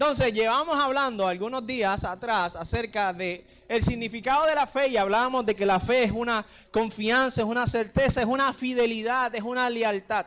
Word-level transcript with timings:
Entonces, 0.00 0.32
llevamos 0.32 0.78
hablando 0.78 1.26
algunos 1.26 1.66
días 1.66 2.04
atrás 2.04 2.54
acerca 2.54 3.12
de 3.12 3.44
el 3.68 3.82
significado 3.82 4.46
de 4.46 4.54
la 4.54 4.68
fe 4.68 4.86
y 4.86 4.96
hablábamos 4.96 5.44
de 5.44 5.56
que 5.56 5.66
la 5.66 5.80
fe 5.80 6.04
es 6.04 6.12
una 6.12 6.46
confianza, 6.70 7.40
es 7.40 7.46
una 7.48 7.66
certeza, 7.66 8.20
es 8.20 8.26
una 8.26 8.52
fidelidad, 8.52 9.34
es 9.34 9.42
una 9.42 9.68
lealtad. 9.68 10.26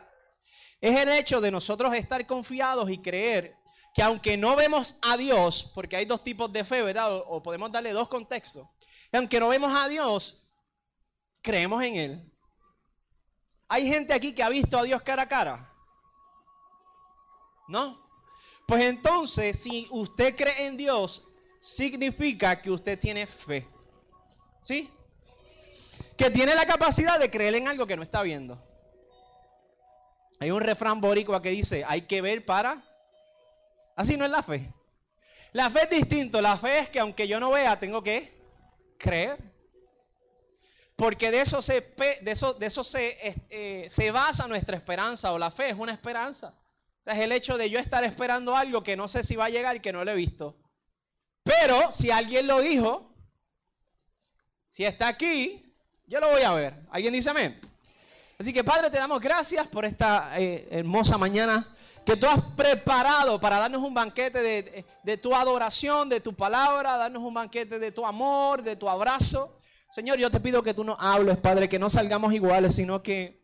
Es 0.78 0.94
el 1.00 1.08
hecho 1.08 1.40
de 1.40 1.50
nosotros 1.50 1.94
estar 1.94 2.26
confiados 2.26 2.90
y 2.90 2.98
creer 2.98 3.56
que 3.94 4.02
aunque 4.02 4.36
no 4.36 4.56
vemos 4.56 4.98
a 5.00 5.16
Dios, 5.16 5.72
porque 5.74 5.96
hay 5.96 6.04
dos 6.04 6.22
tipos 6.22 6.52
de 6.52 6.64
fe, 6.64 6.82
¿verdad? 6.82 7.10
O, 7.10 7.42
podemos 7.42 7.72
darle 7.72 7.92
dos 7.92 8.08
contextos. 8.08 8.68
aunque 9.10 9.40
no 9.40 9.48
vemos 9.48 9.74
a 9.74 9.88
Dios, 9.88 10.42
creemos 11.40 11.82
en 11.82 11.96
Él. 11.96 12.32
Hay 13.68 13.88
gente 13.88 14.12
aquí 14.12 14.34
que 14.34 14.42
ha 14.42 14.50
visto 14.50 14.76
a 14.78 14.82
Dios 14.82 15.00
cara 15.00 15.22
a 15.22 15.28
cara. 15.28 15.72
¿No? 17.68 18.01
Pues 18.72 18.86
entonces, 18.86 19.58
si 19.58 19.86
usted 19.90 20.34
cree 20.34 20.64
en 20.64 20.78
Dios, 20.78 21.22
significa 21.60 22.62
que 22.62 22.70
usted 22.70 22.98
tiene 22.98 23.26
fe. 23.26 23.68
¿Sí? 24.62 24.88
Que 26.16 26.30
tiene 26.30 26.54
la 26.54 26.64
capacidad 26.64 27.20
de 27.20 27.30
creer 27.30 27.54
en 27.56 27.68
algo 27.68 27.86
que 27.86 27.98
no 27.98 28.02
está 28.02 28.22
viendo. 28.22 28.58
Hay 30.40 30.50
un 30.50 30.62
refrán 30.62 31.02
boricua 31.02 31.42
que 31.42 31.50
dice, 31.50 31.84
hay 31.86 32.00
que 32.00 32.22
ver 32.22 32.46
para... 32.46 32.82
Así 33.94 34.16
no 34.16 34.24
es 34.24 34.30
la 34.30 34.42
fe. 34.42 34.72
La 35.52 35.68
fe 35.68 35.80
es 35.82 35.90
distinto. 35.90 36.40
La 36.40 36.56
fe 36.56 36.78
es 36.78 36.88
que 36.88 36.98
aunque 36.98 37.28
yo 37.28 37.38
no 37.38 37.50
vea, 37.50 37.78
tengo 37.78 38.02
que 38.02 38.32
creer. 38.96 39.36
Porque 40.96 41.30
de 41.30 41.42
eso 41.42 41.60
se, 41.60 41.92
de 42.22 42.30
eso, 42.30 42.54
de 42.54 42.64
eso 42.64 42.82
se, 42.82 43.18
eh, 43.50 43.86
se 43.90 44.10
basa 44.10 44.48
nuestra 44.48 44.78
esperanza 44.78 45.30
o 45.30 45.38
la 45.38 45.50
fe 45.50 45.68
es 45.68 45.76
una 45.76 45.92
esperanza. 45.92 46.54
O 47.02 47.04
sea, 47.04 47.14
es 47.14 47.20
el 47.20 47.32
hecho 47.32 47.58
de 47.58 47.68
yo 47.68 47.80
estar 47.80 48.04
esperando 48.04 48.56
algo 48.56 48.84
que 48.84 48.96
no 48.96 49.08
sé 49.08 49.24
si 49.24 49.34
va 49.34 49.46
a 49.46 49.50
llegar 49.50 49.74
y 49.74 49.80
que 49.80 49.92
no 49.92 50.04
lo 50.04 50.12
he 50.12 50.14
visto. 50.14 50.56
Pero 51.42 51.90
si 51.90 52.12
alguien 52.12 52.46
lo 52.46 52.60
dijo, 52.60 53.12
si 54.68 54.84
está 54.84 55.08
aquí, 55.08 55.74
yo 56.06 56.20
lo 56.20 56.30
voy 56.30 56.42
a 56.42 56.52
ver. 56.52 56.86
¿Alguien 56.92 57.12
dice 57.12 57.30
amén? 57.30 57.60
Así 58.38 58.52
que 58.52 58.62
Padre, 58.62 58.88
te 58.88 58.98
damos 58.98 59.20
gracias 59.20 59.66
por 59.66 59.84
esta 59.84 60.38
eh, 60.38 60.68
hermosa 60.70 61.18
mañana 61.18 61.74
que 62.06 62.16
tú 62.16 62.28
has 62.28 62.40
preparado 62.56 63.40
para 63.40 63.58
darnos 63.58 63.82
un 63.82 63.94
banquete 63.94 64.40
de, 64.40 64.84
de, 65.02 65.16
tu 65.16 65.34
adoración, 65.34 66.08
de 66.08 66.20
tu 66.20 66.34
palabra, 66.34 66.96
darnos 66.96 67.24
un 67.24 67.34
banquete 67.34 67.80
de 67.80 67.90
tu 67.90 68.06
amor, 68.06 68.62
de 68.62 68.76
tu 68.76 68.88
abrazo. 68.88 69.58
Señor, 69.90 70.18
yo 70.18 70.30
te 70.30 70.38
pido 70.38 70.62
que 70.62 70.72
tú 70.72 70.84
nos 70.84 70.98
hables, 71.00 71.36
Padre, 71.38 71.68
que 71.68 71.80
no 71.80 71.90
salgamos 71.90 72.32
iguales, 72.32 72.76
sino 72.76 73.02
que 73.02 73.41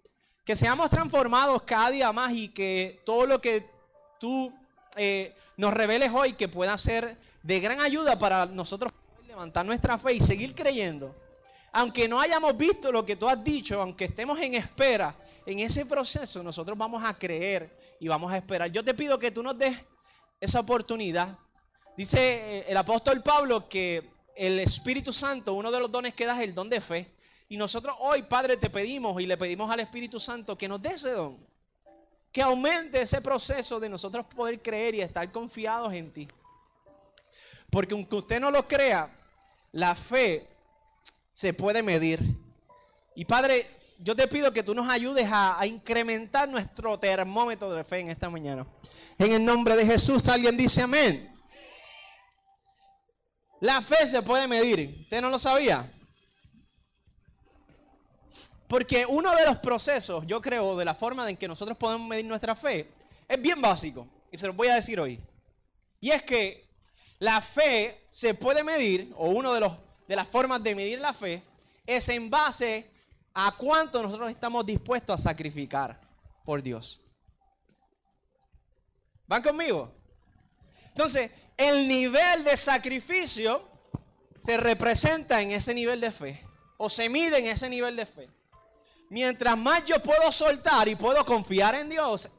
que 0.48 0.56
seamos 0.56 0.88
transformados 0.88 1.60
cada 1.64 1.91
día 1.91 2.10
más 2.10 2.32
y 2.32 2.48
que 2.48 3.02
todo 3.04 3.27
lo 3.27 3.38
que 3.38 3.66
tú 4.18 4.50
eh, 4.96 5.34
nos 5.58 5.74
reveles 5.74 6.10
hoy 6.10 6.32
que 6.32 6.48
pueda 6.48 6.78
ser 6.78 7.18
de 7.42 7.60
gran 7.60 7.80
ayuda 7.80 8.18
para 8.18 8.46
nosotros 8.46 8.90
levantar 9.27 9.66
nuestra 9.66 9.98
fe 9.98 10.14
y 10.14 10.20
seguir 10.20 10.55
creyendo. 10.55 11.14
Aunque 11.70 12.08
no 12.08 12.18
hayamos 12.18 12.56
visto 12.56 12.90
lo 12.90 13.05
que 13.05 13.16
tú 13.16 13.28
has 13.28 13.44
dicho, 13.44 13.78
aunque 13.78 14.06
estemos 14.06 14.40
en 14.40 14.55
espera, 14.55 15.14
en 15.44 15.58
ese 15.58 15.84
proceso 15.84 16.42
nosotros 16.42 16.78
vamos 16.78 17.05
a 17.05 17.12
creer 17.12 17.77
y 18.00 18.08
vamos 18.08 18.33
a 18.33 18.38
esperar. 18.38 18.72
Yo 18.72 18.83
te 18.83 18.94
pido 18.94 19.18
que 19.18 19.30
tú 19.30 19.42
nos 19.42 19.58
des 19.58 19.77
esa 20.40 20.60
oportunidad. 20.60 21.36
Dice 21.94 22.18
eh, 22.20 22.64
el 22.68 22.77
apóstol 22.78 23.22
Pablo 23.22 23.68
que 23.68 24.12
el 24.34 24.60
Espíritu 24.60 25.12
Santo, 25.12 25.52
uno 25.52 25.70
de 25.70 25.78
los 25.78 25.90
dones 25.90 26.14
que 26.14 26.24
da 26.24 26.38
es 26.38 26.48
el 26.48 26.55
don 26.55 26.70
de 26.70 26.80
fe. 26.80 27.17
Y 27.48 27.56
nosotros 27.56 27.96
hoy, 28.00 28.22
Padre, 28.22 28.56
te 28.56 28.68
pedimos 28.68 29.20
y 29.20 29.27
le 29.27 29.36
pedimos 29.36 29.70
al 29.70 29.80
Espíritu 29.80 30.20
Santo 30.20 30.56
que 30.56 30.68
nos 30.68 30.82
dé 30.82 30.91
ese 30.91 31.10
don. 31.10 31.38
Que 32.30 32.42
aumente 32.42 33.00
ese 33.00 33.22
proceso 33.22 33.80
de 33.80 33.88
nosotros 33.88 34.27
poder 34.27 34.60
creer 34.60 34.94
y 34.96 35.00
estar 35.00 35.30
confiados 35.32 35.92
en 35.94 36.12
ti. 36.12 36.28
Porque 37.70 37.94
aunque 37.94 38.16
usted 38.16 38.38
no 38.38 38.50
lo 38.50 38.68
crea, 38.68 39.10
la 39.72 39.94
fe 39.94 40.46
se 41.32 41.55
puede 41.55 41.82
medir. 41.82 42.20
Y 43.14 43.24
Padre, 43.24 43.67
yo 43.98 44.14
te 44.14 44.28
pido 44.28 44.52
que 44.52 44.62
tú 44.62 44.74
nos 44.74 44.89
ayudes 44.89 45.28
a, 45.30 45.67
incrementar 45.67 46.48
nuestro 46.48 46.98
termómetro 46.98 47.70
de 47.70 47.83
fe 47.83 48.00
en 48.00 48.11
esta 48.11 48.28
mañana. 48.28 48.67
En 49.18 49.33
el 49.33 49.44
nombre 49.44 49.74
de 49.74 49.86
Jesús, 49.86 50.28
alguien 50.28 50.56
dice 50.56 50.83
amén. 50.83 51.34
La 53.61 53.83
fe 53.83 54.06
se 54.06 54.23
puede 54.23 54.46
medir. 54.46 55.00
¿Usted 55.02 55.20
no 55.20 55.30
lo 55.30 55.39
sabía? 55.39 55.92
Porque 58.68 59.06
uno 59.06 59.34
de 59.34 59.46
los 59.46 59.58
procesos, 59.58 60.27
yo 60.27 60.42
creo, 60.42 60.77
de 60.77 60.84
la 60.84 60.95
forma 60.95 61.29
en 61.29 61.39
que 61.39 61.48
nosotros 61.48 61.77
podemos 61.79 62.06
medir 62.06 62.27
nuestra 62.27 62.55
fe, 62.55 62.86
es 63.27 63.40
bien 63.40 63.61
básico. 63.62 64.06
Y 64.30 64.36
se 64.36 64.46
lo 64.46 64.52
voy 64.52 64.68
a 64.68 64.74
decir 64.74 65.01
hoy. 65.01 65.18
Y 66.01 66.11
es 66.11 66.23
que 66.23 66.68
la 67.18 67.40
fe 67.40 68.06
se 68.11 68.34
puede 68.34 68.62
medir, 68.62 69.11
o 69.17 69.30
uno 69.30 69.55
de, 69.55 69.61
los, 69.61 69.73
de 70.06 70.14
las 70.14 70.29
formas 70.29 70.62
de 70.62 70.74
medir 70.74 71.01
la 71.01 71.14
fe, 71.14 71.42
es 71.86 72.11
en 72.11 72.29
base 72.29 72.90
a 73.33 73.52
cuánto 73.56 74.02
nosotros 74.02 74.30
estamos 74.30 74.67
dispuestos 74.67 75.18
a 75.18 75.23
sacrificar 75.23 75.98
por 76.45 76.62
Dios. 76.62 77.00
¿Van 79.27 79.42
conmigo? 79.42 79.90
Entonces, 80.89 81.30
el 81.56 81.89
nivel 81.89 82.45
de 82.45 82.56
sacrificio 82.56 83.67
se 84.39 84.58
representa 84.58 85.40
en 85.40 85.52
ese 85.52 85.73
nivel 85.73 86.02
de 86.02 86.11
fe, 86.11 86.45
o 86.77 86.90
se 86.90 87.08
mide 87.08 87.39
en 87.39 87.46
ese 87.46 87.70
nivel 87.70 87.96
de 87.96 88.05
fe 88.05 88.37
mientras 89.11 89.57
más 89.57 89.85
yo 89.85 90.02
puedo 90.02 90.30
soltar 90.33 90.89
y 90.89 90.96
puedo 90.96 91.24
confiar 91.24 91.74
en 91.74 91.89
Dios, 91.89 92.30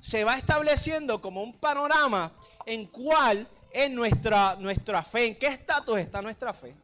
se 0.00 0.24
va 0.24 0.36
estableciendo 0.36 1.20
como 1.20 1.42
un 1.42 1.58
panorama 1.58 2.32
en 2.64 2.86
cuál 2.86 3.48
es 3.70 3.90
nuestra, 3.90 4.56
nuestra 4.56 5.02
fe, 5.02 5.26
en 5.28 5.38
qué 5.38 5.46
estatus 5.48 5.98
está 5.98 6.22
nuestra 6.22 6.52
fe. 6.52 6.74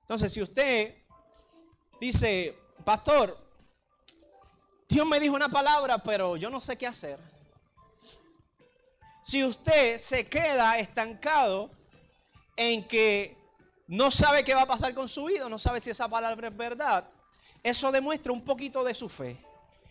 Entonces, 0.00 0.32
si 0.32 0.42
usted 0.42 0.94
dice, 2.00 2.56
pastor, 2.84 3.38
Dios 4.88 5.06
me 5.06 5.18
dijo 5.20 5.34
una 5.34 5.48
palabra, 5.48 5.98
pero 5.98 6.36
yo 6.36 6.50
no 6.50 6.60
sé 6.60 6.76
qué 6.76 6.86
hacer. 6.86 7.18
Si 9.22 9.44
usted 9.44 9.98
se 9.98 10.26
queda 10.26 10.78
estancado 10.78 11.70
en 12.56 12.86
que 12.86 13.36
no 13.86 14.10
sabe 14.10 14.44
qué 14.44 14.54
va 14.54 14.62
a 14.62 14.66
pasar 14.66 14.94
con 14.94 15.08
su 15.08 15.26
vida, 15.26 15.48
no 15.48 15.58
sabe 15.58 15.80
si 15.80 15.90
esa 15.90 16.08
palabra 16.08 16.48
es 16.48 16.56
verdad, 16.56 17.08
eso 17.62 17.92
demuestra 17.92 18.32
un 18.32 18.42
poquito 18.42 18.82
de 18.82 18.94
su 18.94 19.08
fe. 19.08 19.36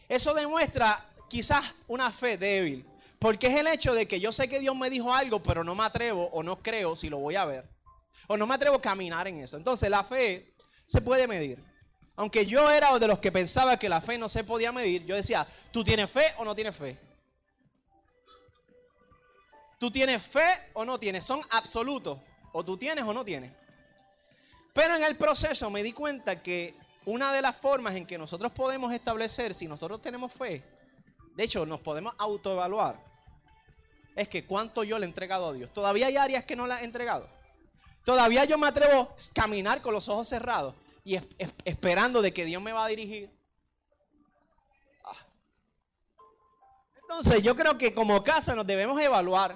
Eso 0.10 0.34
demuestra 0.34 1.06
quizás 1.30 1.64
una 1.88 2.12
fe 2.12 2.38
débil. 2.38 2.86
Porque 3.18 3.48
es 3.48 3.56
el 3.56 3.68
hecho 3.68 3.94
de 3.94 4.08
que 4.08 4.20
yo 4.20 4.32
sé 4.32 4.50
que 4.50 4.60
Dios 4.60 4.76
me 4.76 4.90
dijo 4.90 5.14
algo, 5.14 5.42
pero 5.42 5.64
no 5.64 5.76
me 5.76 5.84
atrevo 5.84 6.30
o 6.34 6.44
no 6.44 6.62
creo 6.62 6.96
si 6.96 7.10
lo 7.10 7.20
voy 7.20 7.36
a 7.36 7.46
ver. 7.46 7.70
O 8.28 8.36
no 8.36 8.46
me 8.46 8.56
atrevo 8.56 8.78
a 8.78 8.82
caminar 8.82 9.28
en 9.28 9.38
eso. 9.38 9.58
Entonces 9.58 9.90
la 9.90 10.04
fe 10.04 10.54
se 10.86 11.02
puede 11.02 11.28
medir. 11.28 11.64
Aunque 12.16 12.46
yo 12.46 12.70
era 12.70 12.98
de 13.00 13.08
los 13.08 13.20
que 13.20 13.32
pensaba 13.32 13.78
que 13.78 13.88
la 13.88 14.02
fe 14.02 14.18
no 14.18 14.28
se 14.28 14.44
podía 14.44 14.72
medir, 14.72 15.06
yo 15.06 15.16
decía, 15.16 15.48
¿tú 15.72 15.84
tienes 15.84 16.10
fe 16.10 16.34
o 16.38 16.46
no 16.46 16.54
tienes 16.54 16.76
fe? 16.76 16.98
¿Tú 19.80 19.90
tienes 19.90 20.22
fe 20.22 20.70
o 20.74 20.84
no 20.84 21.00
tienes? 21.00 21.24
Son 21.24 21.42
absolutos. 21.52 22.20
O 22.52 22.66
tú 22.66 22.76
tienes 22.78 23.04
o 23.06 23.14
no 23.14 23.24
tienes. 23.24 23.52
Pero 24.74 24.96
en 24.96 25.04
el 25.04 25.18
proceso 25.18 25.70
me 25.70 25.84
di 25.84 25.94
cuenta 25.94 26.42
que 26.42 26.76
una 27.06 27.34
de 27.34 27.42
las 27.42 27.56
formas 27.56 27.96
en 27.96 28.06
que 28.06 28.18
nosotros 28.18 28.52
podemos 28.52 28.94
establecer 28.94 29.54
si 29.54 29.68
nosotros 29.68 30.02
tenemos 30.02 30.32
fe, 30.32 30.64
de 31.36 31.44
hecho 31.44 31.66
nos 31.66 31.82
podemos 31.82 32.14
autoevaluar, 32.18 33.04
es 34.16 34.28
que 34.28 34.46
cuánto 34.46 34.84
yo 34.84 35.00
le 35.00 35.06
he 35.06 35.10
entregado 35.10 35.48
a 35.48 35.54
Dios. 35.54 35.72
Todavía 35.74 36.08
hay 36.08 36.18
áreas 36.18 36.44
que 36.44 36.56
no 36.56 36.68
le 36.68 36.76
he 36.76 36.84
entregado. 36.84 37.28
Todavía 38.04 38.46
yo 38.46 38.58
me 38.58 38.68
atrevo 38.68 39.02
a 39.02 39.16
caminar 39.34 39.82
con 39.82 39.94
los 39.94 40.10
ojos 40.10 40.28
cerrados 40.28 40.76
y 41.04 41.20
esperando 41.64 42.22
de 42.22 42.34
que 42.34 42.46
Dios 42.46 42.62
me 42.62 42.74
va 42.74 42.86
a 42.86 42.88
dirigir. 42.88 43.30
Ah. 45.04 45.16
Entonces 47.02 47.42
yo 47.42 47.56
creo 47.56 47.78
que 47.78 47.94
como 47.94 48.24
casa 48.24 48.56
nos 48.56 48.68
debemos 48.68 49.00
evaluar. 49.00 49.56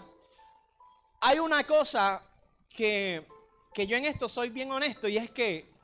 Hay 1.19 1.39
una 1.39 1.63
cosa 1.63 2.23
que, 2.69 3.27
que 3.73 3.87
yo 3.87 3.97
en 3.97 4.05
esto 4.05 4.29
soy 4.29 4.49
bien 4.49 4.71
honesto 4.71 5.07
y 5.07 5.17
es 5.17 5.29
que 5.31 5.74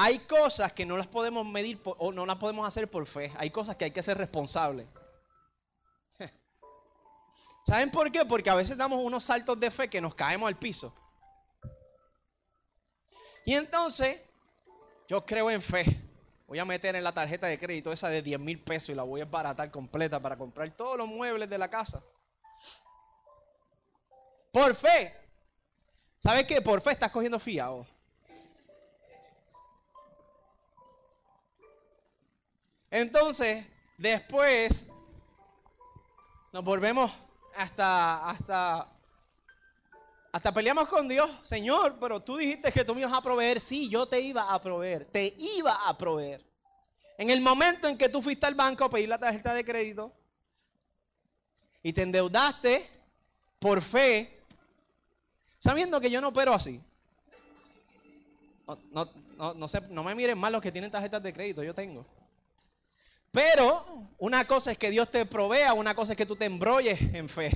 hay 0.00 0.20
cosas 0.20 0.72
que 0.72 0.86
no 0.86 0.96
las 0.96 1.08
podemos 1.08 1.44
medir 1.44 1.80
o 1.84 2.12
no 2.12 2.24
las 2.24 2.36
podemos 2.36 2.64
hacer 2.64 2.88
por 2.88 3.04
fe. 3.04 3.32
Hay 3.36 3.50
cosas 3.50 3.74
que 3.74 3.86
hay 3.86 3.90
que 3.90 4.00
ser 4.00 4.16
responsables. 4.16 4.86
¿Saben 7.66 7.90
por 7.90 8.12
qué? 8.12 8.24
Porque 8.24 8.48
a 8.48 8.54
veces 8.54 8.76
damos 8.76 9.02
unos 9.02 9.24
saltos 9.24 9.58
de 9.58 9.72
fe 9.72 9.90
que 9.90 10.00
nos 10.00 10.14
caemos 10.14 10.46
al 10.46 10.56
piso. 10.56 10.94
Y 13.44 13.54
entonces, 13.56 14.20
yo 15.08 15.26
creo 15.26 15.50
en 15.50 15.60
fe. 15.60 16.00
Voy 16.46 16.60
a 16.60 16.64
meter 16.64 16.94
en 16.94 17.02
la 17.02 17.12
tarjeta 17.12 17.48
de 17.48 17.58
crédito 17.58 17.90
esa 17.90 18.08
de 18.08 18.22
10 18.22 18.38
mil 18.38 18.62
pesos 18.62 18.90
y 18.90 18.94
la 18.94 19.02
voy 19.02 19.20
a 19.20 19.24
baratar 19.24 19.68
completa 19.72 20.20
para 20.22 20.38
comprar 20.38 20.70
todos 20.76 20.96
los 20.96 21.08
muebles 21.08 21.50
de 21.50 21.58
la 21.58 21.68
casa. 21.68 22.04
Por 24.52 24.76
fe. 24.76 25.12
¿Sabes 26.20 26.44
qué? 26.44 26.62
Por 26.62 26.80
fe 26.80 26.92
estás 26.92 27.10
cogiendo 27.10 27.40
fiado. 27.40 27.97
Entonces, 32.90 33.64
después 33.96 34.88
nos 36.52 36.64
volvemos 36.64 37.12
hasta, 37.54 38.26
hasta 38.26 38.88
Hasta 40.32 40.52
peleamos 40.52 40.88
con 40.88 41.08
Dios, 41.08 41.30
Señor, 41.42 41.96
pero 41.98 42.20
tú 42.20 42.36
dijiste 42.36 42.70
que 42.70 42.84
tú 42.84 42.94
me 42.94 43.00
ibas 43.00 43.12
a 43.12 43.22
proveer. 43.22 43.60
Sí, 43.60 43.88
yo 43.88 44.06
te 44.06 44.20
iba 44.20 44.52
a 44.52 44.60
proveer, 44.60 45.06
te 45.06 45.34
iba 45.38 45.88
a 45.88 45.96
proveer. 45.96 46.44
En 47.16 47.30
el 47.30 47.40
momento 47.40 47.88
en 47.88 47.98
que 47.98 48.08
tú 48.08 48.22
fuiste 48.22 48.46
al 48.46 48.54
banco 48.54 48.84
a 48.84 48.90
pedir 48.90 49.08
la 49.08 49.18
tarjeta 49.18 49.52
de 49.52 49.64
crédito 49.64 50.12
y 51.82 51.92
te 51.92 52.02
endeudaste 52.02 52.88
por 53.58 53.82
fe, 53.82 54.44
sabiendo 55.58 56.00
que 56.00 56.10
yo 56.10 56.20
no 56.20 56.28
opero 56.28 56.54
así. 56.54 56.80
No, 58.66 58.78
no, 58.92 59.54
no, 59.54 59.66
no 59.90 60.04
me 60.04 60.14
miren 60.14 60.38
mal 60.38 60.52
los 60.52 60.62
que 60.62 60.70
tienen 60.70 60.90
tarjetas 60.90 61.22
de 61.22 61.32
crédito, 61.32 61.62
yo 61.62 61.74
tengo. 61.74 62.06
Pero 63.38 63.86
una 64.18 64.44
cosa 64.48 64.72
es 64.72 64.78
que 64.78 64.90
Dios 64.90 65.12
te 65.12 65.24
provea, 65.24 65.72
una 65.72 65.94
cosa 65.94 66.14
es 66.14 66.16
que 66.16 66.26
tú 66.26 66.34
te 66.34 66.46
embrolles 66.46 67.00
en 67.14 67.28
fe. 67.28 67.52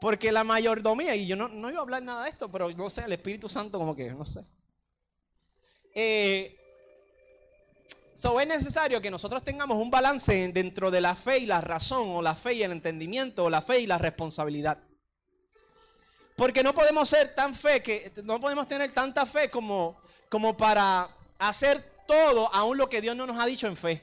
Porque 0.00 0.32
la 0.32 0.42
mayordomía, 0.42 1.14
y 1.14 1.28
yo 1.28 1.36
no, 1.36 1.46
no, 1.46 1.70
iba 1.70 1.78
a 1.78 1.82
hablar 1.82 2.02
nada 2.02 2.24
de 2.24 2.30
esto, 2.30 2.50
pero 2.50 2.68
no 2.72 2.90
sé, 2.90 3.04
el 3.04 3.12
Espíritu 3.12 3.48
Santo 3.48 3.78
como 3.78 3.94
que, 3.94 4.10
no 4.10 4.26
sé. 4.26 4.44
Eh, 5.94 6.58
es 8.40 8.48
necesario 8.48 9.00
que 9.00 9.12
nosotros 9.12 9.44
tengamos 9.44 9.78
un 9.78 9.92
balance 9.92 10.50
dentro 10.52 10.90
de 10.90 11.00
la 11.00 11.14
fe 11.14 11.38
y 11.38 11.46
la 11.46 11.60
razón, 11.60 12.08
o 12.08 12.20
la 12.20 12.34
fe 12.34 12.54
y 12.54 12.64
el 12.64 12.72
entendimiento, 12.72 13.44
o 13.44 13.50
la 13.50 13.62
fe 13.62 13.78
y 13.78 13.86
la 13.86 13.98
responsabilidad. 13.98 14.78
Porque 16.36 16.62
no 16.62 16.72
podemos 16.72 17.08
ser 17.08 17.34
tan 17.34 17.54
fe 17.54 17.82
que, 17.82 18.12
no 18.24 18.40
podemos 18.40 18.66
tener 18.66 18.92
tanta 18.92 19.26
fe 19.26 19.50
como, 19.50 20.00
como 20.28 20.56
para 20.56 21.08
hacer 21.38 21.80
todo 22.06 22.52
aún 22.54 22.78
lo 22.78 22.88
que 22.88 23.00
Dios 23.00 23.14
no 23.16 23.26
nos 23.26 23.38
ha 23.38 23.46
dicho 23.46 23.66
en 23.66 23.76
fe. 23.76 24.02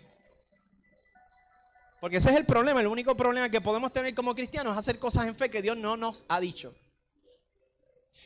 Porque 2.00 2.18
ese 2.18 2.30
es 2.30 2.38
el 2.38 2.46
problema, 2.46 2.80
el 2.80 2.88
único 2.88 3.16
problema 3.16 3.50
que 3.50 3.62
podemos 3.62 3.92
tener 3.92 4.16
como 4.16 4.34
cristianos 4.34 4.74
es 4.74 4.80
hacer 4.80 5.00
cosas 5.00 5.28
en 5.28 5.36
fe 5.36 5.50
que 5.50 5.62
Dios 5.62 5.76
no 5.76 5.98
nos 5.98 6.26
ha 6.30 6.40
dicho. 6.40 6.74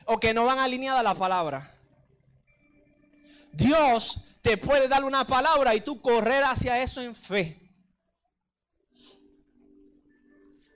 O 0.05 0.19
que 0.19 0.33
no 0.33 0.45
van 0.45 0.59
alineadas 0.59 0.99
a 0.99 1.03
la 1.03 1.15
palabra. 1.15 1.73
Dios 3.51 4.19
te 4.41 4.57
puede 4.57 4.87
dar 4.87 5.03
una 5.03 5.25
palabra 5.25 5.73
y 5.73 5.81
tú 5.81 6.01
correr 6.01 6.43
hacia 6.43 6.81
eso 6.81 7.01
en 7.01 7.15
fe. 7.15 7.59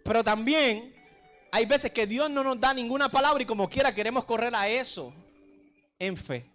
Pero 0.03 0.23
también 0.23 0.95
hay 1.51 1.65
veces 1.65 1.91
que 1.91 2.07
Dios 2.07 2.29
no 2.29 2.43
nos 2.43 2.59
da 2.59 2.73
ninguna 2.73 3.09
palabra 3.09 3.43
y 3.43 3.45
como 3.45 3.69
quiera 3.69 3.93
queremos 3.93 4.25
correr 4.25 4.53
a 4.55 4.67
eso 4.67 5.13
en 5.99 6.15
fe. 6.17 6.49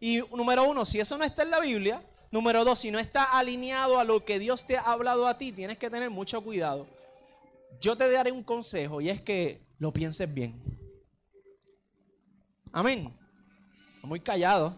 Y 0.00 0.18
número 0.34 0.64
uno, 0.64 0.84
si 0.84 1.00
eso 1.00 1.16
no 1.16 1.24
está 1.24 1.42
en 1.42 1.50
la 1.50 1.60
Biblia, 1.60 2.02
Número 2.34 2.64
dos, 2.64 2.80
si 2.80 2.90
no 2.90 2.98
está 2.98 3.38
alineado 3.38 3.96
a 3.96 4.02
lo 4.02 4.24
que 4.24 4.40
Dios 4.40 4.66
te 4.66 4.76
ha 4.76 4.80
hablado 4.90 5.28
a 5.28 5.38
ti, 5.38 5.52
tienes 5.52 5.78
que 5.78 5.88
tener 5.88 6.10
mucho 6.10 6.40
cuidado. 6.42 6.84
Yo 7.80 7.96
te 7.96 8.10
daré 8.10 8.32
un 8.32 8.42
consejo 8.42 9.00
y 9.00 9.08
es 9.08 9.22
que 9.22 9.64
lo 9.78 9.92
pienses 9.92 10.34
bien. 10.34 10.60
Amén. 12.72 13.16
Muy 14.02 14.18
callado. 14.18 14.76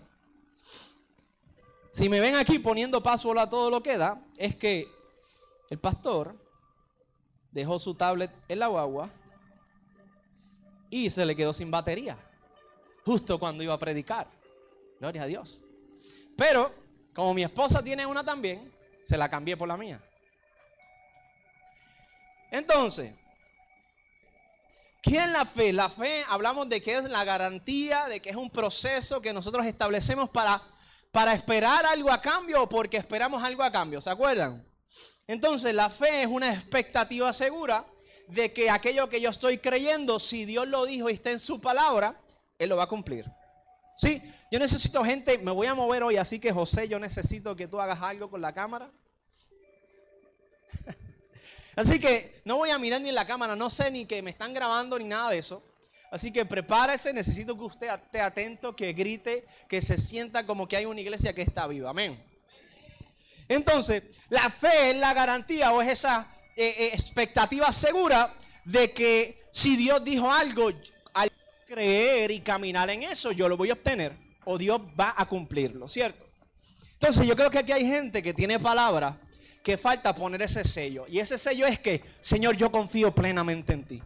Si 1.93 2.11
me 2.11 2.21
ven 2.21 2.35
aquí 2.35 2.59
poniendo 2.59 3.03
paso 3.03 3.33
a 3.41 3.49
todo 3.49 3.71
lo 3.71 3.83
que 3.83 3.97
da, 3.97 4.23
es 4.37 4.55
que 4.55 4.87
el 5.71 5.79
pastor 5.79 6.37
dejó 7.53 7.79
su 7.79 7.95
tablet 7.95 8.31
en 8.49 8.59
la 8.59 8.67
guagua 8.67 9.09
y 11.05 11.11
se 11.11 11.27
le 11.27 11.37
quedó 11.37 11.53
sin 11.53 11.71
batería. 11.71 12.17
Justo 13.05 13.39
cuando 13.39 13.63
iba 13.63 13.75
a 13.75 13.79
predicar. 13.79 14.29
Gloria 14.99 15.25
a 15.25 15.27
Dios. 15.27 15.63
Pero 16.37 16.75
como 17.15 17.35
mi 17.35 17.43
esposa 17.43 17.83
tiene 17.83 18.07
una 18.07 18.25
también, 18.25 18.73
se 19.05 19.19
la 19.19 19.29
cambié 19.29 19.57
por 19.57 19.69
la 19.69 19.77
mía. 19.77 20.03
Entonces, 22.51 23.15
¿qué 25.03 25.19
es 25.19 25.31
la 25.31 25.45
fe? 25.45 25.73
La 25.73 25.91
fe, 25.91 26.25
hablamos 26.29 26.69
de 26.71 26.83
que 26.83 26.97
es 26.97 27.05
la 27.05 27.25
garantía, 27.25 28.07
de 28.07 28.21
que 28.21 28.31
es 28.31 28.37
un 28.37 28.49
proceso 28.49 29.21
que 29.21 29.35
nosotros 29.35 29.67
establecemos 29.67 30.31
para, 30.31 30.63
para 31.13 31.35
esperar 31.35 31.85
algo 31.85 32.11
a 32.11 32.23
cambio 32.23 32.63
o 32.63 32.69
porque 32.69 32.97
esperamos 32.97 33.43
algo 33.43 33.63
a 33.63 33.71
cambio. 33.71 34.01
¿Se 34.01 34.09
acuerdan? 34.09 34.67
Entonces, 35.27 35.75
la 35.75 35.91
fe 35.91 36.23
es 36.23 36.29
una 36.29 36.55
expectativa 36.55 37.33
segura 37.35 37.85
de 38.29 38.53
que 38.53 38.71
aquello 38.71 39.09
que 39.09 39.21
yo 39.21 39.31
estoy 39.31 39.59
creyendo, 39.59 40.19
si 40.19 40.45
Dios 40.45 40.67
lo 40.67 40.85
dijo 40.87 41.09
y 41.09 41.15
está 41.15 41.31
en 41.31 41.39
su 41.39 41.61
palabra, 41.61 42.21
Él 42.59 42.69
lo 42.69 42.77
va 42.77 42.85
a 42.85 42.89
cumplir. 42.89 43.31
Sí, 43.97 44.23
yo 44.51 44.59
necesito 44.59 45.03
gente, 45.05 45.39
me 45.39 45.51
voy 45.51 45.67
a 45.67 45.75
mover 45.75 46.03
hoy, 46.03 46.17
así 46.17 46.39
que 46.39 46.53
José, 46.53 46.87
yo 46.87 46.99
necesito 46.99 47.57
que 47.57 47.67
tú 47.67 47.81
hagas 47.81 48.03
algo 48.03 48.29
con 48.29 48.41
la 48.41 48.53
cámara. 48.53 48.91
así 51.77 51.99
que 51.99 52.43
no 52.45 52.57
voy 52.57 52.71
a 52.71 52.79
mirar 52.79 53.01
ni 53.01 53.09
en 53.09 53.15
la 53.15 53.27
cámara, 53.27 53.57
no 53.57 53.71
sé 53.71 53.91
ni 53.91 54.05
que 54.05 54.21
me 54.23 54.31
están 54.31 54.53
grabando 54.53 54.99
ni 54.99 55.07
nada 55.07 55.31
de 55.31 55.39
eso. 55.39 55.63
Así 56.11 56.33
que 56.33 56.45
prepárese, 56.45 57.13
necesito 57.13 57.57
que 57.57 57.65
usted 57.65 57.89
esté 57.89 58.21
atento, 58.21 58.77
que 58.77 58.93
grite, 58.93 59.47
que 59.69 59.81
se 59.81 59.99
sienta 59.99 60.47
como 60.47 60.69
que 60.69 60.77
hay 60.77 60.85
una 60.85 61.01
iglesia 61.01 61.35
que 61.35 61.43
está 61.43 61.67
viva. 61.67 61.91
Amén. 61.91 62.23
Entonces, 63.49 64.03
la 64.29 64.51
fe 64.51 64.91
es 64.91 64.97
la 64.97 65.15
garantía 65.15 65.73
o 65.73 65.81
es 65.81 65.89
esa 65.89 66.36
eh, 66.57 66.75
eh, 66.79 66.91
expectativa 66.93 67.71
segura 67.71 68.35
de 68.65 68.93
que 68.93 69.45
si 69.53 69.77
Dios 69.77 70.03
dijo 70.03 70.33
algo, 70.33 70.71
creer 71.67 72.31
y 72.31 72.41
caminar 72.41 72.89
en 72.91 73.03
eso, 73.03 73.33
yo 73.33 73.49
lo 73.49 73.57
voy 73.57 73.71
a 73.71 73.73
obtener 73.75 74.13
o 74.45 74.57
Dios 74.57 74.81
va 74.99 75.15
a 75.17 75.27
cumplirlo, 75.27 75.89
¿cierto? 75.89 76.25
Entonces 76.93 77.27
yo 77.27 77.37
creo 77.37 77.51
que 77.51 77.59
aquí 77.59 77.73
hay 77.73 77.85
gente 77.85 78.23
que 78.23 78.33
tiene 78.33 78.59
palabra 78.59 79.19
que 79.63 79.77
falta 79.77 80.15
poner 80.15 80.43
ese 80.43 80.65
sello. 80.65 81.07
Y 81.09 81.19
ese 81.19 81.37
sello 81.39 81.67
es 81.67 81.81
que, 81.81 82.01
Señor, 82.21 82.57
yo 82.57 82.71
confío 82.71 83.13
plenamente 83.13 83.73
en 83.73 83.85
ti. 83.85 84.03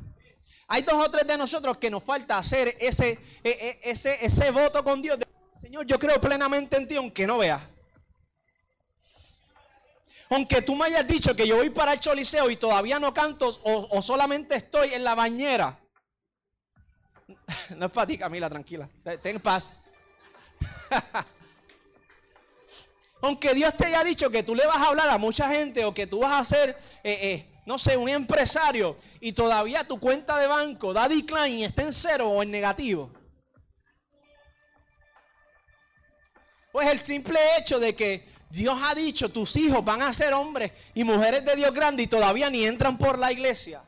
Hay 0.67 0.83
dos 0.83 0.95
o 0.95 1.11
tres 1.11 1.27
de 1.27 1.37
nosotros 1.37 1.77
que 1.77 1.91
nos 1.91 2.03
falta 2.03 2.39
hacer 2.39 2.77
ese, 2.81 3.19
e, 3.45 3.51
e, 3.51 3.81
ese, 3.83 4.25
ese 4.25 4.51
voto 4.51 4.83
con 4.83 5.03
Dios. 5.03 5.19
Señor, 5.61 5.85
yo 5.85 5.99
creo 5.99 6.19
plenamente 6.21 6.79
en 6.79 6.89
ti, 6.89 6.97
aunque 6.97 7.27
no 7.27 7.39
veas. 7.39 7.61
Aunque 10.31 10.63
tú 10.63 10.77
me 10.77 10.87
hayas 10.87 11.07
dicho 11.09 11.35
que 11.35 11.47
yo 11.47 11.57
voy 11.57 11.71
para 11.71 11.93
el 11.93 12.01
choliseo 12.01 12.49
y 12.51 12.57
todavía 12.57 13.01
no 13.01 13.13
canto 13.13 13.49
o, 13.65 13.89
o 13.91 14.01
solamente 14.01 14.55
estoy 14.55 14.95
en 14.95 15.05
la 15.05 15.15
bañera. 15.15 15.79
No 17.77 17.87
es 17.87 17.93
para 17.93 18.07
ti, 18.07 18.17
Camila, 18.19 18.49
tranquila. 18.49 18.89
Ten 19.23 19.41
paz. 19.41 19.75
Aunque 23.23 23.55
Dios 23.55 23.77
te 23.77 23.87
haya 23.87 24.03
dicho 24.05 24.31
que 24.31 24.43
tú 24.43 24.55
le 24.55 24.67
vas 24.67 24.77
a 24.77 24.87
hablar 24.87 25.09
a 25.11 25.19
mucha 25.19 25.49
gente 25.49 25.85
o 25.85 25.93
que 25.93 26.07
tú 26.07 26.21
vas 26.21 26.41
a 26.41 26.45
ser, 26.45 26.71
eh, 27.03 27.19
eh, 27.23 27.61
no 27.67 27.79
sé, 27.79 27.97
un 27.97 28.09
empresario 28.09 28.97
y 29.21 29.33
todavía 29.33 29.85
tu 29.85 30.01
cuenta 30.01 30.39
de 30.39 30.47
banco 30.47 30.93
da 30.93 31.09
decline 31.09 31.59
y 31.59 31.65
está 31.65 31.83
en 31.83 31.93
cero 31.93 32.31
o 32.31 32.43
en 32.43 32.51
negativo. 32.51 33.13
Pues 36.73 36.89
el 36.89 37.01
simple 37.01 37.39
hecho 37.59 37.79
de 37.79 37.95
que 37.95 38.27
Dios 38.51 38.77
ha 38.83 38.95
dicho 38.95 39.29
tus 39.29 39.55
hijos 39.57 39.85
van 39.85 40.03
a 40.03 40.13
ser 40.13 40.35
hombres 40.35 40.73
y 40.93 41.05
mujeres 41.05 41.45
de 41.45 41.55
Dios 41.55 41.73
grande 41.73 42.03
y 42.03 42.07
todavía 42.09 42.51
ni 42.51 42.67
entran 42.67 42.99
por 42.99 43.19
la 43.19 43.31
iglesia. 43.31 43.83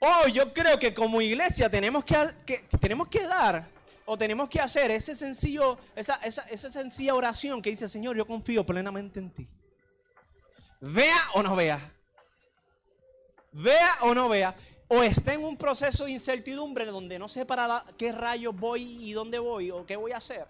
Oh, 0.00 0.26
yo 0.26 0.52
creo 0.52 0.78
que 0.78 0.92
como 0.92 1.20
iglesia 1.20 1.70
tenemos 1.70 2.04
que, 2.04 2.16
tenemos 2.80 3.06
que 3.06 3.22
dar 3.24 3.68
o 4.04 4.18
tenemos 4.18 4.48
que 4.48 4.60
hacer 4.60 4.90
ese 4.90 5.14
sencillo, 5.14 5.78
esa, 5.94 6.16
esa, 6.16 6.42
esa 6.44 6.72
sencilla 6.72 7.14
oración 7.14 7.62
que 7.62 7.70
dice, 7.70 7.86
Señor, 7.86 8.16
yo 8.16 8.26
confío 8.26 8.66
plenamente 8.66 9.20
en 9.20 9.30
ti. 9.30 9.46
Vea 10.80 11.28
o 11.34 11.42
no 11.42 11.54
vea. 11.54 11.92
Vea 13.52 13.98
o 14.00 14.14
no 14.14 14.28
vea. 14.28 14.56
O 14.94 15.02
esté 15.02 15.32
en 15.32 15.44
un 15.44 15.56
proceso 15.56 16.04
de 16.04 16.10
incertidumbre 16.10 16.84
donde 16.84 17.18
no 17.18 17.26
sé 17.26 17.46
para 17.46 17.82
qué 17.96 18.12
rayos 18.12 18.54
voy 18.54 18.82
y 19.02 19.14
dónde 19.14 19.38
voy 19.38 19.70
o 19.70 19.86
qué 19.86 19.96
voy 19.96 20.12
a 20.12 20.18
hacer. 20.18 20.46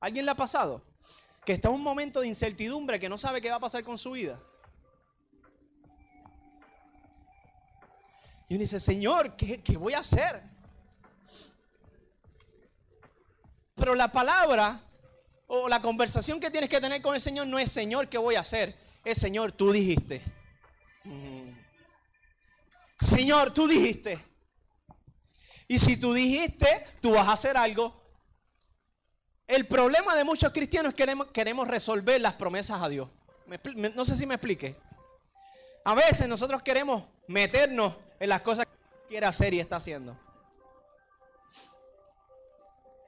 ¿Alguien 0.00 0.24
le 0.24 0.32
ha 0.32 0.34
pasado? 0.34 0.82
Que 1.44 1.52
está 1.52 1.68
en 1.68 1.74
un 1.74 1.84
momento 1.84 2.20
de 2.20 2.26
incertidumbre 2.26 2.98
que 2.98 3.08
no 3.08 3.16
sabe 3.16 3.40
qué 3.40 3.48
va 3.48 3.54
a 3.58 3.60
pasar 3.60 3.84
con 3.84 3.96
su 3.96 4.10
vida. 4.10 4.40
Y 8.48 8.54
uno 8.54 8.62
dice, 8.62 8.80
Señor, 8.80 9.36
¿qué, 9.36 9.76
voy 9.76 9.92
a 9.94 10.00
hacer? 10.00 10.42
Pero 13.76 13.94
la 13.94 14.10
palabra 14.10 14.82
o 15.46 15.68
la 15.68 15.80
conversación 15.80 16.40
que 16.40 16.50
tienes 16.50 16.68
que 16.68 16.80
tener 16.80 17.00
con 17.00 17.14
el 17.14 17.20
Señor 17.20 17.46
no 17.46 17.56
es 17.60 17.70
Señor, 17.70 18.08
¿qué 18.08 18.18
voy 18.18 18.34
a 18.34 18.40
hacer? 18.40 18.74
Es 19.04 19.18
Señor, 19.18 19.52
tú 19.52 19.70
dijiste. 19.70 20.22
Mm. 21.04 21.37
Señor, 23.00 23.52
tú 23.52 23.66
dijiste. 23.66 24.18
Y 25.68 25.78
si 25.78 25.96
tú 25.96 26.12
dijiste, 26.12 26.66
tú 27.00 27.12
vas 27.12 27.28
a 27.28 27.32
hacer 27.32 27.56
algo. 27.56 27.94
El 29.46 29.66
problema 29.66 30.14
de 30.16 30.24
muchos 30.24 30.52
cristianos 30.52 30.90
es 30.90 30.96
que 30.96 31.16
queremos, 31.32 31.68
resolver 31.68 32.20
las 32.20 32.34
promesas 32.34 32.82
a 32.82 32.88
Dios. 32.88 33.08
no 33.94 34.04
sé 34.04 34.16
si 34.16 34.26
me 34.26 34.34
explique. 34.34 34.76
A 35.84 35.94
veces 35.94 36.28
nosotros 36.28 36.62
queremos 36.62 37.04
meternos 37.28 37.94
en 38.18 38.28
las 38.28 38.42
cosas 38.42 38.66
que 38.66 39.08
quiere 39.08 39.26
hacer 39.26 39.54
y 39.54 39.60
está 39.60 39.76
haciendo. 39.76 40.18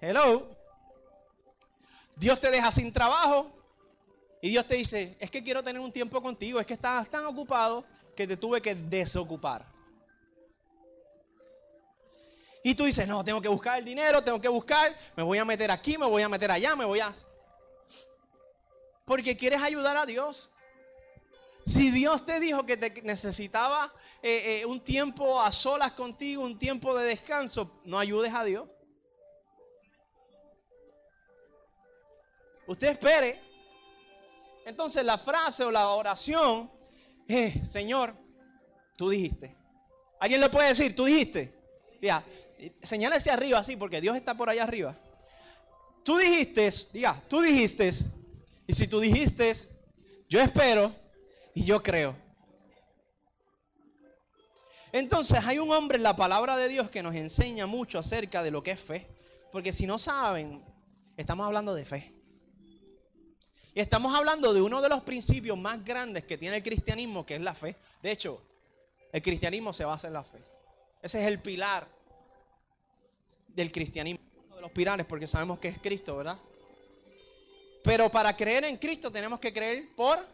Hello. 0.01 0.49
Dios 2.17 2.41
te 2.41 2.51
deja 2.51 2.71
sin 2.71 2.93
trabajo 2.93 3.51
Y 4.43 4.51
Dios 4.51 4.67
te 4.67 4.75
dice, 4.75 5.17
es 5.21 5.31
que 5.31 5.43
quiero 5.43 5.63
tener 5.63 5.81
un 5.81 5.93
tiempo 5.93 6.23
contigo, 6.23 6.61
es 6.61 6.67
que 6.67 6.75
estás 6.75 7.09
tan 7.09 7.25
ocupado 7.27 7.85
que 8.17 8.27
te 8.27 8.37
tuve 8.37 8.63
que 8.63 8.75
desocupar. 8.75 9.80
Y 12.63 12.75
tú 12.75 12.85
dices, 12.85 13.09
no, 13.09 13.25
tengo 13.25 13.41
que 13.41 13.49
buscar 13.49 13.79
el 13.79 13.85
dinero, 13.85 14.23
tengo 14.23 14.41
que 14.41 14.49
buscar, 14.49 14.95
me 15.17 15.23
voy 15.23 15.39
a 15.39 15.45
meter 15.45 15.71
aquí, 15.71 15.97
me 15.97 16.07
voy 16.07 16.23
a 16.23 16.29
meter 16.29 16.51
allá, 16.51 16.77
me 16.77 16.85
voy 16.85 17.01
a... 17.01 17.13
Porque 19.05 19.37
quieres 19.37 19.63
ayudar 19.63 19.97
a 19.97 20.05
Dios. 20.05 20.53
Si 21.65 21.91
Dios 21.91 22.25
te 22.25 22.39
dijo 22.39 22.65
que 22.67 22.77
te 22.77 23.03
necesitaba 23.03 23.93
eh, 24.23 24.61
eh, 24.61 24.67
un 24.67 24.81
tiempo 24.81 25.41
a 25.41 25.51
solas 25.51 25.93
contigo, 25.93 26.45
un 26.45 26.59
tiempo 26.59 26.97
de 26.97 27.07
descanso, 27.07 27.81
no 27.85 27.99
ayudes 27.99 28.33
a 28.35 28.45
Dios. 28.45 28.69
Usted 32.67 32.89
espere. 32.89 33.41
Entonces 34.65 35.03
la 35.05 35.19
frase 35.19 35.65
o 35.65 35.71
la 35.71 35.89
oración 35.89 36.71
es, 37.27 37.69
Señor, 37.71 38.15
tú 38.97 39.09
dijiste. 39.09 39.57
¿Alguien 40.21 40.41
le 40.41 40.51
puede 40.51 40.69
decir, 40.69 40.95
tú 40.95 41.07
dijiste? 41.07 41.59
Ya, 42.01 42.25
señala 42.83 43.17
hacia 43.17 43.35
arriba 43.35 43.59
así, 43.59 43.77
porque 43.77 44.01
Dios 44.01 44.17
está 44.17 44.37
por 44.37 44.51
allá 44.51 44.65
arriba. 44.65 44.97
Tú 46.05 46.19
dijiste, 46.19 46.71
diga, 46.93 47.21
tú 47.29 47.41
dijiste, 47.41 47.91
y 48.67 48.73
si 48.73 48.87
tú 48.87 49.01
dijiste, 49.01 49.53
yo 50.29 50.41
espero 50.41 50.95
y 51.55 51.65
yo 51.65 51.83
creo. 51.83 52.17
Entonces 54.93 55.39
hay 55.45 55.59
un 55.59 55.71
hombre 55.71 55.97
en 55.97 56.03
la 56.03 56.17
palabra 56.17 56.57
de 56.57 56.69
Dios 56.69 56.91
que 56.91 57.03
nos 57.03 57.15
enseña 57.15 57.67
mucho 57.67 57.99
acerca 57.99 58.43
de 58.43 58.51
lo 58.51 58.63
que 58.63 58.73
es 58.73 58.81
fe. 58.81 59.07
Porque 59.53 59.73
si 59.73 59.87
no 59.87 59.99
saben, 59.99 60.65
estamos 61.17 61.47
hablando 61.47 61.75
de 61.75 61.85
fe. 61.85 62.13
Y 63.73 63.81
estamos 63.81 64.15
hablando 64.15 64.53
de 64.53 64.61
uno 64.61 64.83
de 64.83 64.89
los 64.89 65.03
principios 65.03 65.57
más 65.57 65.85
grandes 65.85 66.25
que 66.25 66.37
tiene 66.37 66.57
el 66.57 66.63
cristianismo, 66.63 67.25
que 67.25 67.37
es 67.37 67.41
la 67.41 67.55
fe. 67.55 67.77
De 68.03 68.11
hecho, 68.11 68.43
el 69.13 69.23
cristianismo 69.23 69.73
se 69.73 69.85
basa 69.85 70.09
en 70.09 70.15
la 70.15 70.25
fe. 70.25 70.39
Ese 71.03 71.21
es 71.21 71.27
el 71.27 71.41
pilar 71.41 71.87
del 73.55 73.73
cristianismo. 73.73 74.25
Uno 74.47 74.57
de 74.57 74.63
los 74.63 74.71
pilares, 74.71 75.07
porque 75.07 75.27
sabemos 75.27 75.59
que 75.59 75.69
es 75.69 75.79
Cristo, 75.79 76.17
¿verdad? 76.17 76.39
Pero 77.83 78.11
para 78.11 78.37
creer 78.37 78.65
en 78.65 78.77
Cristo 78.77 79.11
tenemos 79.11 79.41
que 79.41 79.53
creer 79.53 79.95
por... 79.97 80.27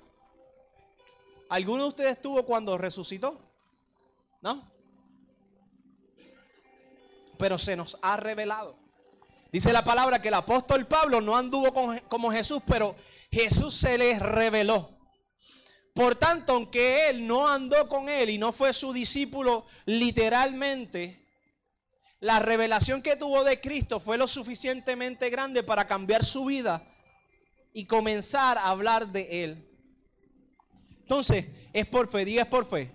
¿Alguno 1.48 1.84
de 1.84 1.88
ustedes 1.90 2.12
estuvo 2.12 2.44
cuando 2.44 2.76
resucitó? 2.76 3.40
¿No? 4.40 4.68
Pero 7.38 7.56
se 7.56 7.76
nos 7.76 7.98
ha 8.02 8.16
revelado. 8.16 8.76
Dice 9.52 9.72
la 9.72 9.84
palabra 9.84 10.20
que 10.20 10.28
el 10.28 10.34
apóstol 10.34 10.86
Pablo 10.86 11.20
no 11.20 11.36
anduvo 11.36 11.72
como 12.08 12.32
Jesús, 12.32 12.62
pero 12.66 12.96
Jesús 13.30 13.74
se 13.74 13.96
les 13.96 14.18
reveló. 14.18 14.90
Por 15.94 16.16
tanto, 16.16 16.52
aunque 16.52 17.08
él 17.08 17.26
no 17.26 17.48
andó 17.48 17.88
con 17.88 18.08
él 18.08 18.28
y 18.28 18.38
no 18.38 18.52
fue 18.52 18.74
su 18.74 18.92
discípulo 18.92 19.64
literalmente, 19.86 21.25
la 22.26 22.40
revelación 22.40 23.02
que 23.02 23.14
tuvo 23.14 23.44
de 23.44 23.60
Cristo 23.60 24.00
fue 24.00 24.18
lo 24.18 24.26
suficientemente 24.26 25.30
grande 25.30 25.62
para 25.62 25.86
cambiar 25.86 26.24
su 26.24 26.46
vida 26.46 26.84
y 27.72 27.84
comenzar 27.84 28.58
a 28.58 28.66
hablar 28.66 29.06
de 29.06 29.44
él. 29.44 29.68
Entonces, 31.02 31.46
es 31.72 31.86
por 31.86 32.08
fe, 32.08 32.24
diga 32.24 32.42
es 32.42 32.48
por 32.48 32.66
fe. 32.66 32.90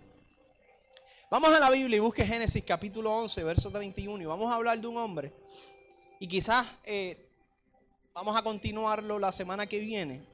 Vamos 1.30 1.50
a 1.54 1.62
la 1.62 1.70
Biblia 1.70 1.96
y 1.96 2.02
busque 2.02 2.26
Génesis 2.26 2.62
capítulo 2.66 3.10
11, 3.20 3.42
verso 3.46 3.72
31 3.72 4.22
y 4.22 4.26
vamos 4.26 4.52
a 4.52 4.56
hablar 4.56 4.82
de 4.82 4.88
un 4.88 4.98
hombre. 4.98 5.32
Y 6.20 6.28
quizás 6.28 6.68
eh, 6.84 7.30
vamos 8.14 8.36
a 8.36 8.42
continuarlo 8.42 9.18
la 9.18 9.32
semana 9.32 9.66
que 9.66 9.80
viene. 9.80 10.28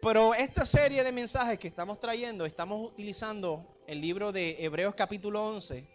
Pero 0.00 0.32
esta 0.32 0.64
serie 0.64 1.04
de 1.04 1.12
mensajes 1.12 1.58
que 1.58 1.68
estamos 1.68 2.00
trayendo, 2.00 2.46
estamos 2.46 2.90
utilizando 2.90 3.82
el 3.86 4.00
libro 4.00 4.32
de 4.32 4.64
Hebreos 4.64 4.94
capítulo 4.94 5.46
11. 5.46 5.91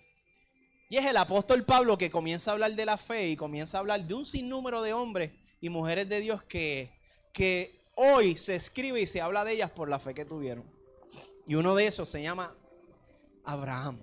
Y 0.90 0.98
es 0.98 1.06
el 1.06 1.18
apóstol 1.18 1.64
Pablo 1.64 1.98
que 1.98 2.10
comienza 2.10 2.52
a 2.52 2.54
hablar 2.54 2.74
de 2.74 2.86
la 2.86 2.98
fe 2.98 3.28
y 3.28 3.36
comienza 3.36 3.78
a 3.78 3.82
hablar 3.82 4.04
de 4.04 4.14
un 4.14 4.26
sinnúmero 4.26 4.82
de 4.82 4.94
hombres 4.94 5.32
y 5.60 5.70
mujeres 5.70 6.08
de 6.08 6.22
Dios 6.22 6.44
que, 6.44 6.98
que 7.34 7.82
hoy 7.96 8.38
se 8.38 8.56
escribe 8.56 9.02
y 9.02 9.08
se 9.08 9.20
habla 9.20 9.44
de 9.44 9.54
ellas 9.54 9.72
por 9.72 9.90
la 9.90 10.00
fe 10.00 10.14
que 10.14 10.24
tuvieron. 10.24 10.64
Y 11.46 11.56
uno 11.56 11.76
de 11.76 11.88
esos 11.88 12.08
se 12.08 12.22
llama 12.22 12.56
Abraham. 13.44 14.02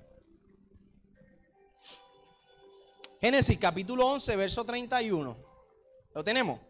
Génesis 3.21 3.59
capítulo 3.59 4.07
11, 4.07 4.37
verso 4.37 4.65
31. 4.65 5.37
¿Lo 6.15 6.25
tenemos? 6.25 6.61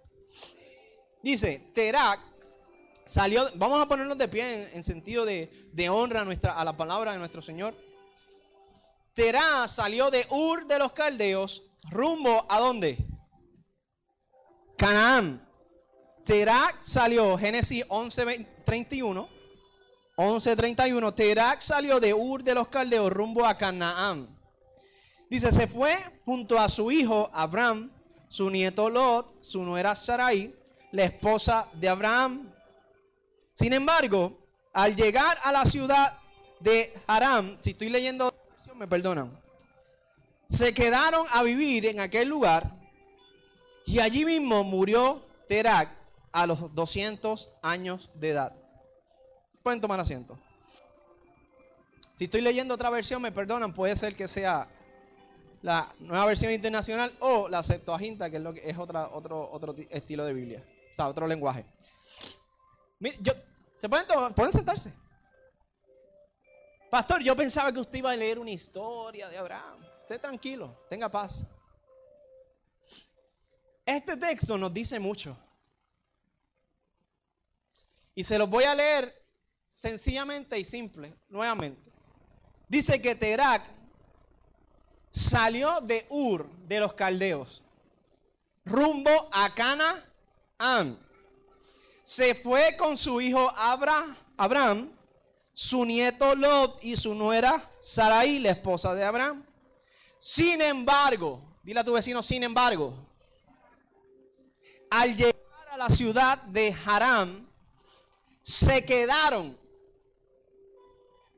Dice, 1.21 1.71
Terak 1.75 2.21
salió, 3.05 3.49
vamos 3.57 3.81
a 3.81 3.89
ponernos 3.89 4.17
de 4.17 4.29
pie 4.29 4.71
en, 4.73 4.83
sentido 4.85 5.25
de, 5.25 5.89
honra 5.91 6.21
a, 6.21 6.25
nuestra, 6.25 6.53
a 6.53 6.65
la 6.65 6.77
palabra 6.77 7.13
de 7.13 7.19
nuestro 7.19 7.43
Señor. 7.43 7.75
Terak 9.15 9.69
salió 9.69 10.11
de 10.11 10.27
Ur 10.31 10.67
de 10.67 10.79
los 10.79 10.93
Caldeos 10.93 11.63
rumbo 11.91 12.45
a 12.49 12.59
dónde? 12.59 12.99
Canaán. 14.77 15.41
Terak 16.25 16.81
salió, 16.81 17.39
Génesis 17.39 17.85
11, 17.89 18.47
31. 18.65 19.29
11:31, 20.17 21.15
Terak 21.15 21.61
salió 21.61 22.01
de 22.01 22.13
Ur 22.13 22.43
de 22.43 22.55
los 22.55 22.69
Caldeos 22.69 23.13
rumbo 23.13 23.47
a 23.47 23.57
Canaán. 23.57 24.29
Dice, 25.31 25.53
se 25.53 25.67
fue 25.67 25.97
junto 26.25 26.59
a 26.59 26.69
su 26.69 26.91
hijo 26.91 27.31
Abraham, 27.33 27.91
su 28.29 28.51
nieto 28.51 28.91
Lot, 28.91 29.43
su 29.43 29.63
nuera 29.63 29.95
Sarai, 29.95 30.55
la 30.93 31.05
esposa 31.05 31.69
de 31.75 31.89
Abraham. 31.89 32.53
Sin 33.55 33.73
embargo, 33.73 34.39
al 34.73 34.97
llegar 34.97 35.39
a 35.43 35.53
la 35.53 35.65
ciudad 35.65 36.19
de 36.61 36.93
Haram, 37.07 37.59
si 37.61 37.71
estoy 37.71 37.89
leyendo, 37.89 38.33
me 38.77 38.89
perdonan, 38.89 39.31
se 40.49 40.75
quedaron 40.75 41.27
a 41.31 41.43
vivir 41.43 41.87
en 41.87 42.01
aquel 42.01 42.29
lugar 42.29 42.71
y 43.87 44.01
allí 44.01 44.25
mismo 44.25 44.65
murió 44.65 45.23
Terak 45.49 45.89
a 46.33 46.47
los 46.47 46.75
200 46.75 47.53
años 47.63 48.11
de 48.15 48.31
edad. 48.31 48.55
Pueden 49.63 49.81
tomar 49.81 50.01
asiento. 50.01 50.39
Si 52.15 52.25
estoy 52.25 52.41
leyendo 52.41 52.75
otra 52.75 52.91
versión, 52.91 53.21
me 53.21 53.33
perdonan, 53.33 53.73
puede 53.73 53.97
ser 53.97 54.15
que 54.15 54.29
sea 54.29 54.69
la 55.63 55.93
nueva 55.99 56.27
versión 56.27 56.53
internacional 56.53 57.13
o 57.21 57.49
la 57.49 57.63
Septuaginta, 57.63 58.31
que 58.31 58.37
es, 58.37 58.43
lo 58.43 58.53
que 58.55 58.69
es 58.69 58.79
otra, 58.79 59.09
otro, 59.09 59.51
otro 59.51 59.75
estilo 59.91 60.25
de 60.25 60.35
Biblia, 60.35 60.63
o 60.93 60.97
sea, 60.97 61.09
otro 61.09 61.27
lenguaje. 61.27 61.65
Mire, 63.01 63.19
yo, 63.21 63.33
¿se 63.77 63.89
pueden, 63.89 64.07
pueden 64.35 64.53
sentarse? 64.53 64.93
Pastor, 66.95 67.25
yo 67.25 67.35
pensaba 67.35 67.73
que 67.73 67.81
usted 67.81 67.99
iba 67.99 68.13
a 68.13 68.17
leer 68.17 68.39
una 68.39 68.53
historia 68.53 69.29
de 69.29 69.37
Abraham. 69.37 69.85
Esté 70.03 70.17
tranquilo, 70.17 70.85
tenga 70.89 71.09
paz. 71.09 71.45
Este 73.85 74.17
texto 74.17 74.57
nos 74.57 74.73
dice 74.73 75.01
mucho. 75.01 75.37
Y 78.15 78.23
se 78.23 78.39
los 78.39 78.49
voy 78.49 78.63
a 78.63 78.77
leer 78.77 79.13
sencillamente 79.69 80.57
y 80.57 80.65
simple, 80.65 81.13
nuevamente. 81.31 81.83
Dice 82.69 83.03
que 83.03 83.17
Terak 83.17 83.65
salió 85.11 85.81
de 85.81 86.07
Ur, 86.11 86.49
de 86.69 86.79
los 86.79 86.93
caldeos, 86.93 87.61
rumbo 88.65 89.29
a 89.33 89.53
Canaán. 89.53 90.97
Se 92.05 92.37
fue 92.37 92.77
con 92.77 92.97
su 92.97 93.21
hijo 93.21 93.53
Abraham, 93.57 94.93
su 95.55 95.85
nieto 95.85 96.35
Lot 96.35 96.83
y 96.83 96.97
su 96.97 97.15
nuera 97.15 97.71
Sarai, 97.81 98.41
la 98.41 98.51
esposa 98.51 98.93
de 98.95 99.05
Abraham. 99.05 99.47
Sin 100.19 100.61
embargo, 100.61 101.41
dile 101.63 101.81
a 101.81 101.85
tu 101.85 101.93
vecino, 101.93 102.23
sin 102.23 102.43
embargo, 102.43 102.93
al 104.91 105.17
llegar 105.17 105.35
a 105.71 105.77
la 105.77 105.89
ciudad 105.89 106.39
de 106.43 106.75
Haram, 106.85 107.49
se 108.43 108.85
quedaron 108.85 109.57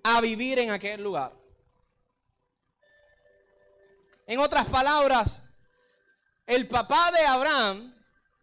a 0.03 0.21
vivir 0.21 0.59
en 0.59 0.71
aquel 0.71 1.03
lugar. 1.03 1.33
En 4.27 4.41
otras 4.41 4.67
palabras, 4.67 5.43
el 6.47 6.67
papá 6.69 7.13
de 7.13 7.21
Abraham, 7.21 7.95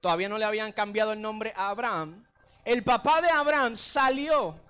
todavía 0.01 0.29
no 0.29 0.37
le 0.37 0.45
habían 0.45 0.71
cambiado 0.71 1.13
el 1.13 1.21
nombre 1.21 1.51
a 1.55 1.69
Abraham, 1.69 2.25
el 2.63 2.83
papá 2.83 3.21
de 3.21 3.29
Abraham 3.29 3.75
salió 3.75 4.62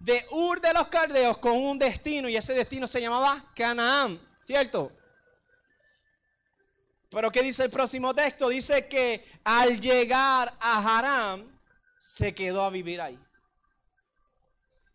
de 0.00 0.26
Ur 0.30 0.60
de 0.60 0.72
los 0.72 0.88
Caldeos 0.88 1.38
con 1.38 1.52
un 1.52 1.78
destino 1.78 2.28
y 2.28 2.36
ese 2.36 2.54
destino 2.54 2.86
se 2.86 3.00
llamaba 3.00 3.44
Canaán, 3.54 4.18
¿cierto? 4.42 4.90
Pero 7.10 7.30
¿qué 7.30 7.42
dice 7.42 7.64
el 7.64 7.70
próximo 7.70 8.14
texto? 8.14 8.48
Dice 8.48 8.88
que 8.88 9.24
al 9.44 9.78
llegar 9.78 10.54
a 10.58 10.98
Haram 10.98 11.46
se 11.98 12.34
quedó 12.34 12.64
a 12.64 12.70
vivir 12.70 13.00
ahí. 13.00 13.18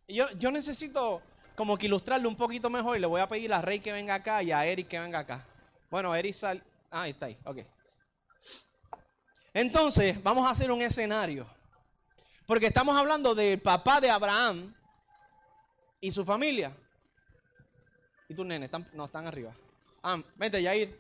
Yo, 0.08 0.28
yo 0.32 0.50
necesito 0.50 1.22
como 1.56 1.78
que 1.78 1.86
ilustrarlo 1.86 2.28
un 2.28 2.36
poquito 2.36 2.70
mejor 2.70 2.98
y 2.98 3.00
le 3.00 3.08
voy 3.08 3.22
a 3.22 3.28
pedir 3.28 3.54
a 3.54 3.62
Rey 3.62 3.80
que 3.80 3.94
venga 3.94 4.16
acá 4.16 4.42
y 4.42 4.52
a 4.52 4.66
Eric 4.66 4.88
que 4.88 5.00
venga 5.00 5.20
acá. 5.20 5.46
Bueno, 5.92 6.16
Eric 6.16 6.34
sal... 6.34 6.64
Ah, 6.90 7.04
ahí 7.04 7.12
está 7.12 7.28
ahí, 7.28 7.38
ok. 7.46 7.60
Entonces, 9.54 10.22
vamos 10.24 10.48
a 10.48 10.52
hacer 10.52 10.72
un 10.72 10.82
escenario. 10.82 11.48
Porque 12.46 12.68
estamos 12.68 12.96
hablando 12.98 13.36
del 13.36 13.62
papá 13.62 14.02
de 14.02 14.10
Abraham 14.10 14.74
y 16.02 16.12
su 16.12 16.24
familia. 16.26 16.76
Y 18.28 18.34
tus 18.36 18.46
nenes, 18.46 18.68
están, 18.68 18.88
no, 18.94 19.06
están 19.06 19.28
arriba. 19.28 19.54
Ah, 20.04 20.22
vente, 20.36 20.62
Yair. 20.62 21.00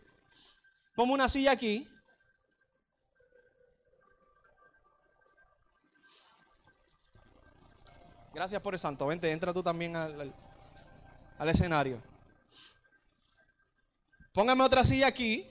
Ponme 0.95 1.13
una 1.13 1.27
silla 1.27 1.51
aquí. 1.51 1.87
Gracias 8.33 8.61
por 8.61 8.73
el 8.73 8.79
santo. 8.79 9.07
Vente, 9.07 9.31
entra 9.31 9.53
tú 9.53 9.63
también 9.63 9.95
al- 9.95 10.33
al 11.37 11.49
escenario. 11.49 12.01
Póngame 14.33 14.63
otra 14.63 14.83
silla 14.83 15.07
aquí. 15.07 15.49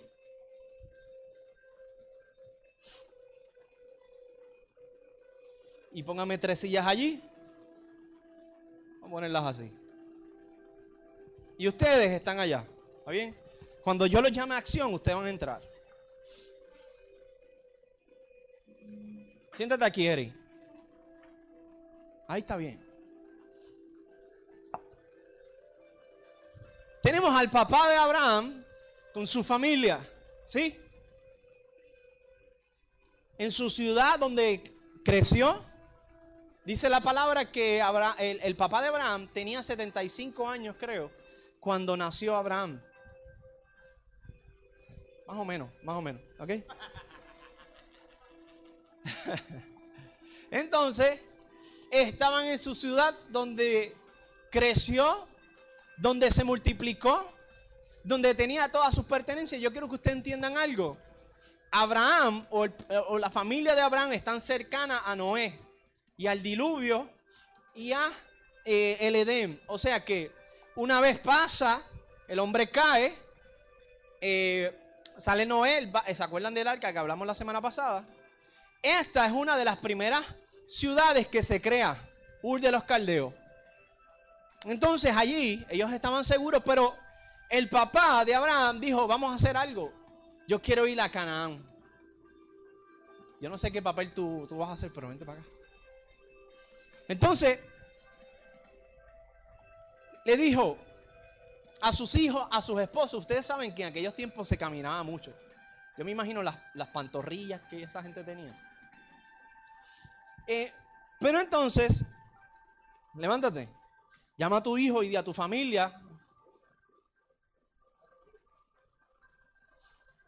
Y 5.93 6.03
póngame 6.03 6.39
tres 6.39 6.61
sillas 6.61 6.87
allí. 6.87 7.23
Vamos 9.05 9.19
a 9.19 9.21
ponerlas 9.21 9.45
así. 9.45 9.71
Y 11.59 11.69
ustedes 11.69 12.11
están 12.11 12.41
allá. 12.41 12.67
¿Está 13.01 13.11
bien? 13.11 13.37
Cuando 13.83 14.07
yo 14.07 14.23
los 14.23 14.33
llame 14.33 14.55
a 14.55 14.59
acción, 14.59 14.95
ustedes 14.95 15.15
van 15.15 15.27
a 15.27 15.31
entrar. 15.31 15.63
Siéntate 19.53 19.85
aquí, 19.85 20.07
Eri. 20.07 20.33
Ahí 22.27 22.41
está 22.41 22.57
bien. 22.57 22.83
Tenemos 27.03 27.31
al 27.35 27.51
papá 27.51 27.91
de 27.91 27.97
Abraham 27.97 28.65
con 29.13 29.27
su 29.27 29.45
familia, 29.45 30.01
¿sí? 30.47 30.81
En 33.37 33.51
su 33.51 33.69
ciudad 33.69 34.19
donde 34.19 34.63
creció, 35.05 35.63
dice 36.65 36.89
la 36.89 37.01
palabra 37.01 37.51
que 37.51 37.83
el, 38.19 38.57
papá 38.57 38.81
de 38.83 38.89
Abraham 38.89 39.29
tenía 39.33 39.63
75 39.63 40.49
años, 40.49 40.77
creo, 40.79 41.11
cuando 41.61 41.97
nació 41.97 42.37
Abraham. 42.37 42.81
Más 45.27 45.37
o 45.39 45.45
menos, 45.45 45.71
más 45.83 45.97
o 45.97 46.03
menos, 46.03 46.23
¿ok? 46.39 46.51
Entonces, 50.51 51.21
estaban 51.91 52.47
en 52.47 52.59
su 52.59 52.75
ciudad 52.75 53.15
donde 53.31 53.97
creció, 54.51 55.27
donde 55.97 56.31
se 56.31 56.45
multiplicó, 56.45 57.33
donde 58.03 58.35
tenía 58.35 58.71
todas 58.71 58.95
sus 58.95 59.07
pertenencias. 59.07 59.61
Yo 59.61 59.73
quiero 59.73 59.89
que 59.89 59.95
ustedes 59.95 60.17
entiendan 60.17 60.59
algo. 60.59 60.99
Abraham 61.71 62.47
o, 62.51 62.67
o 63.09 63.19
la 63.19 63.31
familia 63.31 63.75
de 63.75 63.81
Abraham 63.81 64.13
están 64.13 64.41
cercanas 64.41 65.01
a 65.05 65.17
Noé 65.17 65.64
y 66.17 66.27
al 66.27 66.43
diluvio 66.43 67.09
y 67.75 67.93
a 67.93 68.13
eh, 68.65 68.97
el 69.01 69.17
Edén. 69.17 69.61
O 69.67 69.79
sea 69.79 70.05
que 70.05 70.33
una 70.77 71.01
vez 71.01 71.19
pasa, 71.19 71.83
el 72.29 72.39
hombre 72.39 72.71
cae, 72.71 73.17
eh, 74.21 74.77
sale 75.17 75.47
Noé, 75.47 75.87
ba- 75.87 76.05
¿se 76.15 76.23
acuerdan 76.23 76.55
del 76.55 76.69
arca 76.69 76.93
que 76.93 76.99
hablamos 76.99 77.27
la 77.27 77.35
semana 77.35 77.61
pasada? 77.61 78.05
Esta 78.83 79.27
es 79.27 79.33
una 79.33 79.57
de 79.57 79.65
las 79.65 79.79
primeras 79.79 80.25
ciudades 80.67 81.29
que 81.29 81.43
se 81.43 81.61
crea, 81.61 81.97
Ur 82.43 82.61
de 82.61 82.71
los 82.73 82.85
Caldeos. 82.85 83.33
Entonces 84.67 85.15
allí 85.15 85.65
ellos 85.69 85.93
estaban 85.93 86.25
seguros, 86.25 86.63
pero 86.65 86.97
el 87.51 87.69
papá 87.69 88.25
de 88.25 88.35
Abraham 88.35 88.81
dijo, 88.81 89.07
vamos 89.07 89.31
a 89.33 89.37
hacer 89.37 89.57
algo. 89.57 89.93
Yo 90.49 90.61
quiero 90.61 90.87
ir 90.87 91.01
a 91.01 91.11
Canaán. 91.11 91.63
Yo 93.41 93.51
no 93.51 93.59
sé 93.59 93.71
qué 93.71 93.83
papel 93.83 94.13
tú, 94.15 94.47
tú 94.49 94.59
vas 94.59 94.71
a 94.71 94.73
hacer, 94.73 94.91
pero 94.95 95.09
vente 95.09 95.25
para 95.25 95.41
acá. 95.41 95.49
Entonces, 97.09 97.61
le 100.25 100.37
dijo 100.37 100.79
a 101.81 101.93
sus 101.93 102.15
hijos, 102.15 102.49
a 102.51 102.63
sus 102.63 102.81
esposos, 102.81 103.21
ustedes 103.21 103.45
saben 103.45 103.75
que 103.75 103.83
en 103.83 103.89
aquellos 103.89 104.15
tiempos 104.15 104.49
se 104.49 104.57
caminaba 104.57 105.03
mucho. 105.03 105.35
Yo 105.97 106.05
me 106.05 106.11
imagino 106.11 106.43
las, 106.43 106.57
las 106.75 106.89
pantorrillas 106.89 107.61
que 107.69 107.83
esa 107.83 108.03
gente 108.03 108.25
tenía. 108.25 108.59
Eh, 110.47 110.73
pero 111.21 111.41
entonces, 111.41 112.05
levántate, 113.15 113.69
llama 114.37 114.59
a 114.59 114.63
tu 114.63 114.77
hijo 114.77 115.03
y 115.03 115.09
di 115.09 115.17
a 115.17 115.23
tu 115.23 115.33
familia. 115.33 116.01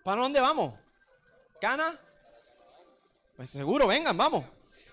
¿Para 0.05 0.23
dónde 0.23 0.41
vamos? 0.41 0.75
¿Cana? 1.61 1.99
Pues 3.37 3.51
seguro, 3.51 3.87
vengan, 3.87 4.17
vamos. 4.17 4.45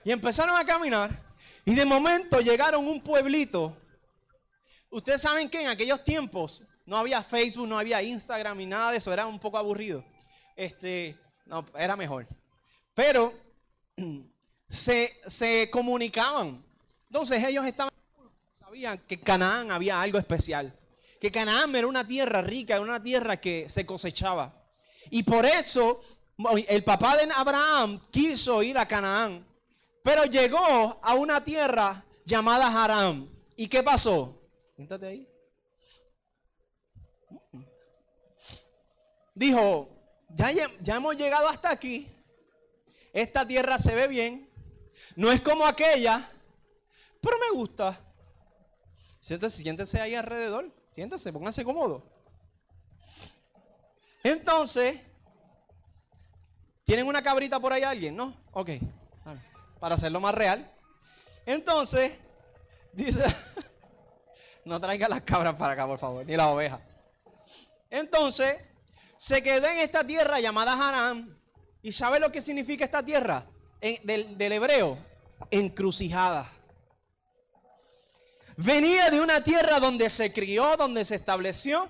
Y 0.04 0.12
empezaron 0.12 0.56
a 0.58 0.66
caminar. 0.66 1.23
Y 1.66 1.76
de 1.76 1.86
momento 1.86 2.40
llegaron 2.42 2.86
a 2.86 2.90
un 2.90 3.02
pueblito. 3.02 3.76
Ustedes 4.90 5.22
saben 5.22 5.50
que 5.50 5.62
en 5.62 5.68
aquellos 5.68 6.04
tiempos 6.04 6.68
no 6.86 6.98
había 6.98 7.24
Facebook, 7.24 7.68
no 7.68 7.80
había 7.80 8.02
Instagram 8.02 8.58
ni 8.58 8.66
nada 8.66 8.92
de 8.92 8.98
eso. 8.98 9.12
Era 9.12 9.26
un 9.26 9.40
poco 9.40 9.58
aburrido. 9.58 10.04
Este, 10.56 11.18
no, 11.46 11.66
era 11.78 11.96
mejor. 11.96 12.28
Pero 12.94 13.34
se, 14.68 15.20
se 15.26 15.70
comunicaban. 15.72 16.64
Entonces 17.08 17.44
ellos 17.44 17.66
estaban, 17.66 17.92
sabían 18.60 18.98
que 19.08 19.20
Canaán 19.20 19.72
había 19.72 20.02
algo 20.02 20.18
especial. 20.18 20.78
Que 21.20 21.32
Canaán 21.32 21.76
era 21.76 21.88
una 21.88 22.06
tierra 22.06 22.42
rica, 22.42 22.76
era 22.76 22.84
una 22.84 23.02
tierra 23.02 23.38
que 23.38 23.70
se 23.70 23.86
cosechaba. 23.86 24.54
Y 25.10 25.24
por 25.24 25.46
eso 25.46 26.02
el 26.68 26.84
papá 26.84 27.18
de 27.18 27.32
Abraham 27.34 28.02
quiso 28.12 28.62
ir 28.64 28.78
a 28.78 28.88
Canaán. 28.88 29.46
Pero 30.04 30.26
llegó 30.26 31.00
a 31.02 31.16
una 31.16 31.44
tierra 31.44 32.04
llamada 32.26 32.68
Haram. 32.68 33.30
¿Y 33.56 33.68
qué 33.68 33.82
pasó? 33.82 34.38
Siéntate 34.76 35.08
ahí. 35.08 35.28
Dijo, 39.34 39.90
ya, 40.30 40.52
ya 40.82 40.96
hemos 40.96 41.16
llegado 41.16 41.48
hasta 41.48 41.72
aquí. 41.72 42.08
Esta 43.14 43.48
tierra 43.48 43.80
se 43.80 43.96
ve 43.96 44.08
bien. 44.08 44.50
No 45.16 45.32
es 45.32 45.42
como 45.42 45.66
aquella, 45.66 46.30
pero 47.22 47.38
me 47.40 47.58
gusta. 47.58 48.00
Siéntese, 49.20 49.62
siéntese 49.62 50.02
ahí 50.02 50.16
alrededor. 50.16 50.70
Siéntese, 50.94 51.32
pónganse 51.32 51.64
cómodo. 51.64 52.04
Entonces, 54.24 55.00
¿tienen 56.84 57.08
una 57.08 57.24
cabrita 57.24 57.60
por 57.60 57.72
ahí 57.72 57.84
alguien? 57.84 58.16
¿No? 58.16 58.36
Ok. 58.52 58.72
Para 59.84 59.96
hacerlo 59.96 60.22
más 60.22 60.34
real. 60.34 60.66
Entonces, 61.46 62.14
dice, 62.94 63.26
no 64.64 64.80
traiga 64.80 65.10
las 65.10 65.24
cabras 65.24 65.56
para 65.56 65.74
acá, 65.74 65.86
por 65.86 66.00
favor, 66.00 66.26
ni 66.26 66.38
las 66.38 66.48
ovejas. 66.48 66.80
Entonces, 67.90 68.56
se 69.18 69.44
quedó 69.44 69.68
en 69.68 69.80
esta 69.80 70.08
tierra 70.08 70.40
llamada 70.40 70.72
Haram. 70.72 71.38
¿Y 71.82 71.92
sabe 71.92 72.22
lo 72.22 72.32
que 72.32 72.42
significa 72.42 72.86
esta 72.86 73.04
tierra? 73.04 73.46
Del, 73.82 74.38
del 74.38 74.54
hebreo, 74.54 74.98
encrucijada. 75.52 76.50
Venía 78.56 79.10
de 79.10 79.20
una 79.20 79.44
tierra 79.44 79.82
donde 79.82 80.10
se 80.10 80.32
crió, 80.32 80.78
donde 80.78 81.04
se 81.04 81.16
estableció. 81.16 81.90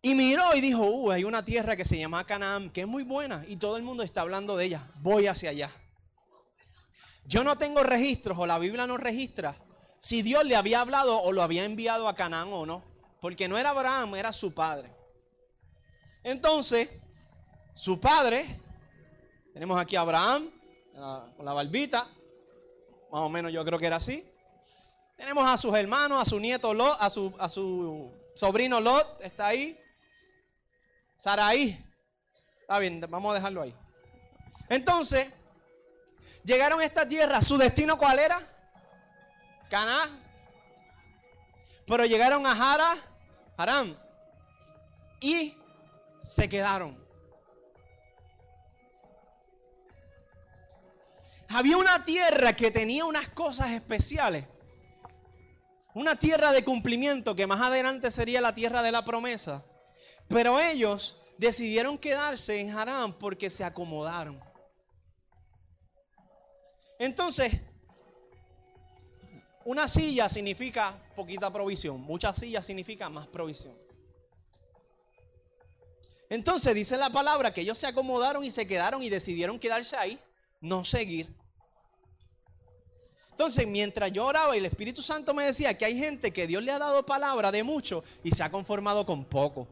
Y 0.00 0.14
miró 0.14 0.54
y 0.54 0.60
dijo, 0.60 0.84
uh, 0.84 1.10
hay 1.10 1.24
una 1.24 1.44
tierra 1.44 1.74
que 1.74 1.84
se 1.84 1.98
llama 1.98 2.22
Canaán, 2.22 2.70
que 2.70 2.82
es 2.82 2.86
muy 2.86 3.02
buena 3.02 3.44
y 3.48 3.56
todo 3.56 3.76
el 3.76 3.82
mundo 3.82 4.04
está 4.04 4.20
hablando 4.20 4.56
de 4.56 4.66
ella. 4.66 4.88
Voy 5.00 5.26
hacia 5.26 5.50
allá. 5.50 5.72
Yo 7.26 7.42
no 7.42 7.58
tengo 7.58 7.82
registros 7.82 8.38
o 8.38 8.46
la 8.46 8.58
Biblia 8.58 8.86
no 8.86 8.96
registra 8.96 9.56
si 9.98 10.22
Dios 10.22 10.44
le 10.44 10.56
había 10.56 10.80
hablado 10.80 11.20
o 11.20 11.32
lo 11.32 11.42
había 11.42 11.64
enviado 11.64 12.08
a 12.08 12.14
Canaán 12.14 12.52
o 12.52 12.66
no. 12.66 12.84
Porque 13.20 13.48
no 13.48 13.58
era 13.58 13.70
Abraham, 13.70 14.14
era 14.14 14.32
su 14.32 14.54
padre. 14.54 14.94
Entonces, 16.22 16.88
su 17.74 17.98
padre, 17.98 18.60
tenemos 19.52 19.78
aquí 19.78 19.96
a 19.96 20.02
Abraham, 20.02 20.50
con 21.36 21.44
la 21.44 21.52
barbita, 21.52 22.08
más 23.10 23.22
o 23.22 23.28
menos 23.28 23.52
yo 23.52 23.64
creo 23.64 23.78
que 23.78 23.86
era 23.86 23.96
así. 23.96 24.24
Tenemos 25.16 25.48
a 25.48 25.56
sus 25.56 25.74
hermanos, 25.74 26.20
a 26.20 26.24
su 26.24 26.38
nieto 26.38 26.74
Lot, 26.74 26.96
a 27.00 27.10
su, 27.10 27.34
a 27.38 27.48
su 27.48 28.12
sobrino 28.34 28.80
Lot, 28.80 29.20
está 29.22 29.48
ahí. 29.48 29.78
Saraí. 31.16 31.82
Está 32.60 32.78
bien, 32.78 33.00
vamos 33.08 33.32
a 33.32 33.34
dejarlo 33.34 33.62
ahí. 33.62 33.74
Entonces, 34.68 35.32
llegaron 36.44 36.80
a 36.80 36.84
esta 36.84 37.06
tierra. 37.06 37.40
¿Su 37.40 37.58
destino 37.58 37.98
cuál 37.98 38.18
era? 38.18 38.40
Caná. 39.68 40.22
Pero 41.86 42.04
llegaron 42.04 42.46
a 42.46 42.54
Jara, 42.54 42.96
Haram. 43.56 43.96
Y 45.20 45.56
se 46.20 46.48
quedaron. 46.48 47.06
Había 51.48 51.76
una 51.76 52.04
tierra 52.04 52.54
que 52.54 52.70
tenía 52.70 53.04
unas 53.04 53.28
cosas 53.28 53.70
especiales. 53.70 54.46
Una 55.94 56.16
tierra 56.16 56.52
de 56.52 56.64
cumplimiento 56.64 57.34
que 57.34 57.46
más 57.46 57.60
adelante 57.60 58.10
sería 58.10 58.40
la 58.40 58.54
tierra 58.54 58.82
de 58.82 58.92
la 58.92 59.04
promesa. 59.04 59.64
Pero 60.28 60.60
ellos 60.60 61.22
decidieron 61.38 61.96
quedarse 61.96 62.60
en 62.60 62.70
Harán 62.70 63.14
porque 63.14 63.48
se 63.48 63.64
acomodaron. 63.64 64.45
Entonces, 66.98 67.52
una 69.64 69.88
silla 69.88 70.28
significa 70.28 70.96
poquita 71.14 71.52
provisión, 71.52 72.00
muchas 72.00 72.38
sillas 72.38 72.64
significa 72.64 73.08
más 73.10 73.26
provisión. 73.26 73.74
Entonces 76.28 76.74
dice 76.74 76.96
la 76.96 77.10
palabra 77.10 77.52
que 77.52 77.60
ellos 77.60 77.78
se 77.78 77.86
acomodaron 77.86 78.42
y 78.44 78.50
se 78.50 78.66
quedaron 78.66 79.02
y 79.02 79.10
decidieron 79.10 79.58
quedarse 79.58 79.96
ahí, 79.96 80.18
no 80.60 80.84
seguir. 80.84 81.34
Entonces, 83.30 83.66
mientras 83.66 84.10
yo 84.12 84.24
oraba 84.24 84.56
y 84.56 84.60
el 84.60 84.66
Espíritu 84.66 85.02
Santo 85.02 85.34
me 85.34 85.44
decía 85.44 85.76
que 85.76 85.84
hay 85.84 85.98
gente 85.98 86.32
que 86.32 86.46
Dios 86.46 86.62
le 86.62 86.72
ha 86.72 86.78
dado 86.78 87.04
palabra 87.04 87.52
de 87.52 87.62
mucho 87.62 88.02
y 88.24 88.30
se 88.30 88.42
ha 88.42 88.50
conformado 88.50 89.04
con 89.04 89.26
poco. 89.26 89.68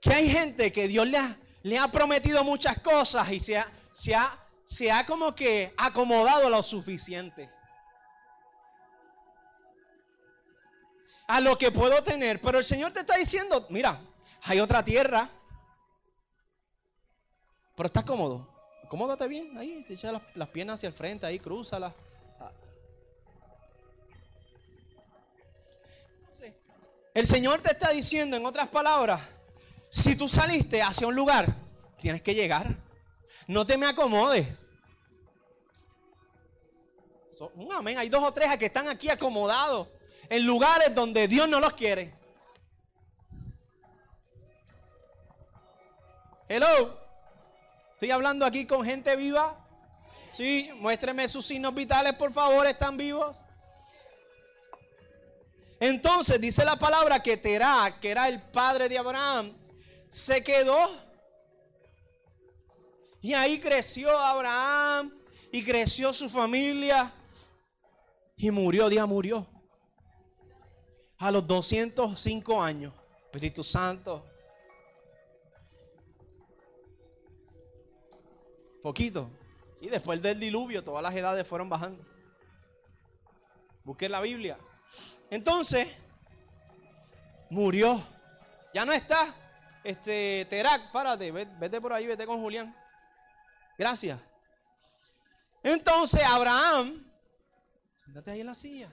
Que 0.00 0.14
hay 0.14 0.28
gente 0.30 0.72
que 0.72 0.86
Dios 0.86 1.08
le 1.08 1.18
ha, 1.18 1.36
le 1.62 1.78
ha 1.78 1.88
prometido 1.90 2.42
muchas 2.44 2.80
cosas 2.80 3.30
y 3.30 3.40
se 3.40 3.58
ha, 3.58 3.70
se 3.90 4.14
ha 4.14 4.42
se 4.64 4.90
ha 4.90 5.04
como 5.04 5.34
que 5.34 5.74
acomodado 5.76 6.48
lo 6.48 6.62
suficiente. 6.62 7.50
A 11.28 11.40
lo 11.40 11.56
que 11.58 11.70
puedo 11.70 12.02
tener. 12.02 12.40
Pero 12.40 12.58
el 12.58 12.64
Señor 12.64 12.92
te 12.92 13.00
está 13.00 13.16
diciendo, 13.16 13.66
mira, 13.68 14.00
hay 14.42 14.60
otra 14.60 14.84
tierra. 14.84 15.30
Pero 17.76 17.86
estás 17.86 18.04
cómodo. 18.04 18.48
Acomódate 18.84 19.26
bien 19.28 19.56
ahí, 19.56 19.82
se 19.82 19.94
echa 19.94 20.12
las, 20.34 20.48
piernas 20.48 20.74
hacia 20.74 20.88
el 20.88 20.92
frente, 20.92 21.26
ahí, 21.26 21.38
crúzalas. 21.38 21.92
El 27.14 27.26
Señor 27.26 27.60
te 27.60 27.72
está 27.72 27.90
diciendo, 27.90 28.38
en 28.38 28.46
otras 28.46 28.68
palabras, 28.68 29.20
si 29.92 30.16
tú 30.16 30.26
saliste 30.26 30.80
hacia 30.80 31.06
un 31.06 31.14
lugar, 31.14 31.54
tienes 31.98 32.22
que 32.22 32.34
llegar. 32.34 32.78
No 33.46 33.66
te 33.66 33.76
me 33.76 33.84
acomodes. 33.84 34.66
un 37.54 37.70
amén. 37.70 37.98
Hay 37.98 38.08
dos 38.08 38.24
o 38.24 38.32
tres 38.32 38.56
que 38.56 38.66
están 38.66 38.88
aquí 38.88 39.10
acomodados 39.10 39.88
en 40.30 40.46
lugares 40.46 40.94
donde 40.94 41.28
Dios 41.28 41.46
no 41.46 41.60
los 41.60 41.74
quiere. 41.74 42.14
Hello. 46.48 46.98
Estoy 47.92 48.12
hablando 48.12 48.46
aquí 48.46 48.64
con 48.64 48.86
gente 48.86 49.14
viva. 49.14 49.58
Sí, 50.30 50.70
muéstreme 50.76 51.28
sus 51.28 51.44
signos 51.44 51.74
vitales, 51.74 52.14
por 52.14 52.32
favor, 52.32 52.66
están 52.66 52.96
vivos. 52.96 53.42
Entonces 55.78 56.40
dice 56.40 56.64
la 56.64 56.76
palabra 56.76 57.22
que 57.22 57.36
Terá, 57.36 57.98
que 58.00 58.10
era 58.10 58.28
el 58.28 58.40
padre 58.40 58.88
de 58.88 58.96
Abraham, 58.96 59.61
se 60.12 60.44
quedó 60.44 60.76
y 63.22 63.32
ahí 63.32 63.58
creció 63.58 64.10
Abraham 64.18 65.10
y 65.50 65.64
creció 65.64 66.12
su 66.12 66.28
familia. 66.28 67.10
Y 68.36 68.50
murió, 68.50 68.90
día 68.90 69.06
murió. 69.06 69.46
A 71.16 71.30
los 71.30 71.46
205 71.46 72.60
años. 72.60 72.92
Espíritu 73.24 73.64
Santo. 73.64 74.26
Poquito. 78.82 79.30
Y 79.80 79.88
después 79.88 80.20
del 80.20 80.38
diluvio, 80.38 80.84
todas 80.84 81.02
las 81.02 81.14
edades 81.14 81.46
fueron 81.46 81.70
bajando. 81.70 82.04
Busqué 83.82 84.10
la 84.10 84.20
Biblia. 84.20 84.58
Entonces, 85.30 85.88
murió. 87.48 88.02
Ya 88.74 88.84
no 88.84 88.92
está. 88.92 89.41
Este, 89.84 90.46
Terak, 90.48 90.92
párate, 90.92 91.32
vete 91.32 91.80
por 91.80 91.92
ahí, 91.92 92.06
vete 92.06 92.26
con 92.26 92.40
Julián. 92.40 92.74
Gracias. 93.76 94.20
Entonces 95.62 96.22
Abraham, 96.24 97.04
siéntate 97.96 98.30
ahí 98.30 98.40
en 98.40 98.46
la 98.46 98.54
silla. 98.54 98.88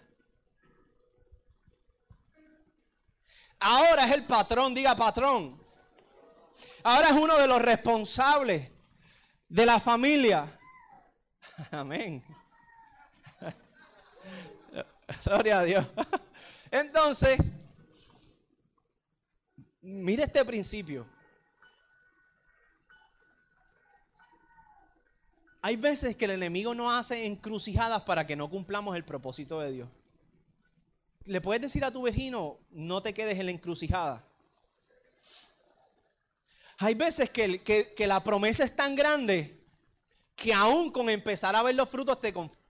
Ahora 3.60 4.06
es 4.06 4.12
el 4.12 4.26
patrón, 4.26 4.74
diga 4.74 4.96
patrón. 4.96 5.62
Ahora 6.84 7.10
es 7.10 7.14
uno 7.14 7.38
de 7.38 7.48
los 7.48 7.62
responsables 7.62 8.72
de 9.48 9.66
la 9.66 9.80
familia. 9.80 10.60
Amén. 11.72 12.24
Gloria 15.26 15.60
a 15.60 15.64
Dios. 15.64 15.86
Entonces, 16.72 17.54
mire 19.90 20.24
este 20.24 20.44
principio. 20.46 21.06
Hay 25.62 25.76
veces 25.76 26.16
que 26.16 26.26
el 26.26 26.32
enemigo 26.32 26.74
nos 26.74 26.98
hace 26.98 27.26
encrucijadas 27.26 28.04
para 28.04 28.26
que 28.26 28.36
no 28.36 28.50
cumplamos 28.50 28.96
el 28.96 29.04
propósito 29.04 29.60
de 29.60 29.72
Dios. 29.72 29.90
Le 31.26 31.42
puedes 31.42 31.62
decir 31.62 31.84
a 31.84 31.92
tu 31.92 32.04
vecino, 32.04 32.58
no 32.72 33.02
te 33.02 33.14
quedes 33.14 33.38
en 33.40 33.48
la 33.48 33.52
encrucijada. 33.52 34.24
Hay 36.78 36.94
veces 36.94 37.30
que, 37.30 37.62
que, 37.62 38.08
la 38.08 38.24
promesa 38.24 38.64
es 38.64 38.74
tan 38.74 38.96
grande 38.96 39.62
que 40.34 40.54
aún 40.54 40.92
con 40.92 41.10
empezar 41.10 41.54
a 41.54 41.62
ver 41.62 41.76
los 41.76 41.90
frutos 41.90 42.22
te 42.22 42.32
conformas. 42.32 42.66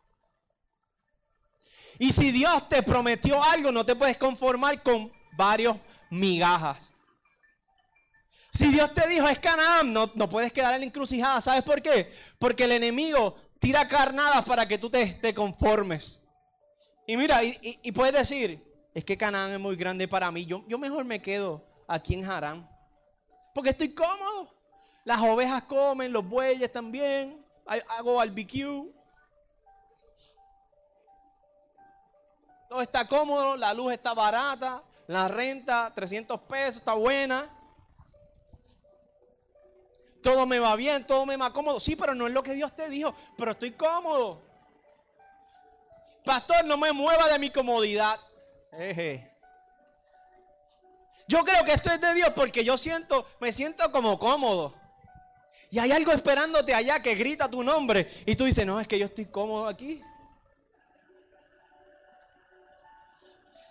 Y 1.99 2.11
si 2.11 2.31
Dios 2.31 2.67
te 2.69 2.81
prometió 2.81 3.43
algo, 3.43 3.71
no 3.71 3.85
te 3.85 3.95
puedes 3.95 4.17
conformar 4.17 4.81
con 4.81 5.11
varios 5.33 5.77
migajas. 6.09 6.91
Si 8.51 8.67
Dios 8.69 8.93
te 8.93 9.07
dijo 9.07 9.27
es 9.27 9.39
Canaán, 9.39 9.93
no, 9.93 10.07
puedes 10.29 10.51
quedar 10.51 10.73
en 10.73 10.81
la 10.81 10.85
encrucijada. 10.85 11.39
¿Sabes 11.39 11.63
por 11.63 11.81
qué? 11.81 12.11
Porque 12.39 12.63
el 12.63 12.71
enemigo 12.71 13.35
tira 13.59 13.87
carnadas 13.87 14.43
para 14.45 14.67
que 14.67 14.77
tú 14.77 14.89
te, 14.89 15.05
te 15.13 15.33
conformes. 15.33 16.21
Y 17.05 17.15
mira, 17.15 17.43
y, 17.43 17.91
puedes 17.91 18.13
decir, 18.13 18.63
es 18.93 19.03
que 19.03 19.17
Canaán 19.17 19.51
es 19.51 19.59
muy 19.59 19.75
grande 19.75 20.07
para 20.07 20.31
mí. 20.31 20.45
Yo, 20.45 20.63
yo 20.67 20.77
mejor 20.77 21.05
me 21.05 21.21
quedo 21.21 21.63
aquí 21.87 22.15
en 22.15 22.25
Harán. 22.25 22.69
Porque 23.53 23.71
estoy 23.71 23.93
cómodo. 23.93 24.55
Las 25.05 25.19
ovejas 25.21 25.63
comen, 25.63 26.11
los 26.11 26.27
bueyes 26.27 26.71
también. 26.71 27.45
Hago 27.65 28.15
barbecue. 28.15 28.91
Todo 32.67 32.81
está 32.81 33.07
cómodo, 33.07 33.57
la 33.57 33.73
luz 33.73 33.93
está 33.93 34.13
barata, 34.13 34.83
la 35.07 35.27
renta, 35.27 35.91
300 35.95 36.39
pesos, 36.41 36.75
está 36.77 36.93
buena 36.93 37.49
todo 40.21 40.45
me 40.45 40.59
va 40.59 40.75
bien, 40.75 41.05
todo 41.05 41.25
me 41.25 41.37
va 41.37 41.51
cómodo. 41.53 41.79
Sí, 41.79 41.95
pero 41.95 42.13
no 42.13 42.27
es 42.27 42.33
lo 42.33 42.43
que 42.43 42.53
Dios 42.53 42.75
te 42.75 42.89
dijo, 42.89 43.13
pero 43.37 43.51
estoy 43.51 43.71
cómodo. 43.71 44.41
Pastor, 46.23 46.65
no 46.65 46.77
me 46.77 46.91
mueva 46.91 47.29
de 47.29 47.39
mi 47.39 47.49
comodidad. 47.49 48.19
Yo 51.27 51.43
creo 51.43 51.63
que 51.63 51.73
esto 51.73 51.91
es 51.91 52.01
de 52.01 52.13
Dios 52.13 52.31
porque 52.35 52.63
yo 52.63 52.77
siento, 52.77 53.25
me 53.39 53.51
siento 53.51 53.91
como 53.91 54.17
cómodo. 54.19 54.75
Y 55.71 55.79
hay 55.79 55.91
algo 55.91 56.11
esperándote 56.11 56.73
allá 56.73 57.01
que 57.01 57.15
grita 57.15 57.47
tu 57.47 57.63
nombre. 57.63 58.09
Y 58.25 58.35
tú 58.35 58.45
dices, 58.45 58.65
no, 58.65 58.79
es 58.79 58.87
que 58.87 58.97
yo 58.97 59.05
estoy 59.05 59.25
cómodo 59.25 59.67
aquí. 59.67 60.01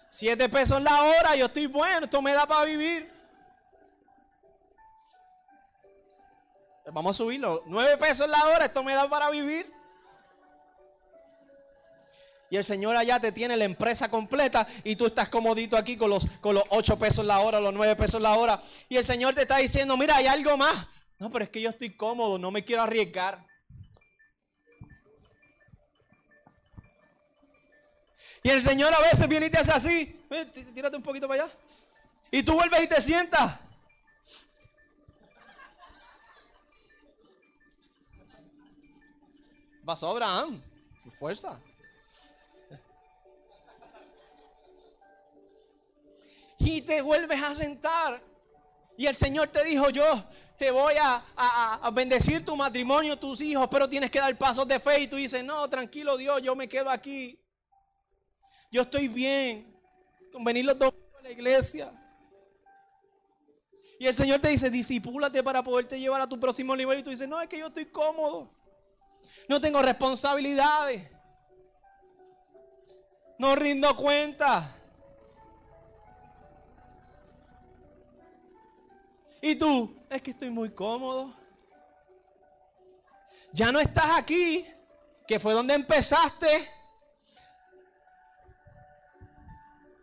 Siete 0.08 0.48
pesos 0.48 0.80
la 0.82 1.02
hora, 1.02 1.36
yo 1.36 1.46
estoy 1.46 1.66
bueno, 1.66 2.04
esto 2.04 2.22
me 2.22 2.32
da 2.32 2.46
para 2.46 2.64
vivir. 2.64 3.17
Vamos 6.92 7.16
a 7.16 7.18
subirlo. 7.18 7.62
Nueve 7.66 7.96
pesos 7.96 8.28
la 8.28 8.46
hora, 8.46 8.66
esto 8.66 8.82
me 8.82 8.94
da 8.94 9.08
para 9.08 9.30
vivir. 9.30 9.70
Y 12.50 12.56
el 12.56 12.64
Señor 12.64 12.96
allá 12.96 13.20
te 13.20 13.30
tiene 13.30 13.56
la 13.56 13.64
empresa 13.64 14.10
completa 14.10 14.66
y 14.82 14.96
tú 14.96 15.06
estás 15.06 15.28
comodito 15.28 15.76
aquí 15.76 15.98
con 15.98 16.08
los, 16.08 16.26
con 16.40 16.54
los 16.54 16.64
8 16.70 16.98
pesos 16.98 17.24
la 17.26 17.40
hora, 17.40 17.60
los 17.60 17.74
nueve 17.74 17.94
pesos 17.94 18.22
la 18.22 18.36
hora. 18.36 18.62
Y 18.88 18.96
el 18.96 19.04
Señor 19.04 19.34
te 19.34 19.42
está 19.42 19.58
diciendo, 19.58 19.96
mira, 19.98 20.16
hay 20.16 20.26
algo 20.26 20.56
más. 20.56 20.86
No, 21.18 21.30
pero 21.30 21.44
es 21.44 21.50
que 21.50 21.60
yo 21.60 21.68
estoy 21.68 21.94
cómodo, 21.94 22.38
no 22.38 22.50
me 22.50 22.64
quiero 22.64 22.82
arriesgar. 22.82 23.44
Y 28.42 28.50
el 28.50 28.62
Señor 28.62 28.94
a 28.94 29.00
veces 29.00 29.28
viene 29.28 29.46
y 29.46 29.50
te 29.50 29.58
hace 29.58 29.72
así. 29.72 30.26
Tírate 30.72 30.96
un 30.96 31.02
poquito 31.02 31.28
para 31.28 31.44
allá. 31.44 31.52
Y 32.30 32.42
tú 32.42 32.54
vuelves 32.54 32.82
y 32.82 32.86
te 32.86 33.00
sientas. 33.00 33.67
Pasó 39.88 40.10
Abraham, 40.10 40.60
fuerza. 41.18 41.58
Y 46.58 46.82
te 46.82 47.00
vuelves 47.00 47.42
a 47.42 47.54
sentar. 47.54 48.22
Y 48.98 49.06
el 49.06 49.16
Señor 49.16 49.48
te 49.48 49.64
dijo, 49.64 49.88
yo 49.88 50.04
te 50.58 50.70
voy 50.70 50.92
a, 51.00 51.24
a, 51.34 51.90
bendecir 51.90 52.44
tu 52.44 52.54
matrimonio, 52.54 53.18
tus 53.18 53.40
hijos, 53.40 53.66
pero 53.70 53.88
tienes 53.88 54.10
que 54.10 54.18
dar 54.18 54.36
pasos 54.36 54.68
de 54.68 54.78
fe. 54.78 55.00
Y 55.00 55.06
tú 55.06 55.16
dices, 55.16 55.42
no, 55.42 55.66
tranquilo 55.70 56.18
Dios, 56.18 56.42
yo 56.42 56.54
me 56.54 56.68
quedo 56.68 56.90
aquí. 56.90 57.40
Yo 58.70 58.82
estoy 58.82 59.08
bien 59.08 59.74
con 60.30 60.44
venir 60.44 60.66
los 60.66 60.78
dos 60.78 60.92
a 61.18 61.22
la 61.22 61.30
iglesia. 61.30 61.90
Y 63.98 64.06
el 64.06 64.12
Señor 64.12 64.38
te 64.38 64.48
dice, 64.48 64.68
disipúlate 64.68 65.42
para 65.42 65.62
poderte 65.62 65.98
llevar 65.98 66.20
a 66.20 66.28
tu 66.28 66.38
próximo 66.38 66.76
nivel. 66.76 66.98
Y 66.98 67.02
tú 67.02 67.08
dices, 67.08 67.26
no, 67.26 67.40
es 67.40 67.48
que 67.48 67.58
yo 67.58 67.68
estoy 67.68 67.86
cómodo. 67.86 68.57
No 69.48 69.60
tengo 69.60 69.80
responsabilidades. 69.80 71.10
No 73.38 73.54
rindo 73.54 73.96
cuenta. 73.96 74.74
Y 79.40 79.54
tú, 79.56 79.96
es 80.10 80.20
que 80.20 80.32
estoy 80.32 80.50
muy 80.50 80.70
cómodo. 80.70 81.32
Ya 83.52 83.72
no 83.72 83.80
estás 83.80 84.10
aquí, 84.18 84.66
que 85.26 85.38
fue 85.38 85.54
donde 85.54 85.74
empezaste. 85.74 86.68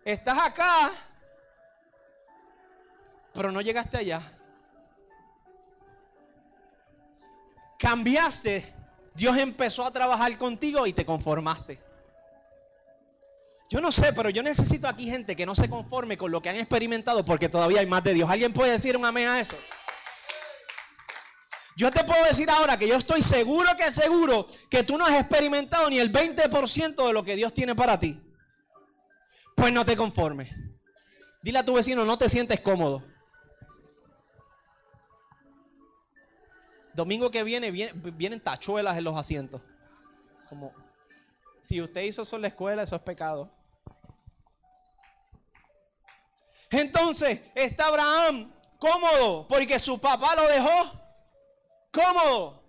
Estás 0.04 0.38
acá, 0.38 0.92
pero 3.34 3.52
no 3.52 3.60
llegaste 3.60 3.98
allá. 3.98 4.22
Cambiaste, 7.78 8.75
Dios 9.16 9.38
empezó 9.38 9.86
a 9.86 9.92
trabajar 9.92 10.38
contigo 10.38 10.86
y 10.86 10.94
te 10.94 11.06
conformaste. 11.06 11.80
Yo 13.70 13.82
no 13.82 13.92
sé, 13.92 14.14
pero 14.14 14.30
yo 14.30 14.44
necesito 14.44 14.88
aquí 14.88 15.10
gente 15.10 15.36
que 15.36 15.46
no 15.46 15.56
se 15.56 15.70
conforme 15.70 16.18
con 16.18 16.32
lo 16.32 16.42
que 16.42 16.50
han 16.50 16.58
experimentado 16.58 17.26
porque 17.26 17.50
todavía 17.50 17.80
hay 17.80 17.88
más 17.88 18.04
de 18.04 18.14
Dios. 18.14 18.30
¿Alguien 18.30 18.54
puede 18.54 18.72
decir 18.72 18.96
un 18.96 19.06
amén 19.06 19.28
a 19.28 19.40
eso? 19.40 19.56
Yo 21.78 21.92
te 21.92 22.04
puedo 22.04 22.24
decir 22.26 22.50
ahora 22.50 22.78
que 22.78 22.88
yo 22.88 22.96
estoy 22.96 23.22
seguro 23.22 23.70
que 23.78 23.92
seguro 23.92 24.48
que 24.70 24.84
tú 24.84 24.98
no 24.98 25.06
has 25.06 25.20
experimentado 25.20 25.90
ni 25.90 26.00
el 26.00 26.12
20% 26.12 27.08
de 27.08 27.14
lo 27.14 27.24
que 27.24 27.36
Dios 27.36 27.54
tiene 27.54 27.76
para 27.76 28.00
ti. 28.00 28.22
Pues 29.56 29.74
no 29.74 29.86
te 29.86 29.98
conformes. 29.98 30.50
Dile 31.42 31.60
a 31.60 31.66
tu 31.66 31.74
vecino, 31.74 32.06
no 32.06 32.18
te 32.18 32.30
sientes 32.30 32.60
cómodo. 32.60 33.04
Domingo 36.96 37.30
que 37.30 37.44
viene, 37.44 37.72
vienen 37.72 38.40
tachuelas 38.40 38.98
en 38.98 39.04
los 39.04 39.18
asientos. 39.18 39.62
Como 40.48 40.74
si 41.60 41.82
usted 41.82 42.04
hizo 42.04 42.22
eso 42.22 42.36
en 42.38 42.44
la 42.44 42.48
escuela, 42.48 42.84
eso 42.84 42.96
es 42.96 43.02
pecado. 43.02 43.52
Entonces 46.70 47.42
está 47.54 47.88
Abraham 47.88 48.52
cómodo 48.80 49.48
porque 49.48 49.78
su 49.78 50.00
papá 50.00 50.36
lo 50.36 50.48
dejó 50.48 50.92
cómodo. 51.92 52.64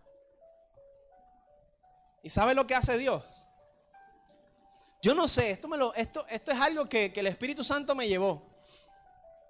¿Y 2.23 2.29
sabe 2.29 2.55
lo 2.55 2.67
que 2.67 2.75
hace 2.75 2.99
Dios? 2.99 3.23
Yo 5.03 5.15
no 5.15 5.29
sé, 5.29 5.53
esto, 5.53 5.95
esto, 5.95 6.27
esto 6.29 6.51
es 6.51 6.61
algo 6.61 6.89
que, 6.89 7.13
que 7.13 7.21
el 7.21 7.29
Espíritu 7.29 7.63
Santo 7.63 7.95
me 7.95 8.09
llevó. 8.09 8.56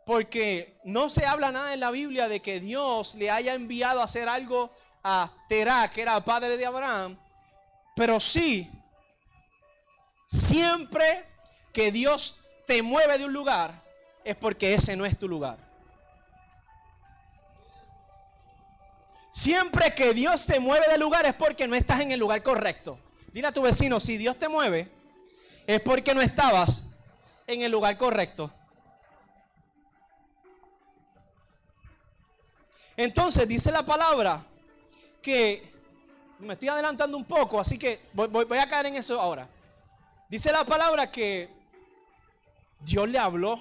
Porque 0.07 0.79
no 0.85 1.09
se 1.09 1.27
habla 1.27 1.51
nada 1.51 1.75
en 1.75 1.81
la 1.81 1.91
Biblia 1.91 2.29
de 2.29 2.41
que 2.41 2.61
Dios 2.61 3.17
le 3.17 3.29
haya 3.29 3.55
enviado 3.55 4.01
a 4.01 4.05
hacer 4.05 4.29
algo 4.29 4.71
a 5.03 5.33
Terá, 5.49 5.91
que 5.91 6.03
era 6.03 6.25
padre 6.25 6.57
de 6.57 6.65
Abraham. 6.65 7.19
Pero 7.97 8.21
sí, 8.21 8.71
siempre 10.29 11.25
que 11.73 11.91
Dios 11.91 12.37
te 12.69 12.83
mueve 12.83 13.19
de 13.19 13.25
un 13.25 13.33
lugar, 13.33 13.83
es 14.23 14.37
porque 14.37 14.75
ese 14.75 14.97
no 14.97 15.05
es 15.05 15.19
tu 15.19 15.27
lugar. 15.27 15.59
Siempre 19.33 19.93
que 19.93 20.15
Dios 20.15 20.47
te 20.47 20.61
mueve 20.61 20.87
de 20.89 20.99
lugar 20.99 21.27
es 21.27 21.35
porque 21.35 21.67
no 21.67 21.75
estás 21.75 21.99
en 21.99 22.13
el 22.13 22.21
lugar 22.21 22.45
correcto. 22.45 23.01
Dile 23.33 23.49
a 23.49 23.53
tu 23.53 23.63
vecino, 23.63 23.99
si 23.99 24.17
Dios 24.17 24.39
te 24.39 24.49
mueve, 24.49 24.89
es 25.67 25.81
porque 25.81 26.15
no 26.15 26.23
estabas 26.23 26.85
en 27.49 27.63
el 27.63 27.73
lugar 27.73 27.97
correcto. 27.97 28.53
Entonces 32.97 33.47
dice 33.47 33.71
la 33.71 33.85
palabra 33.85 34.47
que, 35.21 35.75
me 36.39 36.55
estoy 36.55 36.69
adelantando 36.69 37.17
un 37.17 37.25
poco, 37.25 37.61
así 37.61 37.79
que 37.79 38.09
voy, 38.13 38.59
a 38.59 38.69
caer 38.69 38.87
en 38.87 38.97
eso 38.97 39.21
ahora. 39.21 39.49
Dice 40.29 40.51
la 40.53 40.65
palabra 40.65 41.11
que 41.11 41.49
Dios 42.81 43.09
le 43.09 43.19
habló 43.19 43.59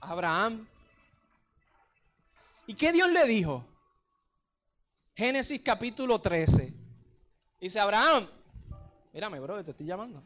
a 0.00 0.10
Abraham. 0.10 0.66
¿Y 2.66 2.74
qué 2.74 2.92
Dios 2.92 3.10
le 3.10 3.26
dijo? 3.26 3.64
Génesis 5.14 5.60
capítulo 5.62 6.20
13. 6.20 6.74
Dice 7.60 7.80
Abraham, 7.80 8.28
mírame, 9.12 9.38
bro, 9.40 9.62
te 9.64 9.70
estoy 9.70 9.86
llamando. 9.86 10.22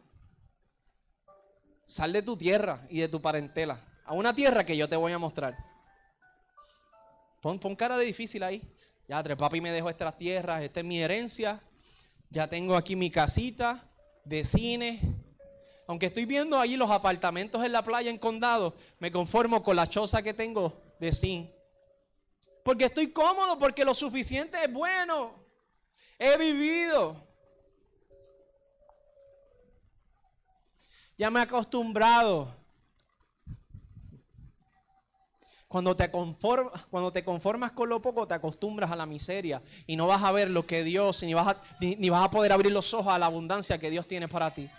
Sal 1.85 2.12
de 2.12 2.22
tu 2.22 2.37
tierra 2.37 2.87
y 2.90 3.00
de 3.00 3.09
tu 3.09 3.20
parentela 3.20 3.81
a 4.04 4.14
una 4.14 4.35
tierra 4.35 4.64
que 4.64 4.76
yo 4.76 4.88
te 4.88 4.96
voy 4.96 5.12
a 5.12 5.18
mostrar. 5.18 5.57
Pon, 7.56 7.74
cara 7.76 7.96
de 7.96 8.04
difícil 8.04 8.42
ahí. 8.42 8.61
Ya, 9.08 9.22
tres 9.22 9.37
papi 9.37 9.62
me 9.62 9.70
dejó 9.70 9.88
estas 9.88 10.18
tierras, 10.18 10.62
esta 10.62 10.80
es 10.80 10.87
mi 10.87 11.00
herencia. 11.00 11.62
Ya 12.28 12.46
tengo 12.46 12.76
aquí 12.76 12.94
mi 12.94 13.11
casita 13.11 13.88
de 14.24 14.44
cine. 14.44 15.00
Aunque 15.87 16.06
estoy 16.06 16.26
viendo 16.26 16.61
ahí 16.61 16.76
los 16.76 16.90
apartamentos 16.90 17.64
en 17.64 17.72
la 17.72 17.82
playa 17.82 18.11
en 18.11 18.18
condado, 18.18 18.74
me 18.98 19.11
conformo 19.11 19.62
con 19.62 19.76
la 19.76 19.87
choza 19.87 20.22
que 20.22 20.34
tengo 20.34 20.82
de 21.00 21.11
cine. 21.11 21.54
Porque 22.62 22.84
estoy 22.84 23.12
cómodo, 23.12 23.56
porque 23.56 23.82
lo 23.82 23.94
suficiente 23.94 24.62
es 24.62 24.70
bueno. 24.70 25.32
He 26.18 26.37
vivido. 26.37 27.16
Ya 31.16 31.30
me 31.30 31.40
he 31.40 31.42
acostumbrado. 31.44 32.57
Cuando 35.68 35.94
te, 35.94 36.11
conformas, 36.11 37.72
con 37.72 37.90
lo 37.90 38.00
poco, 38.00 38.26
te 38.26 38.33
acostumbras 38.33 38.90
a 38.90 38.96
la 38.96 39.04
miseria 39.04 39.62
y 39.87 39.96
no 39.96 40.07
vas 40.07 40.22
a 40.22 40.33
ver 40.33 40.48
lo 40.48 40.66
que 40.66 40.83
Dios, 40.83 41.22
ni 41.22 41.35
vas 41.35 41.48
a, 41.48 41.62
ni 41.78 42.09
vas 42.09 42.24
a 42.24 42.31
poder 42.31 42.52
abrir 42.52 42.72
los 42.72 42.94
ojos 42.94 43.12
a 43.12 43.18
la 43.18 43.26
abundancia 43.26 43.78
que 43.78 43.90
Dios 43.90 44.09
tiene 44.09 44.28
para 44.28 44.54
ti. 44.54 44.70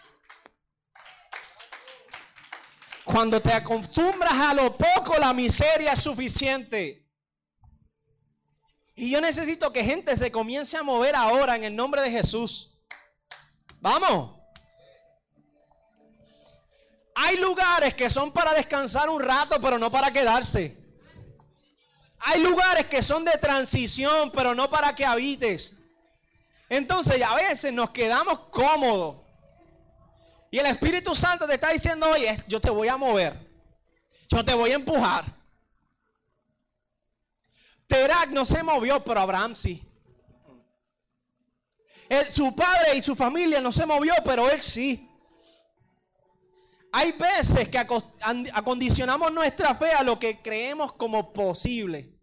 Cuando 3.04 3.40
te 3.40 3.54
acostumbras 3.54 4.34
a 4.34 4.54
lo 4.56 4.76
poco, 4.76 5.16
la 5.20 5.32
miseria 5.32 5.94
es 5.94 6.00
suficiente. 6.00 7.08
Y 8.96 9.12
yo 9.12 9.22
necesito 9.22 9.72
que 9.72 9.84
gente 9.84 10.18
se 10.18 10.32
comience 10.32 10.76
a 10.76 10.84
mover 10.84 11.16
ahora 11.16 11.56
en 11.56 11.64
el 11.64 11.76
nombre 11.76 12.02
de 12.02 12.10
Jesús. 12.10 12.80
Vamos. 13.80 14.40
Hay 17.16 17.38
lugares 17.38 17.94
que 17.94 18.10
son 18.10 18.32
para 18.32 18.54
descansar 18.56 19.08
un 19.10 19.22
rato, 19.22 19.62
pero 19.62 19.78
no 19.78 19.92
para 19.92 20.12
quedarse. 20.12 20.79
Hay 22.20 22.42
lugares 22.42 22.86
que 22.86 23.02
son 23.02 23.24
de 23.24 23.32
transición, 23.34 24.32
pero 24.32 24.54
no 24.54 24.70
para 24.70 24.94
que 24.94 25.06
habites. 25.06 25.76
Entonces 26.68 27.22
a 27.22 27.36
veces 27.36 27.74
nos 27.74 27.90
quedamos 27.92 28.40
cómodos. 28.52 29.18
Y 30.52 30.60
el 30.60 30.66
Espíritu 30.66 31.16
Santo 31.16 31.48
te 31.48 31.56
está 31.56 31.70
diciendo, 31.70 32.10
oye, 32.10 32.38
yo 32.48 32.60
te 32.60 32.70
voy 32.70 32.88
a 32.88 32.98
mover. 32.98 33.48
Yo 34.30 34.44
te 34.44 34.54
voy 34.54 34.72
a 34.72 34.76
empujar. 34.76 35.26
Terak 37.88 38.30
no 38.30 38.46
se 38.46 38.62
movió, 38.62 39.04
pero 39.04 39.22
Abraham 39.22 39.56
sí. 39.56 39.84
su 42.30 42.56
padre 42.56 42.96
y 42.96 43.02
su 43.02 43.16
familia 43.16 43.62
no 43.62 43.72
se 43.72 43.86
movió, 43.86 44.14
pero 44.24 44.50
él 44.50 44.60
sí. 44.60 45.09
Hay 46.92 47.12
veces 47.12 47.70
que 47.70 47.78
acondicionamos 47.78 49.32
nuestra 49.32 49.76
fe 49.76 49.92
a 49.92 50.04
lo 50.04 50.18
que 50.18 50.42
creemos 50.42 50.94
como 50.94 51.32
posible. 51.32 52.20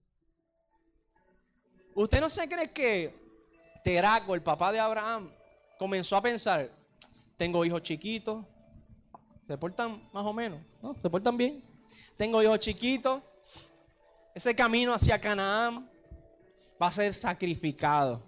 ¿Usted 1.95 2.21
no 2.21 2.29
se 2.29 2.49
cree 2.49 2.71
que 2.73 3.27
Terak 3.85 4.29
el 4.31 4.43
papá 4.43 4.73
de 4.73 4.81
Abraham, 4.81 5.31
comenzó 5.79 6.17
a 6.17 6.23
pensar, 6.23 6.71
tengo 7.37 7.65
hijos 7.65 7.83
chiquitos, 7.83 8.45
se 9.47 9.57
portan 9.57 10.09
más 10.13 10.27
o 10.27 10.33
menos, 10.33 10.61
¿no? 10.83 10.95
Se 11.01 11.09
portan 11.09 11.37
bien. 11.37 11.63
Tengo 12.17 12.43
hijos 12.43 12.59
chiquitos, 12.59 13.23
ese 14.35 14.57
camino 14.57 14.93
hacia 14.93 15.21
Canaán 15.21 15.89
va 16.83 16.89
a 16.89 16.93
ser 16.93 17.15
sacrificado. 17.15 18.23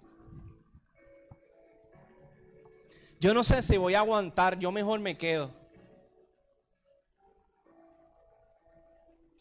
Yo 3.19 3.35
no 3.35 3.43
sé 3.43 3.61
si 3.63 3.77
voy 3.77 3.95
a 3.95 3.99
aguantar, 3.99 4.57
yo 4.59 4.71
mejor 4.71 5.01
me 5.01 5.19
quedo. 5.19 5.58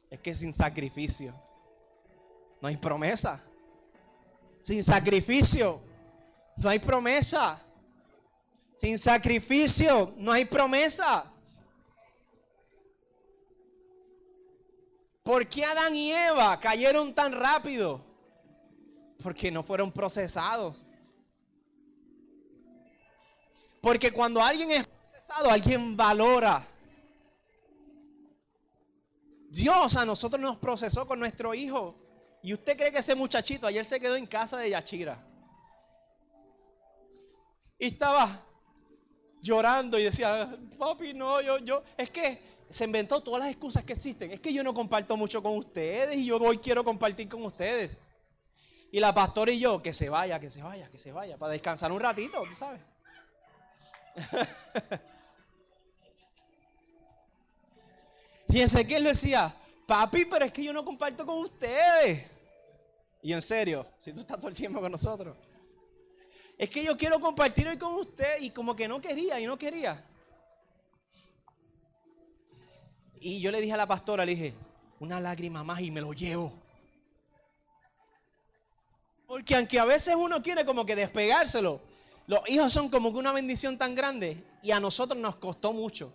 Es 0.09 0.19
que 0.19 0.33
sin 0.35 0.53
sacrificio 0.53 1.33
no 2.61 2.67
hay 2.67 2.77
promesa. 2.77 3.41
Sin 4.61 4.83
sacrificio 4.83 5.81
no 6.57 6.69
hay 6.69 6.79
promesa. 6.79 7.61
Sin 8.75 8.97
sacrificio 8.97 10.13
no 10.17 10.31
hay 10.31 10.45
promesa. 10.45 11.31
¿Por 15.23 15.47
qué 15.47 15.65
Adán 15.65 15.95
y 15.95 16.11
Eva 16.13 16.57
cayeron 16.59 17.13
tan 17.13 17.33
rápido? 17.33 18.01
Porque 19.21 19.51
no 19.51 19.61
fueron 19.61 19.91
procesados. 19.91 20.85
Porque 23.81 24.11
cuando 24.11 24.41
alguien 24.41 24.71
es 24.71 24.87
procesado, 24.87 25.49
alguien 25.49 25.97
valora. 25.97 26.65
Dios 29.49 29.95
a 29.95 30.05
nosotros 30.05 30.41
nos 30.41 30.57
procesó 30.57 31.07
con 31.07 31.19
nuestro 31.19 31.53
hijo. 31.53 31.95
Y 32.43 32.53
usted 32.53 32.77
cree 32.77 32.91
que 32.91 32.99
ese 32.99 33.15
muchachito 33.15 33.67
ayer 33.67 33.85
se 33.85 33.99
quedó 33.99 34.15
en 34.15 34.27
casa 34.27 34.57
de 34.57 34.69
Yachira. 34.69 35.23
Y 37.79 37.87
estaba 37.87 38.45
llorando 39.41 39.99
y 39.99 40.03
decía, 40.03 40.57
papi, 40.77 41.13
no, 41.13 41.41
yo, 41.41 41.59
yo, 41.59 41.83
es 41.95 42.09
que 42.09 42.41
se 42.69 42.83
inventó 42.83 43.21
todas 43.21 43.41
las 43.41 43.49
excusas 43.49 43.83
que 43.83 43.93
existen. 43.93 44.31
Es 44.31 44.39
que 44.39 44.53
yo 44.53 44.63
no 44.63 44.73
comparto 44.73 45.15
mucho 45.15 45.41
con 45.41 45.57
ustedes 45.57 46.15
y 46.15 46.25
yo 46.25 46.37
hoy 46.37 46.57
quiero 46.57 46.83
compartir 46.83 47.29
con 47.29 47.43
ustedes. 47.43 47.99
Y 48.91 48.99
la 48.99 49.13
pastora 49.13 49.51
y 49.51 49.59
yo, 49.59 49.81
que 49.81 49.93
se 49.93 50.09
vaya, 50.09 50.39
que 50.39 50.49
se 50.49 50.63
vaya, 50.63 50.89
que 50.89 50.97
se 50.97 51.11
vaya, 51.11 51.37
para 51.37 51.51
descansar 51.51 51.91
un 51.91 51.99
ratito, 51.99 52.41
tú 52.47 52.55
sabes. 52.55 52.81
y 58.49 58.61
Ezequiel 58.61 59.03
decía, 59.03 59.55
papi, 59.85 60.25
pero 60.25 60.45
es 60.45 60.51
que 60.51 60.63
yo 60.63 60.73
no 60.73 60.83
comparto 60.83 61.25
con 61.25 61.39
ustedes. 61.39 62.25
Y 63.21 63.33
en 63.33 63.41
serio, 63.41 63.85
si 63.99 64.13
tú 64.13 64.21
estás 64.21 64.37
todo 64.37 64.47
el 64.47 64.55
tiempo 64.55 64.79
con 64.79 64.91
nosotros. 64.91 65.35
Es 66.57 66.69
que 66.69 66.83
yo 66.83 66.97
quiero 66.97 67.19
compartir 67.19 67.67
hoy 67.67 67.77
con 67.77 67.93
usted 67.95 68.41
y 68.41 68.49
como 68.49 68.75
que 68.75 68.87
no 68.87 68.99
quería 68.99 69.39
y 69.39 69.45
no 69.45 69.57
quería. 69.57 70.03
Y 73.19 73.39
yo 73.41 73.51
le 73.51 73.61
dije 73.61 73.73
a 73.73 73.77
la 73.77 73.85
pastora, 73.85 74.25
le 74.25 74.33
dije, 74.33 74.53
una 74.99 75.19
lágrima 75.19 75.63
más 75.63 75.81
y 75.81 75.91
me 75.91 76.01
lo 76.01 76.13
llevo. 76.13 76.53
Porque 79.27 79.55
aunque 79.55 79.79
a 79.79 79.85
veces 79.85 80.15
uno 80.15 80.41
quiere 80.41 80.65
como 80.65 80.85
que 80.85 80.95
despegárselo, 80.95 81.81
los 82.27 82.47
hijos 82.49 82.71
son 82.71 82.89
como 82.89 83.11
que 83.11 83.19
una 83.19 83.33
bendición 83.33 83.77
tan 83.77 83.93
grande 83.93 84.43
y 84.63 84.71
a 84.71 84.79
nosotros 84.79 85.19
nos 85.19 85.35
costó 85.35 85.73
mucho. 85.73 86.13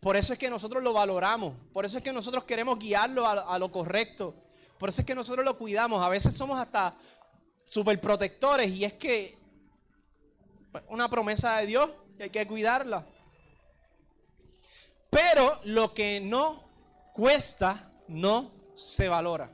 Por 0.00 0.16
eso 0.16 0.32
es 0.32 0.38
que 0.38 0.50
nosotros 0.50 0.82
lo 0.82 0.92
valoramos, 0.92 1.54
por 1.72 1.84
eso 1.84 1.98
es 1.98 2.04
que 2.04 2.12
nosotros 2.12 2.44
queremos 2.44 2.78
guiarlo 2.78 3.26
a, 3.26 3.58
lo 3.58 3.72
correcto, 3.72 4.34
por 4.78 4.88
eso 4.88 5.00
es 5.00 5.06
que 5.06 5.14
nosotros 5.14 5.44
lo 5.44 5.56
cuidamos. 5.56 6.04
A 6.04 6.08
veces 6.08 6.34
somos 6.34 6.58
hasta 6.58 6.94
super 7.64 8.00
protectores 8.00 8.70
y 8.70 8.84
es 8.84 8.92
que 8.92 9.38
una 10.88 11.08
promesa 11.08 11.56
de 11.58 11.66
Dios 11.66 11.90
y 12.18 12.24
hay 12.24 12.30
que 12.30 12.46
cuidarla. 12.46 13.06
Pero 15.10 15.60
lo 15.64 15.94
que 15.94 16.20
no 16.20 16.68
cuesta 17.12 17.90
no 18.08 18.52
se 18.74 19.08
valora. 19.08 19.50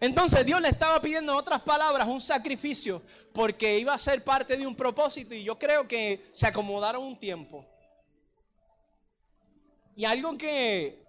Entonces 0.00 0.44
Dios 0.44 0.60
le 0.60 0.68
estaba 0.68 1.00
pidiendo 1.00 1.32
en 1.32 1.38
otras 1.38 1.62
palabras 1.62 2.06
un 2.06 2.20
sacrificio 2.20 3.02
porque 3.32 3.78
iba 3.78 3.94
a 3.94 3.98
ser 3.98 4.22
parte 4.22 4.56
de 4.56 4.66
un 4.66 4.76
propósito 4.76 5.34
y 5.34 5.42
yo 5.42 5.58
creo 5.58 5.88
que 5.88 6.28
se 6.30 6.46
acomodaron 6.46 7.02
un 7.02 7.18
tiempo. 7.18 7.66
Y 9.98 10.04
algo 10.04 10.38
que, 10.38 11.04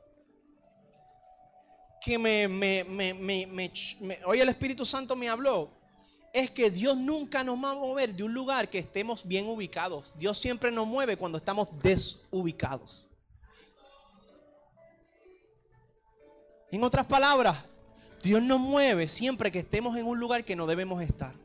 que 2.02 2.18
me, 2.18 2.84
hoy 4.26 4.40
el 4.40 4.50
Espíritu 4.50 4.84
Santo 4.84 5.16
me 5.16 5.30
habló 5.30 5.70
es 6.34 6.50
que 6.50 6.72
Dios 6.72 6.98
nunca 6.98 7.44
nos 7.44 7.64
va 7.64 7.70
a 7.70 7.76
mover 7.76 8.16
de 8.16 8.24
un 8.24 8.34
lugar 8.34 8.68
que 8.68 8.80
estemos 8.80 9.28
bien 9.28 9.48
ubicados. 9.48 10.16
Dios 10.18 10.40
siempre 10.40 10.72
nos 10.72 10.88
mueve 10.88 11.18
cuando 11.18 11.38
estamos 11.38 11.68
desubicados. 11.84 13.06
En 16.72 16.84
otras 16.84 17.06
palabras, 17.06 17.64
Dios 18.24 18.42
nos 18.42 18.60
mueve 18.60 19.08
siempre 19.08 19.52
que 19.52 19.60
estemos 19.60 19.96
en 19.98 20.08
un 20.08 20.20
lugar 20.20 20.44
que 20.44 20.56
no 20.56 20.66
debemos 20.66 21.00
estar. 21.04 21.36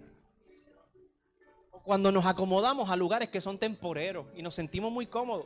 Cuando 1.83 2.11
nos 2.11 2.24
acomodamos 2.24 2.88
a 2.88 2.96
lugares 2.96 3.28
que 3.28 3.42
son 3.42 3.59
temporeros 3.59 4.24
y 4.35 4.40
nos 4.40 4.54
sentimos 4.54 4.90
muy 4.90 5.04
cómodos. 5.04 5.44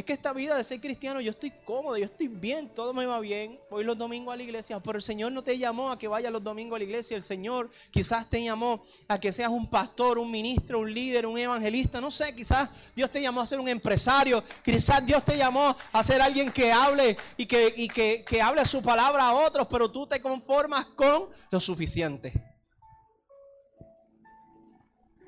Es 0.00 0.06
que 0.06 0.14
esta 0.14 0.32
vida 0.32 0.56
de 0.56 0.64
ser 0.64 0.80
cristiano, 0.80 1.20
yo 1.20 1.28
estoy 1.30 1.52
cómodo, 1.66 1.98
yo 1.98 2.06
estoy 2.06 2.28
bien, 2.28 2.70
todo 2.70 2.94
me 2.94 3.04
va 3.04 3.20
bien. 3.20 3.60
Voy 3.70 3.84
los 3.84 3.98
domingos 3.98 4.32
a 4.32 4.36
la 4.38 4.42
iglesia, 4.42 4.80
pero 4.80 4.96
el 4.96 5.02
Señor 5.02 5.30
no 5.30 5.44
te 5.44 5.58
llamó 5.58 5.92
a 5.92 5.98
que 5.98 6.08
vayas 6.08 6.32
los 6.32 6.42
domingos 6.42 6.76
a 6.76 6.78
la 6.78 6.84
iglesia. 6.84 7.18
El 7.18 7.22
Señor 7.22 7.70
quizás 7.90 8.26
te 8.30 8.42
llamó 8.42 8.82
a 9.06 9.20
que 9.20 9.30
seas 9.30 9.50
un 9.50 9.68
pastor, 9.68 10.18
un 10.18 10.30
ministro, 10.30 10.78
un 10.78 10.94
líder, 10.94 11.26
un 11.26 11.36
evangelista. 11.36 12.00
No 12.00 12.10
sé, 12.10 12.34
quizás 12.34 12.70
Dios 12.96 13.10
te 13.10 13.20
llamó 13.20 13.42
a 13.42 13.46
ser 13.46 13.60
un 13.60 13.68
empresario. 13.68 14.42
Quizás 14.64 15.04
Dios 15.04 15.22
te 15.22 15.36
llamó 15.36 15.76
a 15.92 16.02
ser 16.02 16.22
alguien 16.22 16.50
que 16.50 16.72
hable 16.72 17.18
y 17.36 17.44
que, 17.44 17.86
que, 17.94 18.24
que 18.26 18.40
hable 18.40 18.64
su 18.64 18.80
palabra 18.80 19.24
a 19.24 19.34
otros, 19.34 19.68
pero 19.68 19.90
tú 19.90 20.06
te 20.06 20.22
conformas 20.22 20.86
con 20.96 21.28
lo 21.50 21.60
suficiente. 21.60 22.32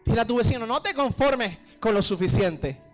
Dile 0.02 0.22
a 0.22 0.26
tu 0.26 0.36
vecino, 0.36 0.66
no 0.66 0.80
te 0.80 0.94
conformes 0.94 1.58
con 1.78 1.92
lo 1.92 2.00
suficiente. 2.00 2.91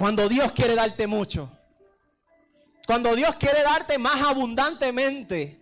Cuando 0.00 0.30
Dios 0.30 0.50
quiere 0.52 0.74
darte 0.74 1.06
mucho. 1.06 1.46
Cuando 2.86 3.14
Dios 3.14 3.36
quiere 3.36 3.62
darte 3.62 3.98
más 3.98 4.22
abundantemente. 4.22 5.60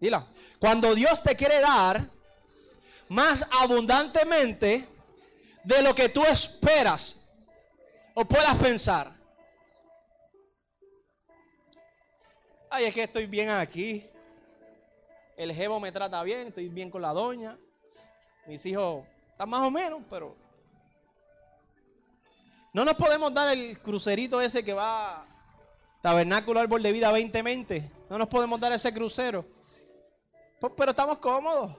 Dila. 0.00 0.26
Cuando 0.58 0.96
Dios 0.96 1.22
te 1.22 1.36
quiere 1.36 1.60
dar 1.60 2.10
más 3.08 3.48
abundantemente 3.52 4.84
de 5.62 5.82
lo 5.82 5.94
que 5.94 6.08
tú 6.08 6.24
esperas 6.24 7.20
o 8.14 8.24
puedas 8.24 8.56
pensar. 8.56 9.12
Ay, 12.70 12.86
es 12.86 12.92
que 12.92 13.04
estoy 13.04 13.26
bien 13.26 13.48
aquí. 13.48 14.04
El 15.36 15.52
jevo 15.52 15.78
me 15.78 15.92
trata 15.92 16.20
bien, 16.24 16.48
estoy 16.48 16.68
bien 16.68 16.90
con 16.90 17.00
la 17.00 17.12
doña. 17.12 17.56
Mis 18.44 18.66
hijos 18.66 19.06
están 19.30 19.48
más 19.48 19.60
o 19.60 19.70
menos, 19.70 20.02
pero 20.10 20.47
no 22.72 22.84
nos 22.84 22.94
podemos 22.94 23.32
dar 23.32 23.56
el 23.56 23.78
crucerito 23.80 24.40
ese 24.40 24.64
que 24.64 24.72
va 24.72 25.26
Tabernáculo 26.00 26.60
Árbol 26.60 26.82
de 26.82 26.92
Vida 26.92 27.08
2020. 27.08 27.90
No 28.08 28.18
nos 28.18 28.28
podemos 28.28 28.60
dar 28.60 28.72
ese 28.72 28.92
crucero. 28.92 29.44
Pero 30.76 30.90
estamos 30.90 31.18
cómodos. 31.18 31.72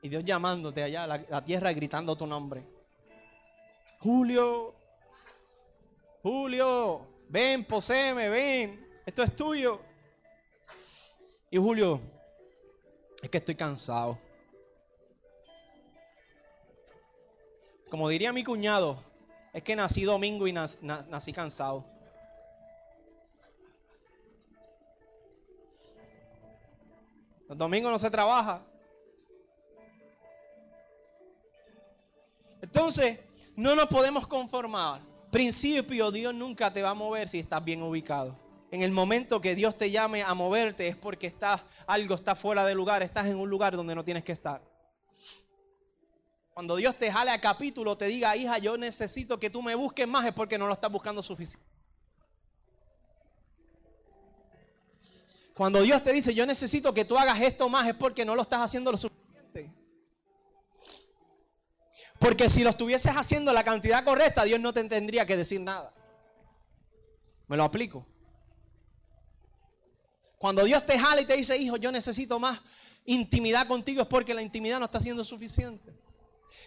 Y 0.00 0.08
Dios 0.08 0.24
llamándote 0.24 0.82
allá, 0.82 1.06
la, 1.06 1.24
la 1.28 1.44
tierra 1.44 1.72
gritando 1.72 2.16
tu 2.16 2.26
nombre. 2.26 2.64
Julio, 4.00 4.74
Julio, 6.22 7.06
ven, 7.28 7.64
poseeme, 7.64 8.28
ven, 8.28 8.86
esto 9.04 9.22
es 9.22 9.34
tuyo. 9.34 9.80
Y 11.50 11.58
Julio, 11.58 12.00
es 13.20 13.28
que 13.28 13.38
estoy 13.38 13.54
cansado. 13.54 14.18
Como 17.90 18.08
diría 18.08 18.32
mi 18.32 18.44
cuñado, 18.44 19.02
es 19.52 19.62
que 19.62 19.74
nací 19.74 20.04
domingo 20.04 20.46
y 20.46 20.52
nací, 20.52 21.32
cansado. 21.32 21.86
Los 27.48 27.56
domingos 27.56 27.90
no 27.90 27.98
se 27.98 28.10
trabaja. 28.10 28.62
Entonces, 32.60 33.20
no 33.56 33.74
nos 33.74 33.86
podemos 33.86 34.26
conformar. 34.26 35.00
Principio, 35.30 36.10
Dios 36.10 36.34
nunca 36.34 36.70
te 36.70 36.82
va 36.82 36.90
a 36.90 36.94
mover 36.94 37.28
si 37.28 37.38
estás 37.38 37.64
bien 37.64 37.82
ubicado. 37.82 38.36
En 38.70 38.82
el 38.82 38.90
momento 38.90 39.40
que 39.40 39.54
Dios 39.54 39.76
te 39.78 39.90
llame 39.90 40.22
a 40.22 40.34
moverte 40.34 40.88
es 40.88 40.96
porque 40.96 41.26
estás, 41.26 41.62
algo 41.86 42.14
está 42.14 42.34
fuera 42.34 42.66
de 42.66 42.74
lugar, 42.74 43.02
estás 43.02 43.26
en 43.26 43.36
un 43.36 43.48
lugar 43.48 43.74
donde 43.74 43.94
no 43.94 44.04
tienes 44.04 44.24
que 44.24 44.32
estar. 44.32 44.60
Cuando 46.58 46.74
Dios 46.74 46.98
te 46.98 47.08
jale 47.12 47.30
a 47.30 47.40
capítulo, 47.40 47.96
te 47.96 48.06
diga, 48.06 48.36
hija, 48.36 48.58
yo 48.58 48.76
necesito 48.76 49.38
que 49.38 49.48
tú 49.48 49.62
me 49.62 49.76
busques 49.76 50.08
más, 50.08 50.26
es 50.26 50.32
porque 50.32 50.58
no 50.58 50.66
lo 50.66 50.72
estás 50.72 50.90
buscando 50.90 51.22
suficiente. 51.22 51.64
Cuando 55.54 55.82
Dios 55.82 56.02
te 56.02 56.12
dice, 56.12 56.34
yo 56.34 56.44
necesito 56.46 56.92
que 56.92 57.04
tú 57.04 57.16
hagas 57.16 57.40
esto 57.42 57.68
más, 57.68 57.86
es 57.86 57.94
porque 57.94 58.24
no 58.24 58.34
lo 58.34 58.42
estás 58.42 58.60
haciendo 58.60 58.90
lo 58.90 58.96
suficiente. 58.96 59.72
Porque 62.18 62.48
si 62.50 62.64
lo 62.64 62.70
estuvieses 62.70 63.12
haciendo 63.14 63.52
la 63.52 63.62
cantidad 63.62 64.02
correcta, 64.02 64.42
Dios 64.42 64.58
no 64.58 64.74
te 64.74 64.82
tendría 64.82 65.24
que 65.24 65.36
decir 65.36 65.60
nada. 65.60 65.94
Me 67.46 67.56
lo 67.56 67.62
aplico. 67.62 68.04
Cuando 70.38 70.64
Dios 70.64 70.84
te 70.84 70.98
jala 70.98 71.20
y 71.20 71.24
te 71.24 71.36
dice, 71.36 71.56
hijo, 71.56 71.76
yo 71.76 71.92
necesito 71.92 72.40
más 72.40 72.60
intimidad 73.04 73.68
contigo, 73.68 74.02
es 74.02 74.08
porque 74.08 74.34
la 74.34 74.42
intimidad 74.42 74.80
no 74.80 74.86
está 74.86 75.00
siendo 75.00 75.22
suficiente. 75.22 76.07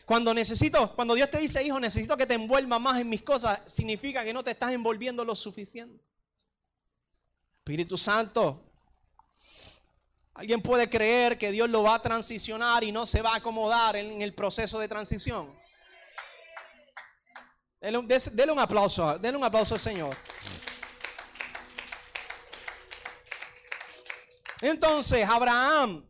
Cuando 0.05 0.34
necesito, 0.34 0.93
cuando 0.95 1.13
Dios 1.13 1.29
te 1.29 1.39
dice, 1.39 1.63
hijo, 1.63 1.79
necesito 1.79 2.17
que 2.17 2.25
te 2.25 2.34
envuelva 2.34 2.79
más 2.79 2.99
en 2.99 3.09
mis 3.09 3.21
cosas, 3.21 3.61
significa 3.65 4.23
que 4.23 4.34
no 4.34 4.43
te 4.43 4.51
estás 4.51 4.71
envolviendo 4.71 5.23
lo 5.23 5.36
suficiente. 5.36 6.03
Espíritu 7.59 7.97
Santo, 7.97 8.63
¿alguien 10.34 10.61
puede 10.61 10.89
creer 10.89 11.38
que 11.38 11.51
Dios 11.51 11.69
lo 11.69 11.84
va 11.84 11.95
a 11.95 12.01
transicionar 12.01 12.84
y 12.84 12.91
no 12.91 13.05
se 13.05 13.21
va 13.21 13.34
a 13.34 13.36
acomodar 13.38 13.95
en, 13.95 14.21
el 14.21 14.34
proceso 14.34 14.79
de 14.79 14.88
transición? 14.88 15.55
Dele 17.79 18.51
un, 18.51 18.59
aplauso, 18.59 19.17
denle 19.17 19.38
un 19.38 19.43
aplauso 19.43 19.75
al 19.75 19.79
Señor. 19.79 20.15
Entonces, 24.61 25.27
Abraham 25.27 26.05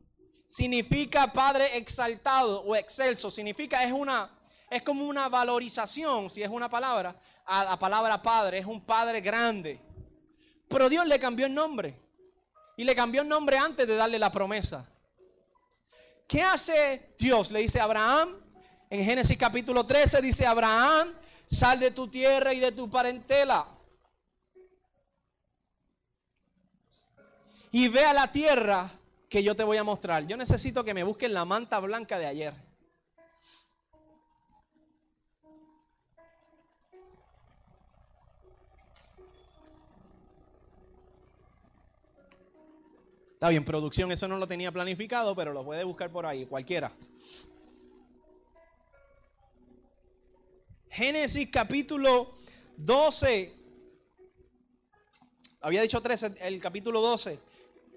significa 0.52 1.32
padre 1.32 1.78
exaltado 1.78 2.62
o 2.64 2.76
excelso. 2.76 3.32
Significa 3.32 3.86
es 3.86 3.94
una, 3.94 4.30
es 4.70 4.82
como 4.82 5.06
una 5.06 5.30
valorización, 5.30 6.30
si 6.30 6.44
es 6.44 6.50
una 6.50 6.70
palabra, 6.70 7.16
a 7.46 7.64
la 7.64 7.80
palabra 7.80 8.22
padre, 8.22 8.58
es 8.58 8.66
un 8.66 8.82
padre 8.82 9.22
grande. 9.22 9.80
Pero 10.68 10.90
Dios 10.90 11.06
le 11.06 11.18
cambió 11.20 11.46
el 11.46 11.54
nombre. 11.54 11.98
Y 12.76 12.84
le 12.84 12.94
cambió 12.94 13.22
el 13.22 13.30
nombre 13.30 13.58
antes 13.58 13.88
de 13.88 13.96
darle 13.96 14.20
la 14.20 14.30
promesa. 14.30 14.86
¿Qué 16.28 16.42
hace 16.42 17.14
Dios? 17.18 17.52
Le 17.52 17.62
dice 17.62 17.80
a 17.80 17.86
Abraham, 17.86 18.36
en 18.90 19.06
Génesis 19.06 19.38
capítulo 19.38 19.86
13 19.86 20.22
dice, 20.22 20.46
Abraham, 20.46 21.14
sal 21.46 21.80
de 21.80 21.92
tu 21.92 22.10
tierra 22.10 22.54
y 22.54 22.60
de 22.60 22.74
tu 22.74 22.90
parentela. 22.90 23.68
Y 27.72 27.88
ve 27.88 28.04
a 28.04 28.12
la 28.12 28.30
tierra 28.30 28.92
que 29.32 29.42
yo 29.42 29.56
te 29.56 29.64
voy 29.64 29.78
a 29.78 29.84
mostrar. 29.86 30.28
Yo 30.28 30.36
necesito 30.36 30.84
que 30.84 30.94
me 30.94 31.06
busquen 31.06 31.34
la 31.34 31.46
manta 31.46 31.80
blanca 31.80 32.20
de 32.20 32.26
ayer. 32.26 32.54
Está 43.32 43.48
bien, 43.48 43.64
producción, 43.64 44.12
eso 44.12 44.28
no 44.28 44.38
lo 44.38 44.46
tenía 44.48 44.70
planificado, 44.70 45.34
pero 45.34 45.54
lo 45.54 45.64
puede 45.64 45.86
buscar 45.86 46.12
por 46.12 46.26
ahí, 46.26 46.46
cualquiera. 46.46 46.92
Génesis 50.90 51.50
capítulo 51.50 52.36
12. 52.76 53.56
Había 55.62 55.84
dicho 55.84 56.02
13, 56.02 56.36
el 56.42 56.60
capítulo 56.60 57.00
12. 57.00 57.51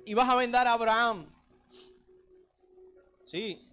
Y 0.07 0.15
vas 0.15 0.29
a 0.29 0.37
vendar 0.37 0.67
a 0.67 0.73
Abraham. 0.73 1.27
Sí. 3.25 3.69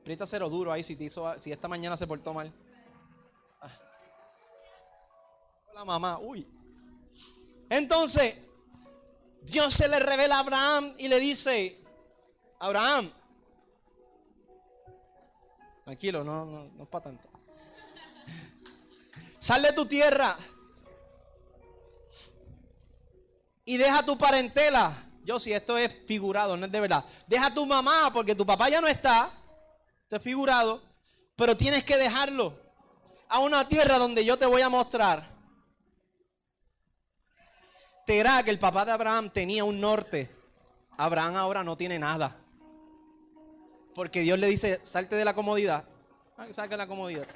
Aprieta 0.00 0.26
cero 0.26 0.48
duro 0.50 0.70
ahí 0.70 0.82
si, 0.82 0.96
te 0.96 1.04
hizo, 1.04 1.36
si 1.38 1.50
esta 1.50 1.66
mañana 1.66 1.96
se 1.96 2.06
portó 2.06 2.34
mal 2.34 2.52
la 5.74 5.84
mamá, 5.84 6.18
uy. 6.18 6.46
Entonces, 7.68 8.36
Dios 9.42 9.74
se 9.74 9.88
le 9.88 9.98
revela 9.98 10.36
a 10.36 10.40
Abraham 10.40 10.94
y 10.98 11.08
le 11.08 11.18
dice, 11.18 11.82
Abraham, 12.60 13.12
tranquilo, 15.84 16.22
no, 16.22 16.44
no, 16.44 16.68
no 16.68 16.82
es 16.84 16.88
para 16.88 17.04
tanto. 17.04 17.28
Sal 19.40 19.62
de 19.62 19.72
tu 19.72 19.86
tierra 19.86 20.38
y 23.64 23.76
deja 23.76 24.04
tu 24.04 24.16
parentela. 24.18 24.92
Yo 25.24 25.38
si 25.40 25.52
esto 25.52 25.78
es 25.78 25.94
figurado, 26.06 26.56
no 26.56 26.66
es 26.66 26.72
de 26.72 26.80
verdad. 26.80 27.04
Deja 27.26 27.46
a 27.46 27.54
tu 27.54 27.64
mamá 27.64 28.10
porque 28.12 28.34
tu 28.34 28.44
papá 28.44 28.68
ya 28.68 28.80
no 28.80 28.88
está. 28.88 29.32
Esto 30.02 30.16
es 30.16 30.22
figurado. 30.22 30.82
Pero 31.36 31.56
tienes 31.56 31.84
que 31.84 31.96
dejarlo 31.96 32.58
a 33.28 33.38
una 33.40 33.66
tierra 33.66 33.98
donde 33.98 34.24
yo 34.24 34.36
te 34.36 34.46
voy 34.46 34.62
a 34.62 34.68
mostrar 34.68 35.34
que 38.06 38.50
el 38.50 38.58
papá 38.58 38.84
de 38.84 38.92
Abraham, 38.92 39.30
tenía 39.30 39.64
un 39.64 39.80
norte. 39.80 40.30
Abraham 40.96 41.36
ahora 41.36 41.64
no 41.64 41.76
tiene 41.76 41.98
nada. 41.98 42.36
Porque 43.94 44.20
Dios 44.20 44.38
le 44.38 44.48
dice, 44.48 44.80
salte 44.82 45.16
de 45.16 45.24
la 45.24 45.34
comodidad. 45.34 45.84
Ah, 46.36 46.46
saque 46.52 46.76
la 46.76 46.86
comodidad. 46.86 47.26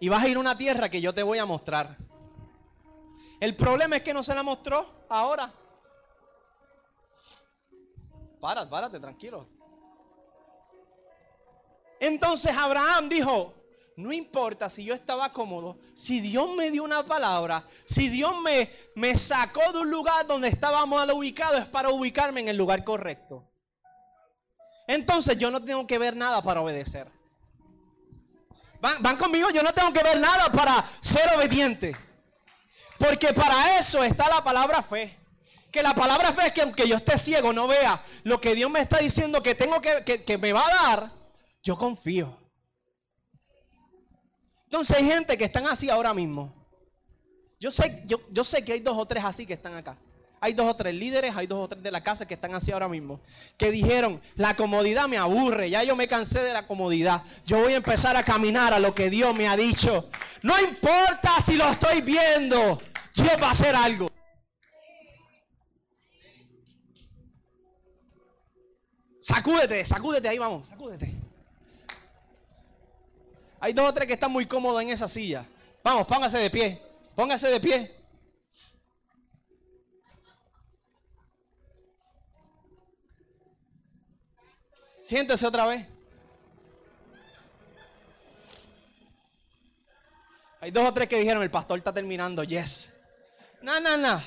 Y 0.00 0.08
vas 0.08 0.22
a 0.22 0.28
ir 0.28 0.36
a 0.36 0.40
una 0.40 0.56
tierra 0.56 0.88
que 0.88 1.00
yo 1.00 1.12
te 1.12 1.22
voy 1.22 1.38
a 1.38 1.46
mostrar. 1.46 1.96
El 3.40 3.56
problema 3.56 3.96
es 3.96 4.02
que 4.02 4.14
no 4.14 4.22
se 4.22 4.34
la 4.34 4.42
mostró 4.42 5.04
ahora. 5.08 5.52
Párate, 8.40 8.70
párate, 8.70 9.00
tranquilo. 9.00 9.48
Entonces 12.00 12.56
Abraham 12.56 13.08
dijo, 13.08 13.54
no 13.96 14.12
importa 14.12 14.70
si 14.70 14.84
yo 14.84 14.94
estaba 14.94 15.32
cómodo, 15.32 15.78
si 15.92 16.20
Dios 16.20 16.54
me 16.54 16.70
dio 16.70 16.84
una 16.84 17.04
palabra, 17.04 17.64
si 17.84 18.08
Dios 18.08 18.40
me, 18.40 18.70
me 18.94 19.18
sacó 19.18 19.72
de 19.72 19.80
un 19.80 19.90
lugar 19.90 20.24
donde 20.26 20.46
estaba 20.48 20.86
mal 20.86 21.10
ubicado, 21.10 21.56
es 21.56 21.66
para 21.66 21.88
ubicarme 21.90 22.40
en 22.40 22.48
el 22.48 22.56
lugar 22.56 22.84
correcto. 22.84 23.44
Entonces 24.86 25.36
yo 25.36 25.50
no 25.50 25.62
tengo 25.62 25.86
que 25.86 25.98
ver 25.98 26.16
nada 26.16 26.40
para 26.42 26.60
obedecer. 26.60 27.17
Van, 28.80 29.16
conmigo, 29.16 29.50
yo 29.50 29.62
no 29.62 29.72
tengo 29.72 29.92
que 29.92 30.02
ver 30.02 30.20
nada 30.20 30.50
para 30.52 30.84
ser 31.00 31.28
obediente. 31.34 31.96
Porque 32.98 33.32
para 33.32 33.78
eso 33.78 34.02
está 34.02 34.28
la 34.28 34.42
palabra 34.42 34.82
fe. 34.82 35.16
Que 35.70 35.82
la 35.82 35.94
palabra 35.94 36.32
fe 36.32 36.46
es 36.46 36.52
que 36.52 36.62
aunque 36.62 36.88
yo 36.88 36.96
esté 36.96 37.18
ciego, 37.18 37.52
no 37.52 37.66
vea 37.66 38.02
lo 38.24 38.40
que 38.40 38.54
Dios 38.54 38.70
me 38.70 38.80
está 38.80 38.98
diciendo 38.98 39.42
que 39.42 39.54
tengo 39.54 39.80
que, 39.80 40.02
que, 40.04 40.24
que 40.24 40.38
me 40.38 40.52
va 40.52 40.66
a 40.66 40.70
dar, 40.70 41.12
yo 41.62 41.76
confío. 41.76 42.38
Entonces 44.64 44.96
hay 44.96 45.06
gente 45.06 45.36
que 45.36 45.44
están 45.44 45.66
así 45.66 45.90
ahora 45.90 46.14
mismo. 46.14 46.54
Yo 47.60 47.70
sé, 47.70 48.02
yo, 48.06 48.20
yo 48.30 48.44
sé 48.44 48.64
que 48.64 48.74
hay 48.74 48.80
dos 48.80 48.96
o 48.96 49.06
tres 49.06 49.24
así 49.24 49.44
que 49.44 49.54
están 49.54 49.74
acá. 49.74 49.96
Hay 50.40 50.52
dos 50.52 50.66
o 50.66 50.76
tres 50.76 50.94
líderes, 50.94 51.34
hay 51.34 51.46
dos 51.46 51.64
o 51.64 51.68
tres 51.68 51.82
de 51.82 51.90
la 51.90 52.02
casa 52.02 52.26
que 52.26 52.34
están 52.34 52.54
así 52.54 52.70
ahora 52.70 52.88
mismo. 52.88 53.20
Que 53.56 53.72
dijeron, 53.72 54.20
la 54.36 54.54
comodidad 54.54 55.08
me 55.08 55.18
aburre, 55.18 55.68
ya 55.68 55.82
yo 55.82 55.96
me 55.96 56.06
cansé 56.06 56.40
de 56.40 56.52
la 56.52 56.66
comodidad. 56.66 57.24
Yo 57.44 57.60
voy 57.60 57.72
a 57.72 57.76
empezar 57.76 58.16
a 58.16 58.22
caminar 58.22 58.72
a 58.72 58.78
lo 58.78 58.94
que 58.94 59.10
Dios 59.10 59.34
me 59.34 59.48
ha 59.48 59.56
dicho. 59.56 60.08
No 60.42 60.58
importa 60.60 61.40
si 61.44 61.56
lo 61.56 61.68
estoy 61.70 62.02
viendo, 62.02 62.80
Dios 63.14 63.32
va 63.42 63.48
a 63.48 63.50
hacer 63.50 63.74
algo. 63.74 64.08
Sacúdete, 69.20 69.84
sacúdete, 69.84 70.28
ahí 70.28 70.38
vamos, 70.38 70.68
sacúdete. 70.68 71.12
Hay 73.60 73.72
dos 73.72 73.88
o 73.88 73.92
tres 73.92 74.06
que 74.06 74.14
están 74.14 74.30
muy 74.30 74.46
cómodos 74.46 74.80
en 74.80 74.90
esa 74.90 75.08
silla. 75.08 75.44
Vamos, 75.82 76.06
póngase 76.06 76.38
de 76.38 76.48
pie. 76.48 76.80
Póngase 77.14 77.48
de 77.48 77.60
pie. 77.60 77.97
Siéntese 85.08 85.46
otra 85.46 85.64
vez. 85.64 85.86
Hay 90.60 90.70
dos 90.70 90.86
o 90.86 90.92
tres 90.92 91.08
que 91.08 91.16
dijeron, 91.16 91.42
el 91.42 91.50
pastor 91.50 91.78
está 91.78 91.94
terminando, 91.94 92.44
yes. 92.44 92.94
No, 93.62 93.80
no, 93.80 93.96
no. 93.96 94.22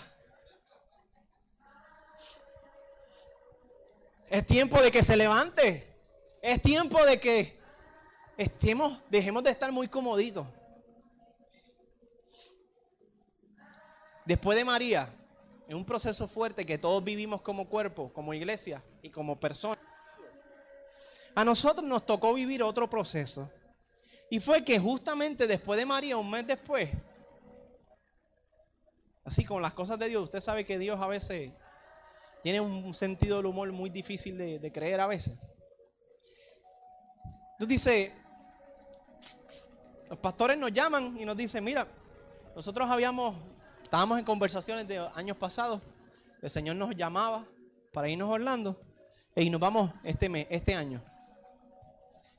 Es 4.28 4.44
tiempo 4.48 4.82
de 4.82 4.92
que 4.92 5.04
se 5.04 5.16
levante. 5.16 5.88
Es 6.42 6.60
tiempo 6.64 7.06
de 7.06 7.20
que 7.20 7.60
estemos, 8.36 9.04
dejemos 9.08 9.44
de 9.44 9.52
estar 9.52 9.72
muy 9.72 9.88
comoditos. 9.88 10.48
Después 14.26 14.58
de 14.58 14.66
María, 14.66 15.14
en 15.68 15.78
un 15.78 15.86
proceso 15.86 16.28
fuerte 16.28 16.66
que 16.66 16.80
todos 16.80 17.04
vivimos 17.04 17.44
como 17.44 17.70
cuerpo, 17.70 18.12
como 18.12 18.34
iglesia 18.34 18.84
y 19.04 19.12
como 19.12 19.40
personas, 19.40 19.91
a 21.36 21.46
nosotros 21.46 21.86
nos 21.86 22.06
tocó 22.06 22.34
vivir 22.34 22.64
otro 22.64 22.90
proceso. 22.90 23.50
Y 24.30 24.40
fue 24.40 24.64
que 24.64 24.80
justamente 24.80 25.48
después 25.48 25.78
de 25.78 25.86
María, 25.86 26.18
un 26.18 26.30
mes 26.30 26.48
después, 26.48 26.90
así 29.24 29.44
como 29.44 29.60
las 29.60 29.74
cosas 29.74 30.00
de 30.00 30.08
Dios, 30.08 30.24
usted 30.24 30.40
sabe 30.40 30.66
que 30.66 30.80
Dios 30.80 31.00
a 31.00 31.08
veces 31.08 31.52
tiene 32.42 32.60
un 32.60 32.94
sentido 32.94 33.38
del 33.38 33.48
humor 33.48 33.72
muy 33.72 33.90
difícil 33.90 34.38
de, 34.38 34.60
de 34.60 34.72
creer 34.72 35.00
a 35.00 35.08
veces. 35.08 35.38
Entonces 37.54 37.68
dice, 37.68 38.14
los 40.10 40.18
pastores 40.18 40.58
nos 40.58 40.72
llaman 40.72 41.16
y 41.20 41.26
nos 41.26 41.38
dicen, 41.38 41.64
mira, 41.64 41.88
nosotros 42.56 42.90
habíamos, 42.90 43.36
estábamos 43.84 44.18
en 44.18 44.26
conversaciones 44.26 44.88
de 44.88 44.98
años 45.14 45.38
pasados, 45.38 45.82
el 46.42 46.50
Señor 46.50 46.76
nos 46.78 46.96
llamaba 46.96 47.46
para 47.94 48.10
irnos 48.10 48.30
a 48.30 48.34
Orlando 48.34 48.82
y 49.36 49.50
nos 49.50 49.62
vamos 49.62 49.92
este 50.04 50.28
mes, 50.28 50.48
este 50.50 50.74
año. 50.74 51.02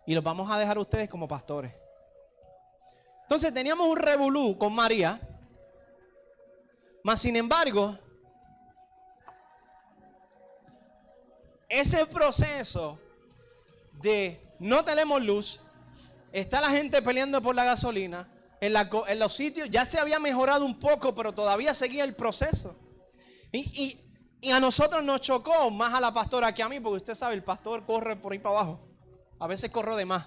Y 0.06 0.14
los 0.14 0.24
vamos 0.24 0.50
a 0.50 0.58
dejar 0.58 0.76
a 0.76 0.80
ustedes 0.80 1.08
como 1.08 1.28
pastores. 1.28 1.72
Entonces 3.22 3.52
teníamos 3.54 3.86
un 3.86 3.96
revolú 3.96 4.56
con 4.58 4.74
María, 4.74 5.20
mas 7.02 7.20
sin 7.20 7.36
embargo, 7.36 7.96
ese 11.68 12.04
proceso 12.06 12.98
de 14.02 14.40
no 14.58 14.84
tenemos 14.84 15.22
luz, 15.22 15.60
Está 16.32 16.62
la 16.62 16.70
gente 16.70 17.02
peleando 17.02 17.42
por 17.42 17.54
la 17.54 17.64
gasolina. 17.64 18.26
En, 18.60 18.72
los 19.18 19.32
sitios 19.34 19.68
ya 19.68 19.86
se 19.86 19.98
había 19.98 20.18
mejorado 20.18 20.64
un 20.64 20.78
poco, 20.78 21.14
pero 21.14 21.32
todavía 21.34 21.74
seguía 21.74 22.04
el 22.04 22.14
proceso. 22.14 22.74
Y, 23.52 23.98
a 24.50 24.58
nosotros 24.58 25.04
nos 25.04 25.20
chocó 25.20 25.70
más 25.70 25.94
a 25.94 26.00
la 26.00 26.12
pastora 26.12 26.52
que 26.52 26.62
a 26.62 26.68
mí, 26.68 26.80
porque 26.80 26.96
usted 26.96 27.14
sabe, 27.14 27.34
el 27.34 27.44
pastor 27.44 27.84
corre 27.84 28.16
por 28.16 28.32
ahí 28.32 28.38
para 28.38 28.56
abajo. 28.56 28.80
A 29.42 29.48
veces 29.48 29.72
corre 29.72 29.96
de 29.96 30.04
más. 30.04 30.24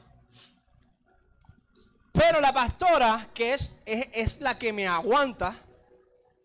Pero 2.12 2.42
la 2.42 2.52
pastora, 2.52 3.30
que 3.34 3.54
es, 3.54 3.82
es, 3.86 4.42
la 4.42 4.60
que 4.60 4.74
me 4.74 4.90
aguanta, 4.90 5.56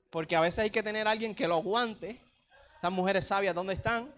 porque 0.09 0.37
a 0.37 0.41
veces 0.41 0.61
hay 0.61 0.71
que 0.71 0.81
tener 0.81 1.09
a 1.09 1.11
alguien 1.11 1.35
que 1.35 1.49
lo 1.49 1.57
aguante, 1.57 2.21
Esas 2.77 2.93
mujeres 2.93 3.27
sabias, 3.27 3.57
¿dónde 3.57 3.75
están? 3.75 4.14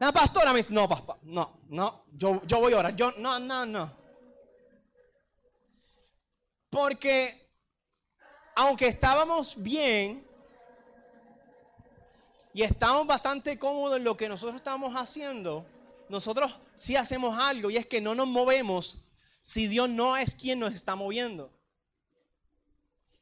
La 0.00 0.10
pastora 0.10 0.52
me 0.52 0.56
dice, 0.56 0.74
no, 0.74 0.88
no, 1.22 1.60
no, 1.68 2.04
yo, 2.12 2.42
yo 2.44 2.58
voy 2.58 2.72
a 2.72 2.78
orar. 2.78 2.96
Yo, 2.96 3.12
no, 3.18 3.38
no, 3.38 3.64
no. 3.64 3.96
Porque 6.70 7.52
aunque 8.56 8.88
estábamos 8.88 9.62
bien 9.62 10.26
y 12.52 12.64
estamos 12.64 13.06
bastante 13.06 13.56
cómodos 13.60 13.98
en 13.98 14.02
lo 14.02 14.16
que 14.16 14.28
nosotros 14.28 14.56
estamos 14.56 14.92
haciendo, 14.96 15.64
nosotros 16.12 16.54
sí 16.74 16.94
hacemos 16.94 17.38
algo 17.38 17.70
y 17.70 17.78
es 17.78 17.86
que 17.86 17.98
no 17.98 18.14
nos 18.14 18.26
movemos 18.26 18.98
si 19.40 19.66
Dios 19.66 19.88
no 19.88 20.14
es 20.18 20.34
quien 20.34 20.58
nos 20.58 20.74
está 20.74 20.94
moviendo. 20.94 21.50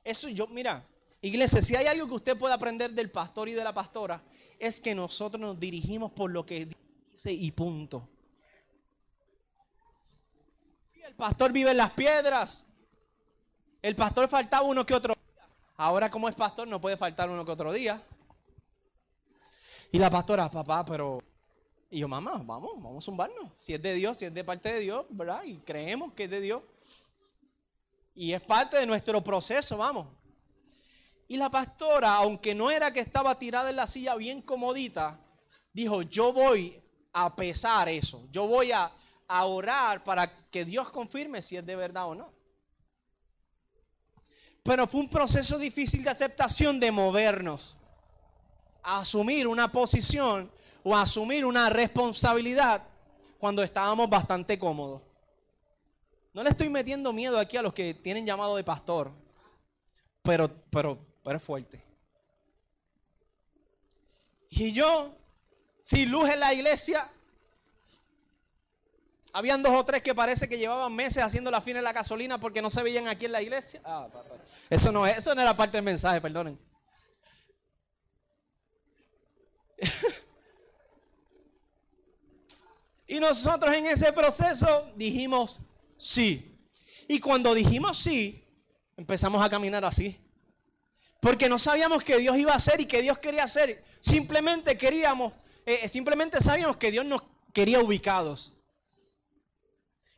Eso 0.02 0.28
yo, 0.28 0.48
mira, 0.48 0.84
iglesia, 1.20 1.62
si 1.62 1.76
hay 1.76 1.86
algo 1.86 2.08
que 2.08 2.14
usted 2.14 2.36
puede 2.36 2.52
aprender 2.52 2.90
del 2.90 3.08
pastor 3.08 3.48
y 3.48 3.52
de 3.52 3.62
la 3.62 3.72
pastora, 3.72 4.20
es 4.58 4.80
que 4.80 4.92
nosotros 4.92 5.40
nos 5.40 5.60
dirigimos 5.60 6.10
por 6.10 6.32
lo 6.32 6.44
que 6.44 6.66
dice 7.12 7.32
y 7.32 7.52
punto. 7.52 8.08
el 11.06 11.14
pastor 11.14 11.52
vive 11.52 11.70
en 11.70 11.76
las 11.76 11.92
piedras. 11.92 12.66
El 13.82 13.94
pastor 13.94 14.26
faltaba 14.26 14.66
uno 14.66 14.84
que 14.84 14.94
otro 14.94 15.14
día. 15.14 15.46
Ahora 15.76 16.10
como 16.10 16.28
es 16.28 16.34
pastor 16.34 16.66
no 16.66 16.80
puede 16.80 16.96
faltar 16.96 17.30
uno 17.30 17.44
que 17.44 17.52
otro 17.52 17.72
día. 17.72 18.02
Y 19.92 19.98
la 20.00 20.10
pastora, 20.10 20.50
papá, 20.50 20.84
pero 20.84 21.20
y 21.90 21.98
yo, 21.98 22.06
mamá, 22.06 22.40
vamos, 22.44 22.74
vamos 22.76 23.04
a 23.04 23.06
zumbarnos. 23.06 23.50
Si 23.58 23.74
es 23.74 23.82
de 23.82 23.94
Dios, 23.94 24.16
si 24.16 24.24
es 24.24 24.32
de 24.32 24.44
parte 24.44 24.72
de 24.72 24.78
Dios, 24.78 25.06
¿verdad? 25.10 25.42
Y 25.42 25.56
creemos 25.58 26.12
que 26.12 26.24
es 26.24 26.30
de 26.30 26.40
Dios. 26.40 26.62
Y 28.14 28.32
es 28.32 28.40
parte 28.40 28.76
de 28.78 28.86
nuestro 28.86 29.22
proceso, 29.24 29.76
vamos. 29.76 30.06
Y 31.26 31.36
la 31.36 31.50
pastora, 31.50 32.14
aunque 32.14 32.54
no 32.54 32.70
era 32.70 32.92
que 32.92 33.00
estaba 33.00 33.36
tirada 33.36 33.70
en 33.70 33.76
la 33.76 33.88
silla 33.88 34.14
bien 34.14 34.40
comodita, 34.40 35.18
dijo, 35.72 36.02
yo 36.02 36.32
voy 36.32 36.80
a 37.12 37.34
pesar 37.34 37.88
eso. 37.88 38.28
Yo 38.30 38.46
voy 38.46 38.70
a, 38.70 38.92
a 39.26 39.44
orar 39.46 40.04
para 40.04 40.48
que 40.48 40.64
Dios 40.64 40.90
confirme 40.90 41.42
si 41.42 41.56
es 41.56 41.66
de 41.66 41.74
verdad 41.74 42.06
o 42.06 42.14
no. 42.14 42.32
Pero 44.62 44.86
fue 44.86 45.00
un 45.00 45.08
proceso 45.08 45.58
difícil 45.58 46.04
de 46.04 46.10
aceptación 46.10 46.78
de 46.78 46.92
movernos, 46.92 47.76
a 48.82 49.00
asumir 49.00 49.48
una 49.48 49.72
posición 49.72 50.52
o 50.82 50.96
asumir 50.96 51.44
una 51.44 51.70
responsabilidad 51.70 52.82
cuando 53.38 53.62
estábamos 53.62 54.08
bastante 54.08 54.58
cómodos. 54.58 55.02
No 56.32 56.42
le 56.44 56.50
estoy 56.50 56.68
metiendo 56.68 57.12
miedo 57.12 57.38
aquí 57.38 57.56
a 57.56 57.62
los 57.62 57.74
que 57.74 57.94
tienen 57.94 58.24
llamado 58.24 58.56
de 58.56 58.62
pastor, 58.62 59.10
pero, 60.22 60.48
pero, 60.70 60.98
pero 61.24 61.36
es 61.36 61.42
fuerte. 61.42 61.84
Y 64.50 64.72
yo, 64.72 65.14
sin 65.82 66.10
luz 66.10 66.28
en 66.28 66.40
la 66.40 66.52
iglesia, 66.52 67.10
habían 69.32 69.62
dos 69.62 69.72
o 69.72 69.84
tres 69.84 70.02
que 70.02 70.14
parece 70.14 70.48
que 70.48 70.58
llevaban 70.58 70.94
meses 70.94 71.22
haciendo 71.22 71.50
la 71.50 71.60
fina 71.60 71.78
en 71.78 71.84
la 71.84 71.92
gasolina 71.92 72.38
porque 72.38 72.60
no 72.62 72.70
se 72.70 72.82
veían 72.82 73.08
aquí 73.08 73.26
en 73.26 73.32
la 73.32 73.42
iglesia. 73.42 73.80
Ah, 73.84 74.08
eso 74.68 74.92
no 74.92 75.06
es, 75.06 75.18
eso 75.18 75.34
no 75.34 75.42
era 75.42 75.56
parte 75.56 75.76
del 75.76 75.84
mensaje, 75.84 76.20
perdonen. 76.20 76.58
Y 83.10 83.18
nosotros 83.18 83.74
en 83.74 83.86
ese 83.86 84.12
proceso 84.12 84.88
dijimos 84.94 85.58
sí. 85.98 86.56
Y 87.08 87.18
cuando 87.18 87.52
dijimos 87.54 87.98
sí, 87.98 88.44
empezamos 88.96 89.44
a 89.44 89.50
caminar 89.50 89.84
así. 89.84 90.16
Porque 91.20 91.48
no 91.48 91.58
sabíamos 91.58 92.04
que 92.04 92.18
Dios 92.18 92.38
iba 92.38 92.52
a 92.52 92.56
hacer 92.56 92.80
y 92.80 92.86
que 92.86 93.02
Dios 93.02 93.18
quería 93.18 93.42
hacer. 93.42 93.82
Simplemente 93.98 94.78
queríamos, 94.78 95.32
eh, 95.66 95.88
simplemente 95.88 96.40
sabíamos 96.40 96.76
que 96.76 96.92
Dios 96.92 97.04
nos 97.04 97.24
quería 97.52 97.80
ubicados. 97.80 98.52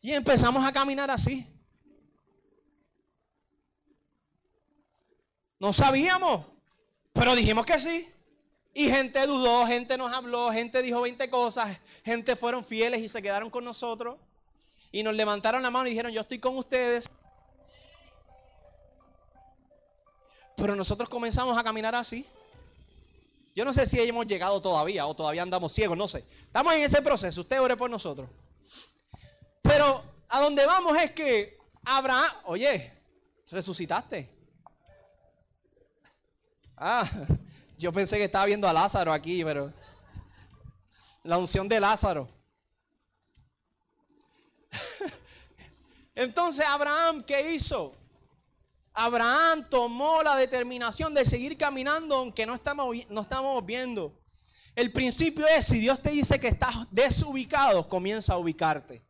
Y 0.02 0.12
empezamos 0.12 0.62
a 0.62 0.70
caminar 0.70 1.10
así. 1.10 1.46
No 5.58 5.72
sabíamos, 5.72 6.44
pero 7.14 7.34
dijimos 7.34 7.64
que 7.64 7.78
sí. 7.78 8.12
Y 8.74 8.88
gente 8.88 9.26
dudó, 9.26 9.66
gente 9.66 9.98
nos 9.98 10.12
habló, 10.12 10.50
gente 10.50 10.80
dijo 10.80 11.02
20 11.02 11.28
cosas, 11.28 11.76
gente 12.04 12.36
fueron 12.36 12.64
fieles 12.64 13.02
y 13.02 13.08
se 13.08 13.20
quedaron 13.20 13.50
con 13.50 13.64
nosotros. 13.64 14.16
Y 14.90 15.02
nos 15.02 15.14
levantaron 15.14 15.62
la 15.62 15.70
mano 15.70 15.86
y 15.86 15.90
dijeron, 15.90 16.12
yo 16.12 16.22
estoy 16.22 16.38
con 16.38 16.56
ustedes. 16.56 17.08
Pero 20.56 20.74
nosotros 20.76 21.08
comenzamos 21.08 21.56
a 21.56 21.64
caminar 21.64 21.94
así. 21.94 22.26
Yo 23.54 23.64
no 23.64 23.72
sé 23.72 23.86
si 23.86 24.00
hemos 24.00 24.26
llegado 24.26 24.62
todavía 24.62 25.06
o 25.06 25.14
todavía 25.14 25.42
andamos 25.42 25.72
ciegos, 25.72 25.96
no 25.96 26.08
sé. 26.08 26.26
Estamos 26.44 26.72
en 26.72 26.80
ese 26.82 27.02
proceso, 27.02 27.42
usted 27.42 27.60
ore 27.60 27.76
por 27.76 27.90
nosotros. 27.90 28.28
Pero 29.60 30.02
a 30.28 30.40
donde 30.40 30.64
vamos 30.64 30.96
es 30.96 31.10
que 31.10 31.58
Abraham, 31.84 32.30
oye, 32.44 32.90
resucitaste. 33.50 34.30
Ah, 36.76 37.08
yo 37.82 37.92
pensé 37.92 38.16
que 38.16 38.24
estaba 38.24 38.46
viendo 38.46 38.68
a 38.68 38.72
Lázaro 38.72 39.12
aquí, 39.12 39.42
pero 39.44 39.72
la 41.24 41.36
unción 41.36 41.68
de 41.68 41.80
Lázaro. 41.80 42.28
Entonces 46.14 46.64
Abraham, 46.64 47.24
¿qué 47.24 47.52
hizo? 47.52 47.96
Abraham 48.94 49.68
tomó 49.68 50.22
la 50.22 50.36
determinación 50.36 51.12
de 51.12 51.26
seguir 51.26 51.58
caminando 51.58 52.14
aunque 52.14 52.46
no 52.46 52.54
estamos, 52.54 52.94
no 53.10 53.22
estamos 53.22 53.66
viendo. 53.66 54.16
El 54.76 54.92
principio 54.92 55.44
es, 55.48 55.66
si 55.66 55.80
Dios 55.80 56.00
te 56.00 56.10
dice 56.10 56.38
que 56.38 56.48
estás 56.48 56.86
desubicado, 56.90 57.88
comienza 57.88 58.34
a 58.34 58.38
ubicarte. 58.38 59.02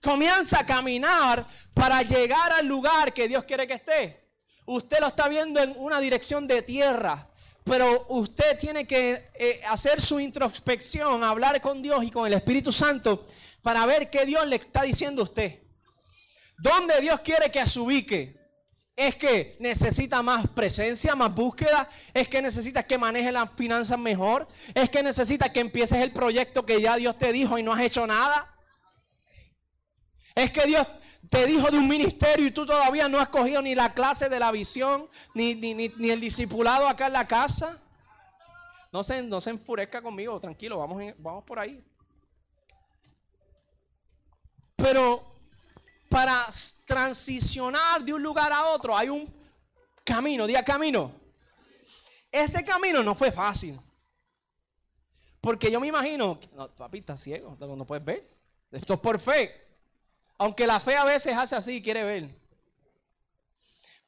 Comienza 0.00 0.60
a 0.60 0.66
caminar 0.66 1.44
para 1.74 2.02
llegar 2.02 2.52
al 2.52 2.66
lugar 2.66 3.12
que 3.12 3.26
Dios 3.26 3.44
quiere 3.44 3.66
que 3.66 3.74
esté. 3.74 4.25
Usted 4.66 4.98
lo 5.00 5.06
está 5.06 5.28
viendo 5.28 5.60
en 5.62 5.74
una 5.78 6.00
dirección 6.00 6.46
de 6.46 6.60
tierra, 6.62 7.28
pero 7.62 8.06
usted 8.08 8.58
tiene 8.58 8.86
que 8.86 9.30
eh, 9.34 9.60
hacer 9.68 10.00
su 10.00 10.18
introspección, 10.18 11.22
hablar 11.22 11.60
con 11.60 11.80
Dios 11.80 12.04
y 12.04 12.10
con 12.10 12.26
el 12.26 12.32
Espíritu 12.32 12.72
Santo 12.72 13.26
para 13.62 13.86
ver 13.86 14.10
qué 14.10 14.26
Dios 14.26 14.46
le 14.46 14.56
está 14.56 14.82
diciendo 14.82 15.22
a 15.22 15.24
usted. 15.24 15.60
¿Dónde 16.58 17.00
Dios 17.00 17.20
quiere 17.20 17.50
que 17.50 17.66
se 17.66 17.78
ubique? 17.78 18.36
Es 18.96 19.14
que 19.16 19.56
necesita 19.60 20.22
más 20.22 20.48
presencia, 20.48 21.14
más 21.14 21.34
búsqueda. 21.34 21.88
Es 22.14 22.28
que 22.28 22.40
necesita 22.40 22.82
que 22.82 22.96
maneje 22.96 23.30
las 23.30 23.50
finanzas 23.54 23.98
mejor. 23.98 24.48
Es 24.74 24.88
que 24.88 25.02
necesita 25.02 25.52
que 25.52 25.60
empieces 25.60 25.98
el 25.98 26.12
proyecto 26.12 26.64
que 26.64 26.80
ya 26.80 26.96
Dios 26.96 27.18
te 27.18 27.32
dijo 27.32 27.58
y 27.58 27.62
no 27.62 27.72
has 27.72 27.82
hecho 27.82 28.06
nada. 28.06 28.54
Es 30.34 30.50
que 30.50 30.66
Dios 30.66 30.86
te 31.30 31.46
dijo 31.46 31.70
de 31.70 31.78
un 31.78 31.88
ministerio 31.88 32.46
y 32.46 32.50
tú 32.50 32.66
todavía 32.66 33.08
no 33.08 33.18
has 33.18 33.28
cogido 33.28 33.60
ni 33.62 33.74
la 33.74 33.92
clase 33.94 34.28
de 34.28 34.38
la 34.38 34.52
visión, 34.52 35.08
ni, 35.34 35.54
ni, 35.54 36.10
el 36.10 36.20
discipulado 36.20 36.88
acá 36.88 37.06
en 37.06 37.12
la 37.14 37.26
casa. 37.26 37.80
No 38.92 39.02
se, 39.02 39.22
no 39.22 39.40
se 39.40 39.50
enfurezca 39.50 40.00
conmigo, 40.00 40.38
tranquilo, 40.40 40.78
vamos, 40.78 41.02
vamos 41.18 41.44
por 41.44 41.58
ahí. 41.58 41.84
Pero 44.76 45.34
para 46.08 46.46
transicionar 46.84 48.04
de 48.04 48.12
un 48.12 48.22
lugar 48.22 48.52
a 48.52 48.66
otro 48.66 48.96
hay 48.96 49.08
un 49.08 49.32
camino, 50.04 50.46
diga 50.46 50.62
camino. 50.62 51.12
Este 52.30 52.64
camino 52.64 53.02
no 53.02 53.14
fue 53.14 53.32
fácil. 53.32 53.80
Porque 55.40 55.70
yo 55.70 55.80
me 55.80 55.86
imagino, 55.86 56.38
no, 56.54 56.68
papi, 56.74 56.98
está 56.98 57.16
ciego, 57.16 57.56
no 57.58 57.86
puedes 57.86 58.04
ver. 58.04 58.28
Esto 58.70 58.94
es 58.94 59.00
por 59.00 59.18
fe. 59.18 59.65
Aunque 60.38 60.66
la 60.66 60.80
fe 60.80 60.96
a 60.96 61.04
veces 61.04 61.36
hace 61.36 61.56
así, 61.56 61.82
quiere 61.82 62.04
ver. 62.04 62.30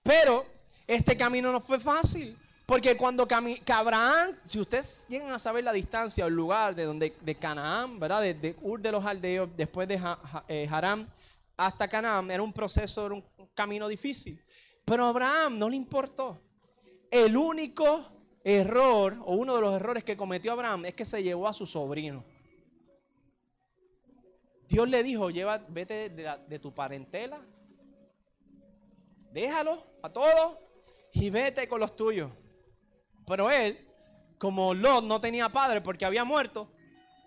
Pero 0.03 0.47
este 0.87 1.17
camino 1.17 1.53
no 1.53 1.61
fue 1.61 1.79
fácil. 1.79 2.37
Porque 2.69 2.99
cuando 2.99 3.27
Abraham, 3.67 4.37
si 4.45 4.61
ustedes 4.61 5.07
llegan 5.09 5.33
a 5.33 5.39
saber 5.39 5.65
la 5.65 5.73
distancia 5.73 6.27
o 6.27 6.29
el 6.29 6.35
lugar 6.35 6.75
de 6.75 6.85
donde 6.85 7.15
de 7.19 7.35
Canaán, 7.35 7.99
¿verdad? 7.99 8.21
De, 8.21 8.57
Ur 8.61 8.79
de 8.79 8.93
los 8.93 9.07
Aldeos, 9.07 9.49
después 9.57 9.89
de 9.89 9.99
eh, 10.49 10.69
Haram 10.71 11.09
hasta 11.57 11.89
Canaán, 11.89 12.31
era 12.31 12.43
un 12.43 12.53
proceso, 12.53 13.07
era 13.07 13.15
un 13.15 13.25
camino 13.55 13.89
difícil. 13.89 14.39
Pero 14.85 15.07
a 15.07 15.09
Abraham 15.09 15.59
no 15.59 15.71
le 15.71 15.77
importó. 15.77 16.39
El 17.11 17.39
único 17.39 18.07
error, 18.45 19.17
o 19.25 19.35
uno 19.37 19.55
de 19.55 19.61
los 19.63 19.75
errores 19.75 20.05
que 20.05 20.19
cometió 20.19 20.53
Abraham, 20.53 20.85
es 20.85 20.95
que 20.95 21.07
se 21.07 21.23
llevó 21.23 21.49
a 21.49 21.55
su 21.55 21.67
sobrino. 21.67 22.23
Dios 24.69 24.87
le 24.89 25.03
dijo, 25.03 25.31
lleva, 25.31 25.59
vete 25.69 26.11
de, 26.11 26.59
tu 26.59 26.75
parentela, 26.75 27.41
déjalo 29.33 29.83
a 30.03 30.13
todos 30.13 30.59
y 31.13 31.31
vete 31.31 31.67
con 31.67 31.81
los 31.81 31.97
tuyos. 31.97 32.31
Pero 33.27 33.51
él, 33.51 33.89
como 34.37 34.75
Lot 34.75 35.05
no 35.05 35.21
tenía 35.21 35.49
padre 35.49 35.81
porque 35.81 36.05
había 36.05 36.23
muerto, 36.23 36.71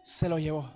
se 0.04 0.30
lo 0.30 0.38
llevó. 0.38 0.72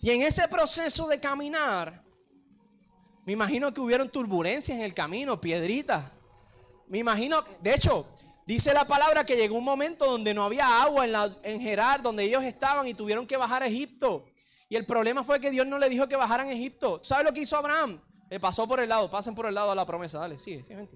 Y 0.00 0.10
en 0.10 0.22
ese 0.22 0.48
proceso 0.48 1.06
de 1.06 1.20
caminar, 1.20 2.02
me 3.26 3.32
imagino 3.34 3.72
que 3.72 3.80
hubieron 3.80 4.08
turbulencias 4.08 4.78
en 4.78 4.84
el 4.84 4.94
camino, 4.94 5.40
piedritas. 5.40 6.10
me 6.88 6.98
imagino, 6.98 7.44
de 7.60 7.74
hecho, 7.74 8.06
dice 8.46 8.74
la 8.74 8.86
palabra 8.86 9.24
que 9.24 9.36
llegó 9.36 9.56
un 9.56 9.64
momento 9.64 10.06
donde 10.06 10.34
no 10.34 10.44
había 10.44 10.82
agua 10.82 11.04
en, 11.04 11.12
la, 11.12 11.30
Gerar, 11.42 12.02
donde 12.02 12.24
ellos 12.24 12.42
estaban 12.44 12.86
y 12.86 12.94
tuvieron 12.94 13.26
que 13.26 13.36
bajar 13.36 13.62
a 13.62 13.66
Egipto. 13.66 14.26
Y 14.68 14.76
el 14.76 14.86
problema 14.86 15.24
fue 15.24 15.40
que 15.40 15.50
Dios 15.50 15.66
no 15.66 15.78
le 15.78 15.88
dijo 15.88 16.08
que 16.08 16.16
bajaran 16.16 16.48
a 16.48 16.52
Egipto. 16.52 17.00
¿Sabe 17.02 17.24
lo 17.24 17.32
que 17.32 17.40
hizo 17.40 17.56
Abraham? 17.56 18.00
Le 18.30 18.40
pasó 18.40 18.66
por 18.66 18.80
el 18.80 18.88
lado, 18.88 19.10
pasen 19.10 19.34
por 19.34 19.46
el 19.46 19.54
lado 19.54 19.70
a 19.70 19.74
la 19.74 19.84
promesa, 19.84 20.18
dale, 20.18 20.38
sigue, 20.38 20.64
sigue. 20.64 20.88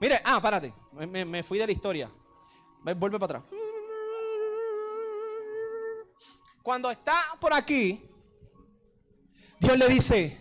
Mire, 0.00 0.20
ah, 0.24 0.40
párate, 0.40 0.74
me 0.92 1.42
fui 1.42 1.58
de 1.58 1.66
la 1.66 1.72
historia. 1.72 2.10
Vuelve 2.82 3.18
para 3.18 3.38
atrás. 3.38 3.42
Cuando 6.62 6.90
está 6.90 7.20
por 7.40 7.52
aquí, 7.52 8.08
Dios 9.58 9.76
le 9.76 9.88
dice, 9.88 10.40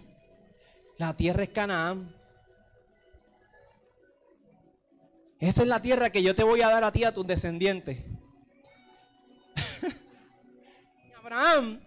la 0.98 1.16
tierra 1.16 1.44
es 1.44 1.50
Canaán. 1.50 2.16
Esa 5.42 5.64
es 5.64 5.68
la 5.68 5.82
tierra 5.82 6.12
que 6.12 6.22
yo 6.22 6.36
te 6.36 6.44
voy 6.44 6.62
a 6.62 6.70
dar 6.70 6.84
a 6.84 6.92
ti, 6.92 7.04
a 7.04 7.12
tus 7.12 7.26
descendientes. 7.26 7.98
Abraham 11.18 11.82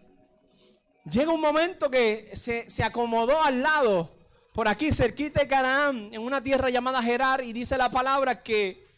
llega 1.04 1.30
un 1.30 1.40
momento 1.40 1.88
que 1.88 2.30
se, 2.32 2.68
se, 2.68 2.82
acomodó 2.82 3.40
al 3.40 3.62
lado, 3.62 4.10
por 4.52 4.66
aquí 4.66 4.90
cerquita 4.90 5.38
de 5.38 5.46
Canaán, 5.46 6.10
en 6.12 6.20
una 6.20 6.42
tierra 6.42 6.68
llamada 6.68 7.00
Gerar, 7.00 7.44
y 7.44 7.52
dice 7.52 7.78
la 7.78 7.92
palabra 7.92 8.42
que 8.42 8.88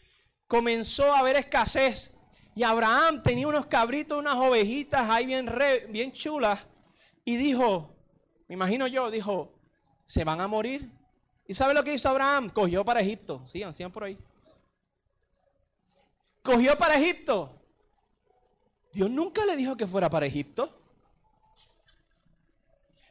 comenzó 0.47 1.13
a 1.13 1.19
haber 1.19 1.35
escasez. 1.35 2.15
Y 2.55 2.63
Abraham 2.63 3.21
tenía 3.21 3.47
unos 3.47 3.67
cabritos, 3.67 4.17
unas 4.17 4.37
ovejitas 4.37 5.07
ahí 5.07 5.27
bien, 5.27 5.47
bien 5.89 6.11
chulas. 6.11 6.65
Y 7.23 7.35
dijo, 7.37 7.95
me 8.47 8.55
imagino 8.55 8.87
yo, 8.87 9.11
dijo, 9.11 9.53
se 10.07 10.23
van 10.23 10.41
a 10.41 10.47
morir. 10.47 10.89
¿Y 11.47 11.53
sabe 11.53 11.75
lo 11.75 11.83
que 11.83 11.93
hizo 11.93 12.09
Abraham? 12.09 12.49
Cogió 12.49 12.83
para 12.83 13.01
Egipto. 13.01 13.43
Sigan, 13.47 13.71
sigan 13.71 13.91
por 13.91 14.05
ahí. 14.05 14.17
Cogió 16.47 16.77
para 16.77 16.95
Egipto. 16.95 17.61
Dios 18.93 19.09
nunca 19.09 19.45
le 19.45 19.57
dijo 19.57 19.75
que 19.75 19.85
fuera 19.85 20.09
para 20.09 20.25
Egipto. 20.25 20.81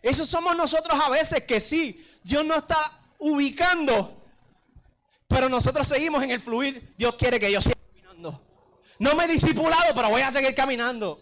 Eso 0.00 0.24
somos 0.24 0.56
nosotros 0.56 0.98
a 0.98 1.10
veces 1.10 1.42
que 1.42 1.60
sí, 1.60 2.02
Dios 2.22 2.46
no 2.46 2.54
está 2.54 2.98
ubicando, 3.18 4.24
pero 5.28 5.50
nosotros 5.50 5.86
seguimos 5.86 6.22
en 6.22 6.30
el 6.30 6.40
fluir. 6.40 6.94
Dios 6.96 7.14
quiere 7.16 7.38
que 7.38 7.52
yo 7.52 7.60
siga 7.60 7.76
caminando. 7.86 8.42
No 8.98 9.14
me 9.14 9.24
he 9.24 9.28
discipulado, 9.28 9.94
pero 9.94 10.08
voy 10.08 10.22
a 10.22 10.30
seguir 10.30 10.54
caminando. 10.54 11.20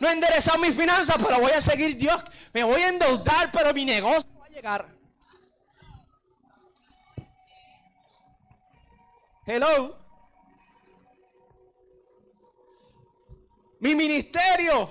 No 0.00 0.08
he 0.08 0.12
enderezado 0.12 0.58
mis 0.58 0.74
finanzas, 0.74 1.18
pero 1.24 1.38
voy 1.38 1.52
a 1.52 1.60
seguir 1.60 1.96
Dios. 1.96 2.20
Me 2.52 2.64
voy 2.64 2.82
a 2.82 2.88
endeudar, 2.88 3.52
pero 3.52 3.72
mi 3.72 3.84
negocio 3.84 4.28
va 4.40 4.46
a 4.46 4.48
llegar. 4.48 4.88
Hello. 9.46 10.03
Mi 13.84 13.94
ministerio, 13.94 14.90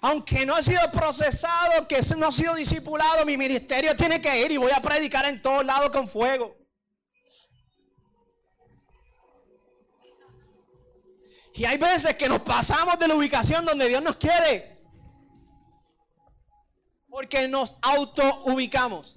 aunque 0.00 0.44
no 0.44 0.56
ha 0.56 0.60
sido 0.60 0.80
procesado, 0.90 1.86
que 1.86 2.00
no 2.16 2.26
ha 2.26 2.32
sido 2.32 2.56
discipulado, 2.56 3.24
mi 3.24 3.36
ministerio 3.36 3.94
tiene 3.94 4.20
que 4.20 4.44
ir 4.44 4.50
y 4.50 4.56
voy 4.56 4.72
a 4.72 4.82
predicar 4.82 5.24
en 5.24 5.40
todos 5.40 5.64
lados 5.64 5.90
con 5.90 6.08
fuego. 6.08 6.56
Y 11.54 11.64
hay 11.64 11.78
veces 11.78 12.16
que 12.16 12.28
nos 12.28 12.40
pasamos 12.40 12.98
de 12.98 13.06
la 13.06 13.14
ubicación 13.14 13.64
donde 13.64 13.86
Dios 13.86 14.02
nos 14.02 14.16
quiere. 14.16 14.76
Porque 17.08 17.46
nos 17.46 17.76
auto 17.82 18.42
ubicamos. 18.46 19.16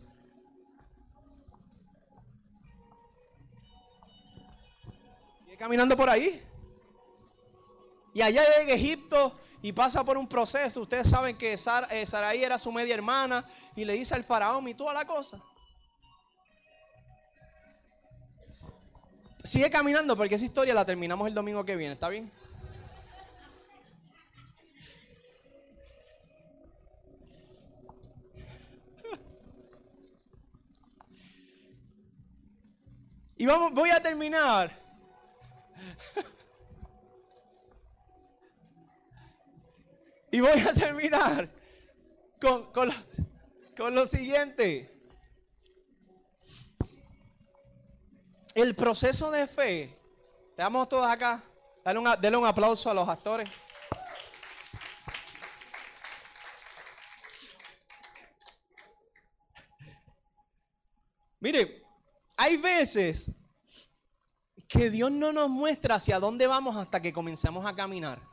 Y 5.52 5.58
caminando 5.58 5.98
por 5.98 6.08
ahí. 6.08 6.51
Y 8.14 8.22
allá 8.22 8.44
en 8.62 8.70
Egipto 8.70 9.40
y 9.62 9.72
pasa 9.72 10.04
por 10.04 10.18
un 10.18 10.28
proceso. 10.28 10.82
Ustedes 10.82 11.10
saben 11.10 11.38
que 11.38 11.54
eh, 11.54 12.06
Saraí 12.06 12.44
era 12.44 12.58
su 12.58 12.72
media 12.72 12.96
hermana 12.96 13.46
y 13.76 13.86
le 13.86 13.94
dice 13.94 14.16
al 14.16 14.24
faraón 14.24 14.68
y 14.68 14.74
toda 14.74 14.94
la 14.94 15.06
cosa. 15.06 15.40
Sigue 19.44 19.70
caminando 19.70 20.16
porque 20.16 20.36
esa 20.36 20.46
historia 20.46 20.74
la 20.74 20.86
terminamos 20.86 21.28
el 21.28 21.34
domingo 21.34 21.66
que 21.66 21.76
viene, 21.76 21.94
¿está 21.94 22.10
bien? 22.10 22.32
Y 33.38 33.46
vamos, 33.48 33.74
voy 33.74 33.90
a 33.90 34.00
terminar. 34.02 34.80
y 40.32 40.40
voy 40.40 40.60
a 40.60 40.74
terminar 40.74 41.50
con, 42.40 42.72
con, 42.72 42.88
lo, 42.88 42.94
con 43.76 43.94
lo 43.94 44.08
siguiente. 44.08 44.92
el 48.56 48.76
proceso 48.76 49.32
de 49.32 49.48
fe, 49.48 49.98
estamos 50.50 50.88
todos 50.90 51.06
acá, 51.06 51.42
dale 51.84 52.00
un, 52.00 52.36
un 52.36 52.46
aplauso 52.46 52.90
a 52.90 52.94
los 52.94 53.08
actores. 53.08 53.50
Mire, 61.40 61.84
hay 62.38 62.58
veces 62.58 63.32
que 64.68 64.92
Dios 64.92 65.12
no 65.12 65.34
nos 65.34 65.50
muestra 65.50 65.96
hacia 65.96 66.20
dónde 66.20 66.46
vamos 66.46 66.76
hasta 66.76 67.02
que 67.02 67.12
comencemos 67.12 67.66
a 67.66 67.74
caminar. 67.74 68.31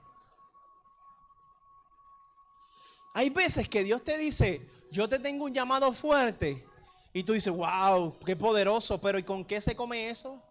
Hay 3.14 3.30
veces 3.30 3.68
que 3.68 3.82
Dios 3.82 4.02
te 4.04 4.16
dice, 4.18 4.66
yo 4.90 5.08
te 5.08 5.18
tengo 5.18 5.44
un 5.44 5.54
llamado 5.54 5.92
fuerte, 5.92 6.64
y 7.12 7.24
tú 7.24 7.32
dices, 7.32 7.52
wow, 7.52 8.16
qué 8.24 8.36
poderoso, 8.36 9.00
pero 9.00 9.18
¿y 9.18 9.22
con 9.22 9.44
qué 9.44 9.60
se 9.60 9.74
come 9.74 10.10
eso? 10.10 10.42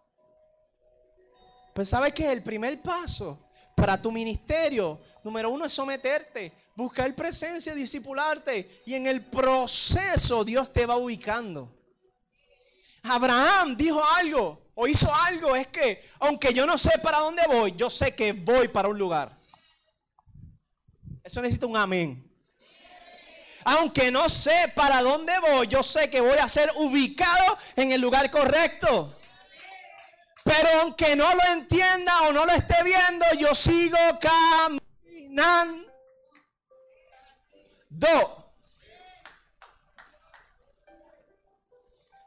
Pues 1.73 1.89
sabes 1.89 2.13
que 2.13 2.31
el 2.31 2.43
primer 2.43 2.81
paso 2.81 3.39
para 3.75 4.01
tu 4.01 4.11
ministerio, 4.11 4.99
número 5.23 5.51
uno 5.51 5.65
es 5.65 5.71
someterte, 5.71 6.51
buscar 6.75 7.13
presencia, 7.15 7.75
discipularte. 7.75 8.81
Y 8.85 8.95
en 8.95 9.05
el 9.05 9.23
proceso 9.23 10.43
Dios 10.43 10.73
te 10.73 10.85
va 10.85 10.97
ubicando. 10.97 11.71
Abraham 13.03 13.77
dijo 13.77 14.03
algo 14.03 14.59
o 14.73 14.87
hizo 14.87 15.13
algo, 15.13 15.55
es 15.55 15.67
que 15.67 16.03
aunque 16.19 16.53
yo 16.53 16.65
no 16.65 16.77
sé 16.77 16.97
para 17.01 17.19
dónde 17.19 17.43
voy, 17.47 17.73
yo 17.77 17.89
sé 17.89 18.15
que 18.15 18.33
voy 18.33 18.67
para 18.67 18.89
un 18.89 18.97
lugar. 18.97 19.37
Eso 21.23 21.41
necesita 21.41 21.67
un 21.67 21.77
amén. 21.77 22.26
Aunque 23.69 24.11
no 24.11 24.29
sé 24.29 24.71
para 24.73 25.01
dónde 25.01 25.37
voy, 25.39 25.67
yo 25.67 25.83
sé 25.83 26.09
que 26.09 26.21
voy 26.21 26.37
a 26.37 26.47
ser 26.47 26.71
ubicado 26.75 27.57
en 27.75 27.91
el 27.91 27.99
lugar 27.99 28.31
correcto. 28.31 29.19
Pero 30.45 30.69
aunque 30.79 31.17
no 31.17 31.29
lo 31.35 31.43
entienda 31.51 32.21
o 32.21 32.31
no 32.31 32.45
lo 32.45 32.53
esté 32.53 32.81
viendo, 32.81 33.25
yo 33.37 33.53
sigo 33.53 33.97
caminando. 35.19 35.85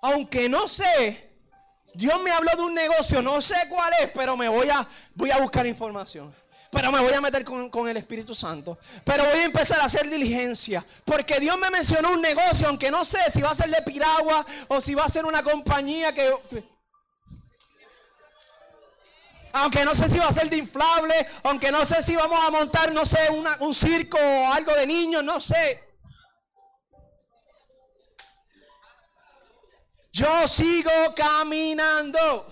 Aunque 0.02 0.46
no 0.46 0.68
sé, 0.68 1.38
Dios 1.94 2.20
me 2.20 2.32
habló 2.32 2.54
de 2.54 2.62
un 2.64 2.74
negocio, 2.74 3.22
no 3.22 3.40
sé 3.40 3.56
cuál 3.70 3.94
es, 4.02 4.10
pero 4.12 4.36
me 4.36 4.46
voy 4.46 4.68
a, 4.68 4.86
voy 5.14 5.30
a 5.30 5.38
buscar 5.38 5.66
información 5.66 6.34
pero 6.70 6.92
me 6.92 7.00
voy 7.00 7.12
a 7.12 7.20
meter 7.20 7.44
con, 7.44 7.88
el 7.88 7.96
Espíritu 7.96 8.34
Santo. 8.34 8.78
Pero 9.04 9.24
voy 9.24 9.40
a 9.40 9.44
empezar 9.44 9.80
a 9.80 9.84
hacer 9.84 10.08
diligencia. 10.08 10.84
Porque 11.04 11.40
Dios 11.40 11.58
me 11.58 11.68
mencionó 11.68 12.12
un 12.12 12.22
negocio, 12.22 12.68
aunque 12.68 12.90
no 12.90 13.04
sé 13.04 13.18
si 13.32 13.40
va 13.40 13.50
a 13.50 13.54
ser 13.56 13.70
de 13.70 13.82
piragua 13.82 14.46
o 14.68 14.80
si 14.80 14.94
va 14.94 15.04
a 15.04 15.08
ser 15.08 15.24
una 15.24 15.42
compañía 15.42 16.14
que... 16.14 16.32
Aunque 19.52 19.84
no 19.84 19.96
sé 19.96 20.08
si 20.08 20.16
va 20.16 20.26
a 20.26 20.32
ser 20.32 20.48
de 20.48 20.58
inflable, 20.58 21.14
aunque 21.42 21.72
no 21.72 21.84
sé 21.84 22.02
si 22.02 22.14
vamos 22.14 22.38
a 22.40 22.50
montar, 22.50 22.92
no 22.92 23.04
sé, 23.04 23.18
un 23.58 23.74
circo 23.74 24.16
o 24.16 24.52
algo 24.52 24.72
de 24.74 24.86
niños, 24.86 25.24
no 25.24 25.40
sé. 25.40 25.90
Yo 30.12 30.46
sigo 30.46 30.90
caminando. 31.16 32.46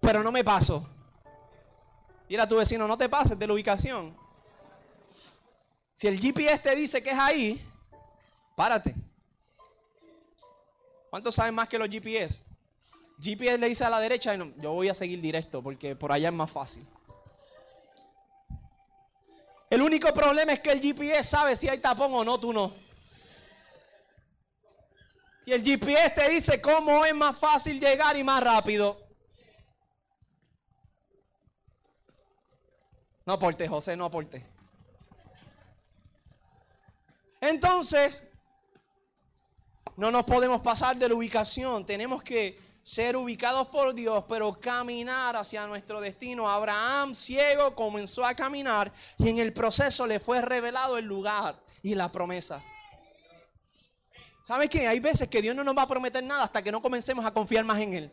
Pero 0.00 0.22
no 0.22 0.30
me 0.30 0.44
paso. 0.44 0.91
Mira 2.32 2.44
a 2.44 2.48
tu 2.48 2.56
vecino, 2.56 2.88
no 2.88 2.96
te 2.96 3.10
pases 3.10 3.38
de 3.38 3.46
la 3.46 3.52
ubicación. 3.52 4.16
Si 5.92 6.08
el 6.08 6.18
GPS 6.18 6.60
te 6.60 6.74
dice 6.74 7.02
que 7.02 7.10
es 7.10 7.18
ahí, 7.18 7.62
párate. 8.56 8.94
¿Cuántos 11.10 11.34
saben 11.34 11.54
más 11.54 11.68
que 11.68 11.78
los 11.78 11.90
GPS? 11.90 12.42
GPS 13.20 13.58
le 13.58 13.68
dice 13.68 13.84
a 13.84 13.90
la 13.90 14.00
derecha, 14.00 14.34
no, 14.34 14.50
yo 14.56 14.72
voy 14.72 14.88
a 14.88 14.94
seguir 14.94 15.20
directo 15.20 15.62
porque 15.62 15.94
por 15.94 16.10
allá 16.10 16.30
es 16.30 16.34
más 16.34 16.50
fácil. 16.50 16.86
El 19.68 19.82
único 19.82 20.10
problema 20.14 20.54
es 20.54 20.60
que 20.60 20.72
el 20.72 20.80
GPS 20.80 21.24
sabe 21.24 21.54
si 21.54 21.68
hay 21.68 21.80
tapón 21.80 22.14
o 22.14 22.24
no, 22.24 22.40
tú 22.40 22.50
no. 22.50 22.72
Y 25.44 25.52
el 25.52 25.62
GPS 25.62 26.08
te 26.14 26.30
dice 26.30 26.62
cómo 26.62 27.04
es 27.04 27.14
más 27.14 27.36
fácil 27.36 27.78
llegar 27.78 28.16
y 28.16 28.24
más 28.24 28.42
rápido. 28.42 29.01
No 33.24 33.34
aporte, 33.34 33.68
José, 33.68 33.96
no 33.96 34.04
aporte. 34.04 34.44
Entonces, 37.40 38.28
no 39.96 40.10
nos 40.10 40.24
podemos 40.24 40.60
pasar 40.60 40.96
de 40.96 41.08
la 41.08 41.14
ubicación. 41.14 41.84
Tenemos 41.84 42.22
que 42.22 42.58
ser 42.82 43.16
ubicados 43.16 43.68
por 43.68 43.94
Dios, 43.94 44.24
pero 44.28 44.58
caminar 44.58 45.36
hacia 45.36 45.66
nuestro 45.66 46.00
destino. 46.00 46.48
Abraham, 46.48 47.14
ciego, 47.14 47.74
comenzó 47.74 48.24
a 48.24 48.34
caminar 48.34 48.92
y 49.18 49.28
en 49.28 49.38
el 49.38 49.52
proceso 49.52 50.06
le 50.06 50.18
fue 50.18 50.40
revelado 50.40 50.98
el 50.98 51.04
lugar 51.04 51.56
y 51.82 51.94
la 51.94 52.10
promesa. 52.10 52.62
¿Sabe 54.42 54.68
qué? 54.68 54.88
Hay 54.88 54.98
veces 54.98 55.28
que 55.28 55.40
Dios 55.40 55.54
no 55.54 55.62
nos 55.62 55.76
va 55.76 55.82
a 55.82 55.88
prometer 55.88 56.24
nada 56.24 56.44
hasta 56.44 56.62
que 56.62 56.72
no 56.72 56.82
comencemos 56.82 57.24
a 57.24 57.32
confiar 57.32 57.64
más 57.64 57.78
en 57.78 57.92
Él. 57.92 58.12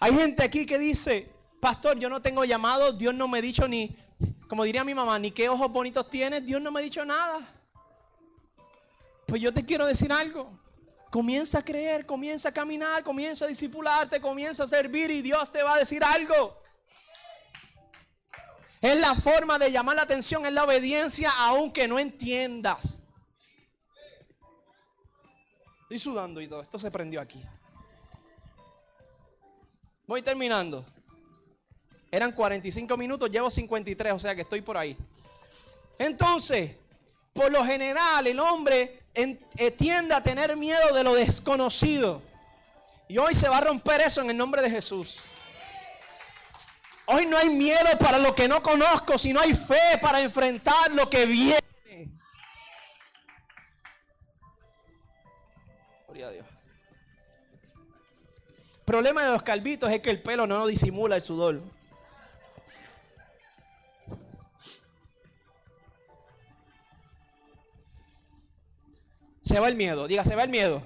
Hay 0.00 0.14
gente 0.14 0.44
aquí 0.44 0.64
que 0.64 0.78
dice, 0.78 1.30
pastor, 1.60 1.98
yo 1.98 2.08
no 2.08 2.22
tengo 2.22 2.44
llamado, 2.44 2.92
Dios 2.92 3.14
no 3.14 3.26
me 3.26 3.38
ha 3.38 3.42
dicho 3.42 3.66
ni, 3.66 3.96
como 4.48 4.64
diría 4.64 4.84
mi 4.84 4.94
mamá, 4.94 5.18
ni 5.18 5.30
qué 5.30 5.48
ojos 5.48 5.70
bonitos 5.70 6.08
tienes, 6.08 6.46
Dios 6.46 6.62
no 6.62 6.70
me 6.70 6.80
ha 6.80 6.82
dicho 6.82 7.04
nada. 7.04 7.40
Pues 9.26 9.42
yo 9.42 9.52
te 9.52 9.64
quiero 9.64 9.86
decir 9.86 10.12
algo. 10.12 10.58
Comienza 11.10 11.58
a 11.58 11.64
creer, 11.64 12.06
comienza 12.06 12.50
a 12.50 12.52
caminar, 12.52 13.02
comienza 13.02 13.46
a 13.46 13.48
discipularte, 13.48 14.20
comienza 14.20 14.64
a 14.64 14.68
servir 14.68 15.10
y 15.10 15.22
Dios 15.22 15.50
te 15.50 15.62
va 15.62 15.74
a 15.74 15.78
decir 15.78 16.04
algo. 16.04 16.60
Es 18.80 18.96
la 18.96 19.14
forma 19.14 19.58
de 19.58 19.72
llamar 19.72 19.96
la 19.96 20.02
atención, 20.02 20.46
es 20.46 20.52
la 20.52 20.64
obediencia 20.64 21.32
aunque 21.38 21.88
no 21.88 21.98
entiendas. 21.98 23.02
Estoy 25.82 25.98
sudando 25.98 26.40
y 26.40 26.46
todo, 26.46 26.62
esto 26.62 26.78
se 26.78 26.90
prendió 26.90 27.20
aquí. 27.20 27.42
Voy 30.08 30.22
terminando. 30.22 30.86
Eran 32.10 32.32
45 32.32 32.96
minutos, 32.96 33.30
llevo 33.30 33.50
53, 33.50 34.14
o 34.14 34.18
sea 34.18 34.34
que 34.34 34.40
estoy 34.40 34.62
por 34.62 34.78
ahí. 34.78 34.96
Entonces, 35.98 36.76
por 37.34 37.52
lo 37.52 37.62
general, 37.62 38.26
el 38.26 38.40
hombre 38.40 39.02
eh, 39.12 39.70
tiende 39.72 40.14
a 40.14 40.22
tener 40.22 40.56
miedo 40.56 40.94
de 40.94 41.04
lo 41.04 41.14
desconocido. 41.14 42.22
Y 43.06 43.18
hoy 43.18 43.34
se 43.34 43.50
va 43.50 43.58
a 43.58 43.60
romper 43.60 44.00
eso 44.00 44.22
en 44.22 44.30
el 44.30 44.36
nombre 44.38 44.62
de 44.62 44.70
Jesús. 44.70 45.20
Hoy 47.04 47.26
no 47.26 47.36
hay 47.36 47.50
miedo 47.50 47.98
para 48.00 48.18
lo 48.18 48.34
que 48.34 48.48
no 48.48 48.62
conozco, 48.62 49.18
sino 49.18 49.40
hay 49.40 49.52
fe 49.52 49.98
para 50.00 50.22
enfrentar 50.22 50.90
lo 50.92 51.10
que 51.10 51.26
viene. 51.26 51.60
Gloria 56.06 56.28
a 56.28 56.30
Dios. 56.30 56.57
Problema 58.88 59.22
de 59.22 59.32
los 59.32 59.42
calvitos 59.42 59.92
es 59.92 60.00
que 60.00 60.08
el 60.08 60.22
pelo 60.22 60.46
no 60.46 60.66
disimula 60.66 61.16
el 61.16 61.20
sudor. 61.20 61.60
Se 69.42 69.60
va 69.60 69.68
el 69.68 69.74
miedo, 69.74 70.08
diga, 70.08 70.24
se 70.24 70.34
va 70.34 70.44
el 70.44 70.48
miedo. 70.48 70.82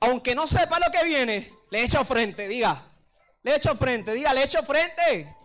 Aunque 0.00 0.34
no 0.34 0.46
sepa 0.46 0.78
lo 0.78 0.90
que 0.90 1.04
viene, 1.04 1.52
le 1.68 1.82
echa 1.82 2.02
frente, 2.02 2.48
diga. 2.48 2.82
Le 3.42 3.56
echo 3.56 3.74
frente, 3.74 4.14
diga, 4.14 4.32
le 4.32 4.44
echo 4.44 4.62
frente. 4.62 5.36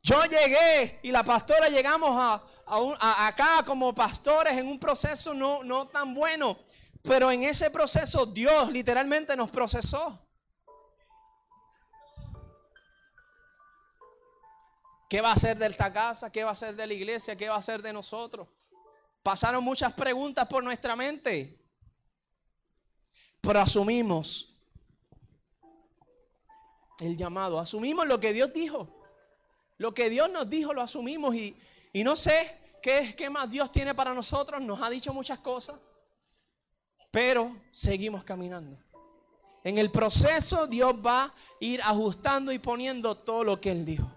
Yo 0.00 0.24
llegué 0.26 1.00
y 1.02 1.10
la 1.10 1.24
pastora 1.24 1.68
llegamos 1.68 2.10
a, 2.12 3.26
acá 3.26 3.64
como 3.66 3.92
pastores 3.92 4.56
en 4.56 4.68
un 4.68 4.78
proceso 4.78 5.34
no, 5.34 5.64
no 5.64 5.88
tan 5.88 6.14
bueno. 6.14 6.56
Pero 7.04 7.30
en 7.30 7.42
ese 7.42 7.70
proceso 7.70 8.24
Dios 8.24 8.72
literalmente 8.72 9.36
nos 9.36 9.50
procesó. 9.50 10.18
¿Qué 15.08 15.20
va 15.20 15.30
a 15.30 15.34
hacer 15.34 15.58
de 15.58 15.66
esta 15.66 15.92
casa? 15.92 16.32
¿Qué 16.32 16.42
va 16.42 16.48
a 16.48 16.52
hacer 16.52 16.74
de 16.74 16.86
la 16.86 16.94
iglesia? 16.94 17.36
¿Qué 17.36 17.48
va 17.48 17.56
a 17.56 17.58
hacer 17.58 17.82
de 17.82 17.92
nosotros? 17.92 18.48
Pasaron 19.22 19.62
muchas 19.62 19.92
preguntas 19.92 20.48
por 20.48 20.64
nuestra 20.64 20.96
mente. 20.96 21.62
Pero 23.42 23.60
asumimos 23.60 24.56
el 27.00 27.18
llamado. 27.18 27.60
Asumimos 27.60 28.06
lo 28.06 28.18
que 28.18 28.32
Dios 28.32 28.50
dijo. 28.54 28.88
Lo 29.76 29.92
que 29.92 30.08
Dios 30.08 30.30
nos 30.30 30.48
dijo 30.48 30.72
lo 30.72 30.80
asumimos 30.80 31.34
y, 31.34 31.54
no 32.02 32.16
sé 32.16 32.78
qué, 32.82 33.14
qué 33.14 33.28
más 33.28 33.50
Dios 33.50 33.70
tiene 33.70 33.94
para 33.94 34.14
nosotros. 34.14 34.62
Nos 34.62 34.80
ha 34.80 34.88
dicho 34.88 35.12
muchas 35.12 35.40
cosas. 35.40 35.78
Pero 37.14 37.54
seguimos 37.70 38.24
caminando. 38.24 38.76
En 39.62 39.78
el 39.78 39.92
proceso 39.92 40.66
Dios 40.66 40.96
va 40.96 41.22
a 41.22 41.34
ir 41.60 41.80
ajustando 41.80 42.50
y 42.50 42.58
poniendo 42.58 43.16
todo 43.16 43.44
lo 43.44 43.60
que 43.60 43.70
Él 43.70 43.84
dijo. 43.84 44.10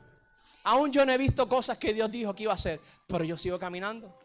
Aún 0.63 0.91
yo 0.91 1.05
no 1.05 1.11
he 1.11 1.17
visto 1.19 1.47
cosas 1.47 1.77
que 1.77 1.93
Dios 1.93 2.09
dijo 2.09 2.33
que 2.33 2.41
iba 2.41 2.53
a 2.53 2.55
hacer, 2.55 2.81
pero 3.05 3.23
yo 3.23 3.37
sigo 3.37 3.59
caminando. 3.59 4.17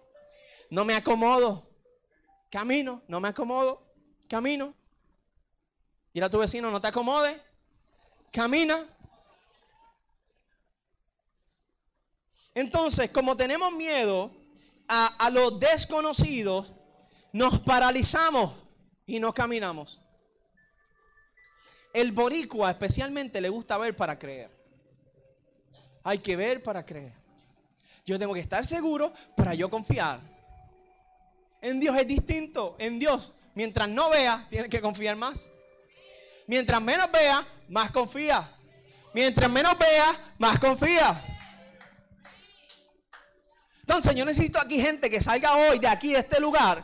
No 0.70 0.86
me 0.86 0.94
acomodo. 0.94 1.68
Camino, 2.50 3.02
no 3.08 3.20
me 3.20 3.28
acomodo. 3.28 3.82
Camino. 4.26 4.72
Y 6.14 6.22
a 6.22 6.30
tu 6.30 6.38
vecino, 6.38 6.70
no 6.70 6.80
te 6.80 6.88
acomodes 6.88 7.36
camina. 8.30 8.86
Entonces, 12.54 13.10
como 13.10 13.36
tenemos 13.36 13.70
miedo 13.72 14.30
a, 14.88 15.08
a 15.26 15.28
los 15.28 15.60
desconocidos, 15.60 16.72
nos 17.34 17.60
paralizamos 17.60 18.61
y 19.12 19.20
no 19.20 19.34
caminamos. 19.34 20.00
El 21.92 22.12
boricua 22.12 22.70
especialmente 22.70 23.42
le 23.42 23.50
gusta 23.50 23.76
ver 23.76 23.94
para 23.94 24.18
creer. 24.18 24.50
Hay 26.02 26.20
que 26.20 26.34
ver 26.34 26.62
para 26.62 26.86
creer. 26.86 27.12
Yo 28.06 28.18
tengo 28.18 28.32
que 28.32 28.40
estar 28.40 28.64
seguro 28.64 29.12
para 29.36 29.52
yo 29.52 29.68
confiar. 29.68 30.18
En 31.60 31.78
Dios 31.78 31.94
es 31.98 32.08
distinto. 32.08 32.74
En 32.78 32.98
Dios, 32.98 33.34
mientras 33.54 33.86
no 33.86 34.08
vea, 34.08 34.46
tiene 34.48 34.70
que 34.70 34.80
confiar 34.80 35.14
más. 35.16 35.50
Mientras 36.46 36.80
menos 36.80 37.12
vea, 37.12 37.46
más 37.68 37.90
confía. 37.90 38.50
Mientras 39.12 39.50
menos 39.50 39.76
vea, 39.78 40.34
más 40.38 40.58
confía. 40.58 41.22
Entonces 43.80 44.14
yo 44.14 44.24
necesito 44.24 44.58
aquí 44.58 44.80
gente 44.80 45.10
que 45.10 45.20
salga 45.20 45.54
hoy 45.54 45.78
de 45.78 45.88
aquí, 45.88 46.14
de 46.14 46.20
este 46.20 46.40
lugar. 46.40 46.82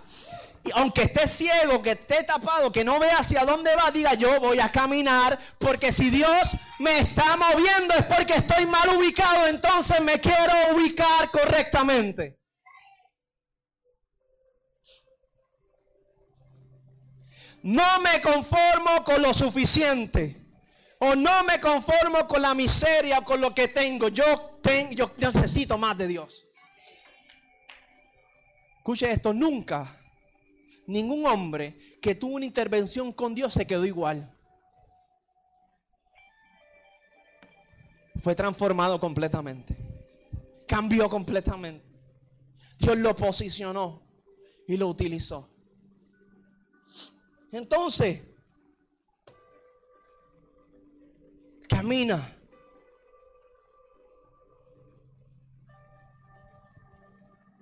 Y 0.64 0.70
aunque 0.74 1.02
esté 1.02 1.26
ciego, 1.26 1.80
que 1.80 1.92
esté 1.92 2.24
tapado, 2.24 2.72
que 2.72 2.84
no 2.84 2.98
vea 2.98 3.18
hacia 3.18 3.44
dónde 3.44 3.74
va, 3.76 3.90
diga 3.90 4.14
yo 4.14 4.40
voy 4.40 4.60
a 4.60 4.70
caminar. 4.70 5.38
Porque 5.58 5.92
si 5.92 6.10
Dios 6.10 6.56
me 6.78 6.98
está 6.98 7.36
moviendo 7.36 7.94
es 7.94 8.04
porque 8.04 8.34
estoy 8.34 8.66
mal 8.66 8.88
ubicado. 8.96 9.46
Entonces 9.46 10.00
me 10.00 10.20
quiero 10.20 10.52
ubicar 10.74 11.30
correctamente. 11.30 12.38
No 17.62 18.00
me 18.00 18.20
conformo 18.20 19.04
con 19.04 19.22
lo 19.22 19.32
suficiente. 19.32 20.44
O 21.00 21.14
no 21.14 21.44
me 21.44 21.60
conformo 21.60 22.26
con 22.26 22.42
la 22.42 22.54
miseria 22.54 23.20
o 23.20 23.24
con 23.24 23.40
lo 23.40 23.54
que 23.54 23.68
tengo. 23.68 24.08
Yo, 24.08 24.58
tengo, 24.60 25.12
yo 25.16 25.30
necesito 25.30 25.78
más 25.78 25.96
de 25.96 26.08
Dios. 26.08 26.44
Escuche 28.78 29.12
esto, 29.12 29.32
nunca 29.32 29.97
ningún 30.88 31.26
hombre 31.26 31.78
que 32.00 32.14
tuvo 32.14 32.36
una 32.36 32.46
intervención 32.46 33.12
con 33.12 33.34
Dios 33.34 33.52
se 33.52 33.66
quedó 33.66 33.84
igual. 33.84 34.34
Fue 38.20 38.34
transformado 38.34 38.98
completamente. 38.98 39.76
Cambió 40.66 41.08
completamente. 41.08 41.84
Dios 42.78 42.96
lo 42.96 43.14
posicionó 43.14 44.02
y 44.66 44.76
lo 44.76 44.88
utilizó. 44.88 45.48
Entonces, 47.52 48.22
camina. 51.68 52.34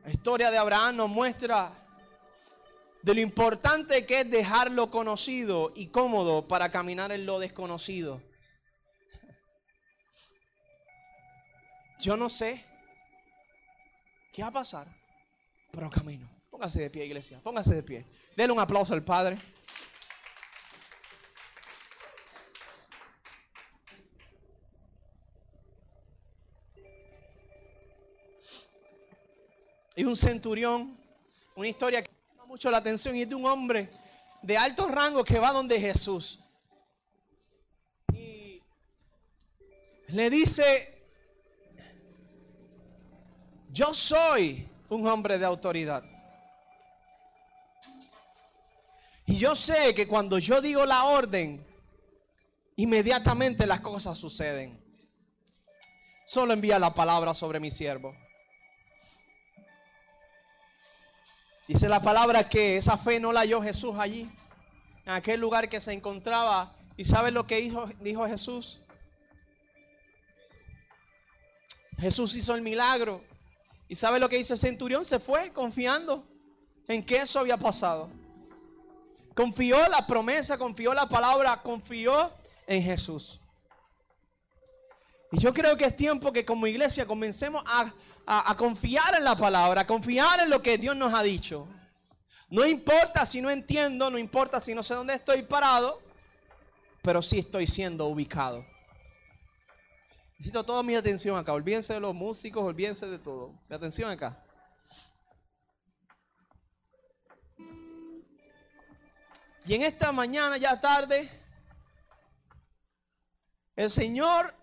La 0.04 0.10
historia 0.10 0.52
de 0.52 0.58
Abraham 0.58 0.96
nos 0.96 1.10
muestra 1.10 1.85
de 3.06 3.14
lo 3.14 3.20
importante 3.20 4.04
que 4.04 4.22
es 4.22 4.30
dejar 4.32 4.68
lo 4.72 4.90
conocido 4.90 5.72
y 5.76 5.86
cómodo 5.86 6.48
para 6.48 6.72
caminar 6.72 7.12
en 7.12 7.24
lo 7.24 7.38
desconocido. 7.38 8.20
Yo 12.00 12.16
no 12.16 12.28
sé 12.28 12.64
qué 14.32 14.42
va 14.42 14.48
a 14.48 14.52
pasar, 14.52 14.88
pero 15.70 15.88
camino. 15.88 16.28
Póngase 16.50 16.80
de 16.80 16.90
pie, 16.90 17.04
iglesia. 17.04 17.40
Póngase 17.40 17.76
de 17.76 17.84
pie. 17.84 18.06
Denle 18.36 18.52
un 18.52 18.58
aplauso 18.58 18.92
al 18.92 19.04
Padre. 19.04 19.38
Y 29.94 30.02
un 30.02 30.16
centurión 30.16 31.06
una 31.56 31.68
historia 31.68 32.02
que 32.02 32.10
mucho 32.46 32.70
la 32.70 32.78
atención 32.78 33.16
y 33.16 33.22
es 33.22 33.28
de 33.28 33.34
un 33.34 33.44
hombre 33.44 33.90
de 34.42 34.56
alto 34.56 34.86
rango 34.88 35.24
que 35.24 35.38
va 35.38 35.52
donde 35.52 35.80
Jesús. 35.80 36.42
Y 38.12 38.62
le 40.08 40.30
dice, 40.30 41.08
yo 43.70 43.92
soy 43.92 44.68
un 44.88 45.06
hombre 45.08 45.38
de 45.38 45.44
autoridad. 45.44 46.04
Y 49.26 49.36
yo 49.36 49.56
sé 49.56 49.92
que 49.94 50.06
cuando 50.06 50.38
yo 50.38 50.60
digo 50.60 50.86
la 50.86 51.04
orden, 51.04 51.66
inmediatamente 52.76 53.66
las 53.66 53.80
cosas 53.80 54.16
suceden. 54.16 54.80
Solo 56.24 56.52
envía 56.52 56.78
la 56.78 56.94
palabra 56.94 57.34
sobre 57.34 57.58
mi 57.58 57.70
siervo. 57.72 58.14
Dice 61.66 61.88
la 61.88 62.00
palabra 62.00 62.48
que 62.48 62.76
esa 62.76 62.96
fe 62.96 63.18
no 63.18 63.32
la 63.32 63.40
halló 63.40 63.60
Jesús 63.60 63.96
allí, 63.98 64.30
en 65.04 65.12
aquel 65.12 65.40
lugar 65.40 65.68
que 65.68 65.80
se 65.80 65.92
encontraba. 65.92 66.72
¿Y 66.96 67.04
sabe 67.04 67.30
lo 67.30 67.46
que 67.46 67.56
dijo, 67.56 67.86
dijo 68.00 68.26
Jesús? 68.26 68.80
Jesús 71.98 72.36
hizo 72.36 72.54
el 72.54 72.62
milagro. 72.62 73.22
¿Y 73.88 73.96
sabe 73.96 74.18
lo 74.18 74.28
que 74.28 74.38
hizo 74.38 74.54
el 74.54 74.60
centurión? 74.60 75.04
Se 75.04 75.18
fue 75.18 75.52
confiando 75.52 76.24
en 76.88 77.04
que 77.04 77.16
eso 77.16 77.40
había 77.40 77.56
pasado. 77.56 78.08
Confió 79.34 79.76
la 79.88 80.06
promesa, 80.06 80.56
confió 80.56 80.94
la 80.94 81.08
palabra, 81.08 81.60
confió 81.62 82.32
en 82.66 82.82
Jesús. 82.82 83.40
Y 85.32 85.38
yo 85.38 85.52
creo 85.52 85.76
que 85.76 85.86
es 85.86 85.96
tiempo 85.96 86.32
que 86.32 86.44
como 86.44 86.66
iglesia 86.66 87.06
comencemos 87.06 87.62
a, 87.66 88.54
confiar 88.56 89.14
en 89.16 89.24
la 89.24 89.36
palabra, 89.36 89.82
a 89.82 89.86
confiar 89.86 90.40
en 90.40 90.50
lo 90.50 90.62
que 90.62 90.78
Dios 90.78 90.96
nos 90.96 91.12
ha 91.12 91.22
dicho. 91.22 91.66
No 92.48 92.64
importa 92.64 93.26
si 93.26 93.40
no 93.40 93.50
entiendo, 93.50 94.08
no 94.08 94.18
importa 94.18 94.60
si 94.60 94.74
no 94.74 94.82
sé 94.82 94.94
dónde 94.94 95.14
estoy 95.14 95.42
parado, 95.42 96.00
pero 97.02 97.22
sí 97.22 97.40
estoy 97.40 97.66
siendo 97.66 98.06
ubicado. 98.06 98.64
Necesito 100.38 100.64
toda 100.64 100.82
mi 100.82 100.94
atención 100.94 101.36
acá. 101.36 101.52
Olvídense 101.52 101.94
de 101.94 102.00
los 102.00 102.14
músicos, 102.14 102.62
olvídense 102.62 103.06
de 103.06 103.18
todo. 103.18 103.52
Mi 103.68 103.74
atención 103.74 104.10
acá. 104.10 104.42
Y 109.66 109.74
en 109.74 109.82
esta 109.82 110.12
mañana 110.12 110.56
ya 110.56 110.80
tarde, 110.80 111.28
el 113.74 113.90
Señor 113.90 114.54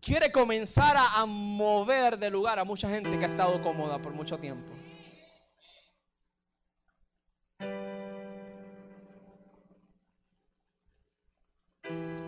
quiere 0.00 0.32
comenzar 0.32 0.96
a, 0.96 1.26
mover 1.26 2.18
de 2.18 2.30
lugar 2.30 2.58
a 2.58 2.64
mucha 2.64 2.88
gente 2.88 3.18
que 3.18 3.24
ha 3.24 3.28
estado 3.28 3.60
cómoda 3.62 4.00
por 4.00 4.12
mucho 4.12 4.38
tiempo. 4.38 4.72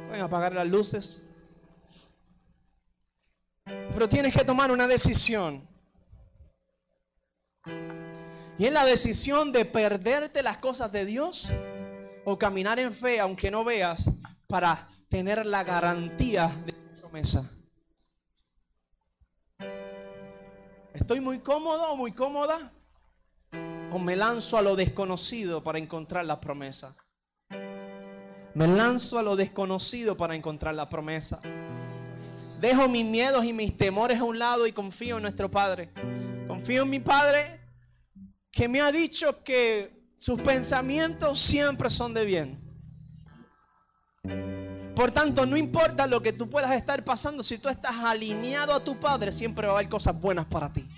Pueden 0.07 0.23
apagar 0.23 0.53
las 0.53 0.67
luces. 0.67 1.23
Pero 3.65 4.09
tienes 4.09 4.35
que 4.35 4.45
tomar 4.45 4.71
una 4.71 4.87
decisión. 4.87 5.67
Y 8.59 8.67
es 8.67 8.73
la 8.73 8.85
decisión 8.85 9.51
de 9.53 9.65
perderte 9.65 10.43
las 10.43 10.59
cosas 10.59 10.93
de 10.93 11.07
Dios 11.07 11.49
o 12.25 12.39
caminar 12.39 12.79
en 12.79 12.95
fe 12.95 13.19
aunque 13.19 13.51
no 13.51 13.65
veas 13.65 14.11
para 14.47 14.89
tener 15.09 15.45
la 15.47 15.65
garantía 15.65 16.55
de 16.67 16.73
la 16.73 17.01
promesa. 17.01 17.51
¿Estoy 20.95 21.21
muy 21.21 21.39
cómodo 21.39 21.91
o 21.91 21.97
muy 21.97 22.13
cómoda? 22.13 22.71
¿O 23.91 23.99
me 23.99 24.15
lanzo 24.15 24.59
a 24.59 24.63
lo 24.63 24.77
desconocido 24.77 25.63
para 25.63 25.79
encontrar 25.79 26.27
la 26.27 26.39
promesa? 26.39 26.95
Me 28.55 28.67
lanzo 28.67 29.19
a 29.19 29.23
lo 29.23 29.35
desconocido 29.35 30.19
para 30.19 30.37
encontrar 30.37 30.75
la 30.75 30.91
promesa. 30.91 31.41
Dejo 32.61 32.89
mis 32.89 33.07
miedos 33.07 33.45
y 33.47 33.55
mis 33.55 33.77
temores 33.77 34.21
a 34.21 34.25
un 34.25 34.39
lado 34.39 34.67
y 34.67 34.73
confío 34.73 35.17
en 35.17 35.23
nuestro 35.23 35.51
Padre. 35.51 35.93
Confío 36.47 36.83
en 36.83 36.91
mi 36.91 37.01
Padre 37.01 37.61
que 38.51 38.69
me 38.69 38.83
ha 38.83 38.93
dicho 38.93 39.43
que 39.43 40.11
sus 40.15 40.43
pensamientos 40.43 41.41
siempre 41.41 41.89
son 41.89 42.13
de 42.13 42.27
bien. 42.27 42.62
Por 44.95 45.11
tanto, 45.11 45.47
no 45.47 45.57
importa 45.57 46.07
lo 46.07 46.21
que 46.21 46.33
tú 46.33 46.49
puedas 46.51 46.73
estar 46.73 47.03
pasando, 47.05 47.43
si 47.43 47.59
tú 47.59 47.69
estás 47.69 47.97
alineado 47.97 48.75
a 48.75 48.85
tu 48.85 48.99
Padre, 49.01 49.33
siempre 49.33 49.67
va 49.67 49.75
a 49.75 49.77
haber 49.77 49.89
cosas 49.89 50.19
buenas 50.21 50.47
para 50.47 50.73
ti. 50.73 50.89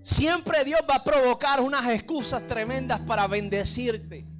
Siempre 0.00 0.64
Dios 0.64 0.80
va 0.88 0.96
a 0.96 1.04
provocar 1.04 1.60
unas 1.60 1.86
excusas 1.88 2.46
tremendas 2.46 3.00
para 3.00 3.26
bendecirte. 3.26 4.33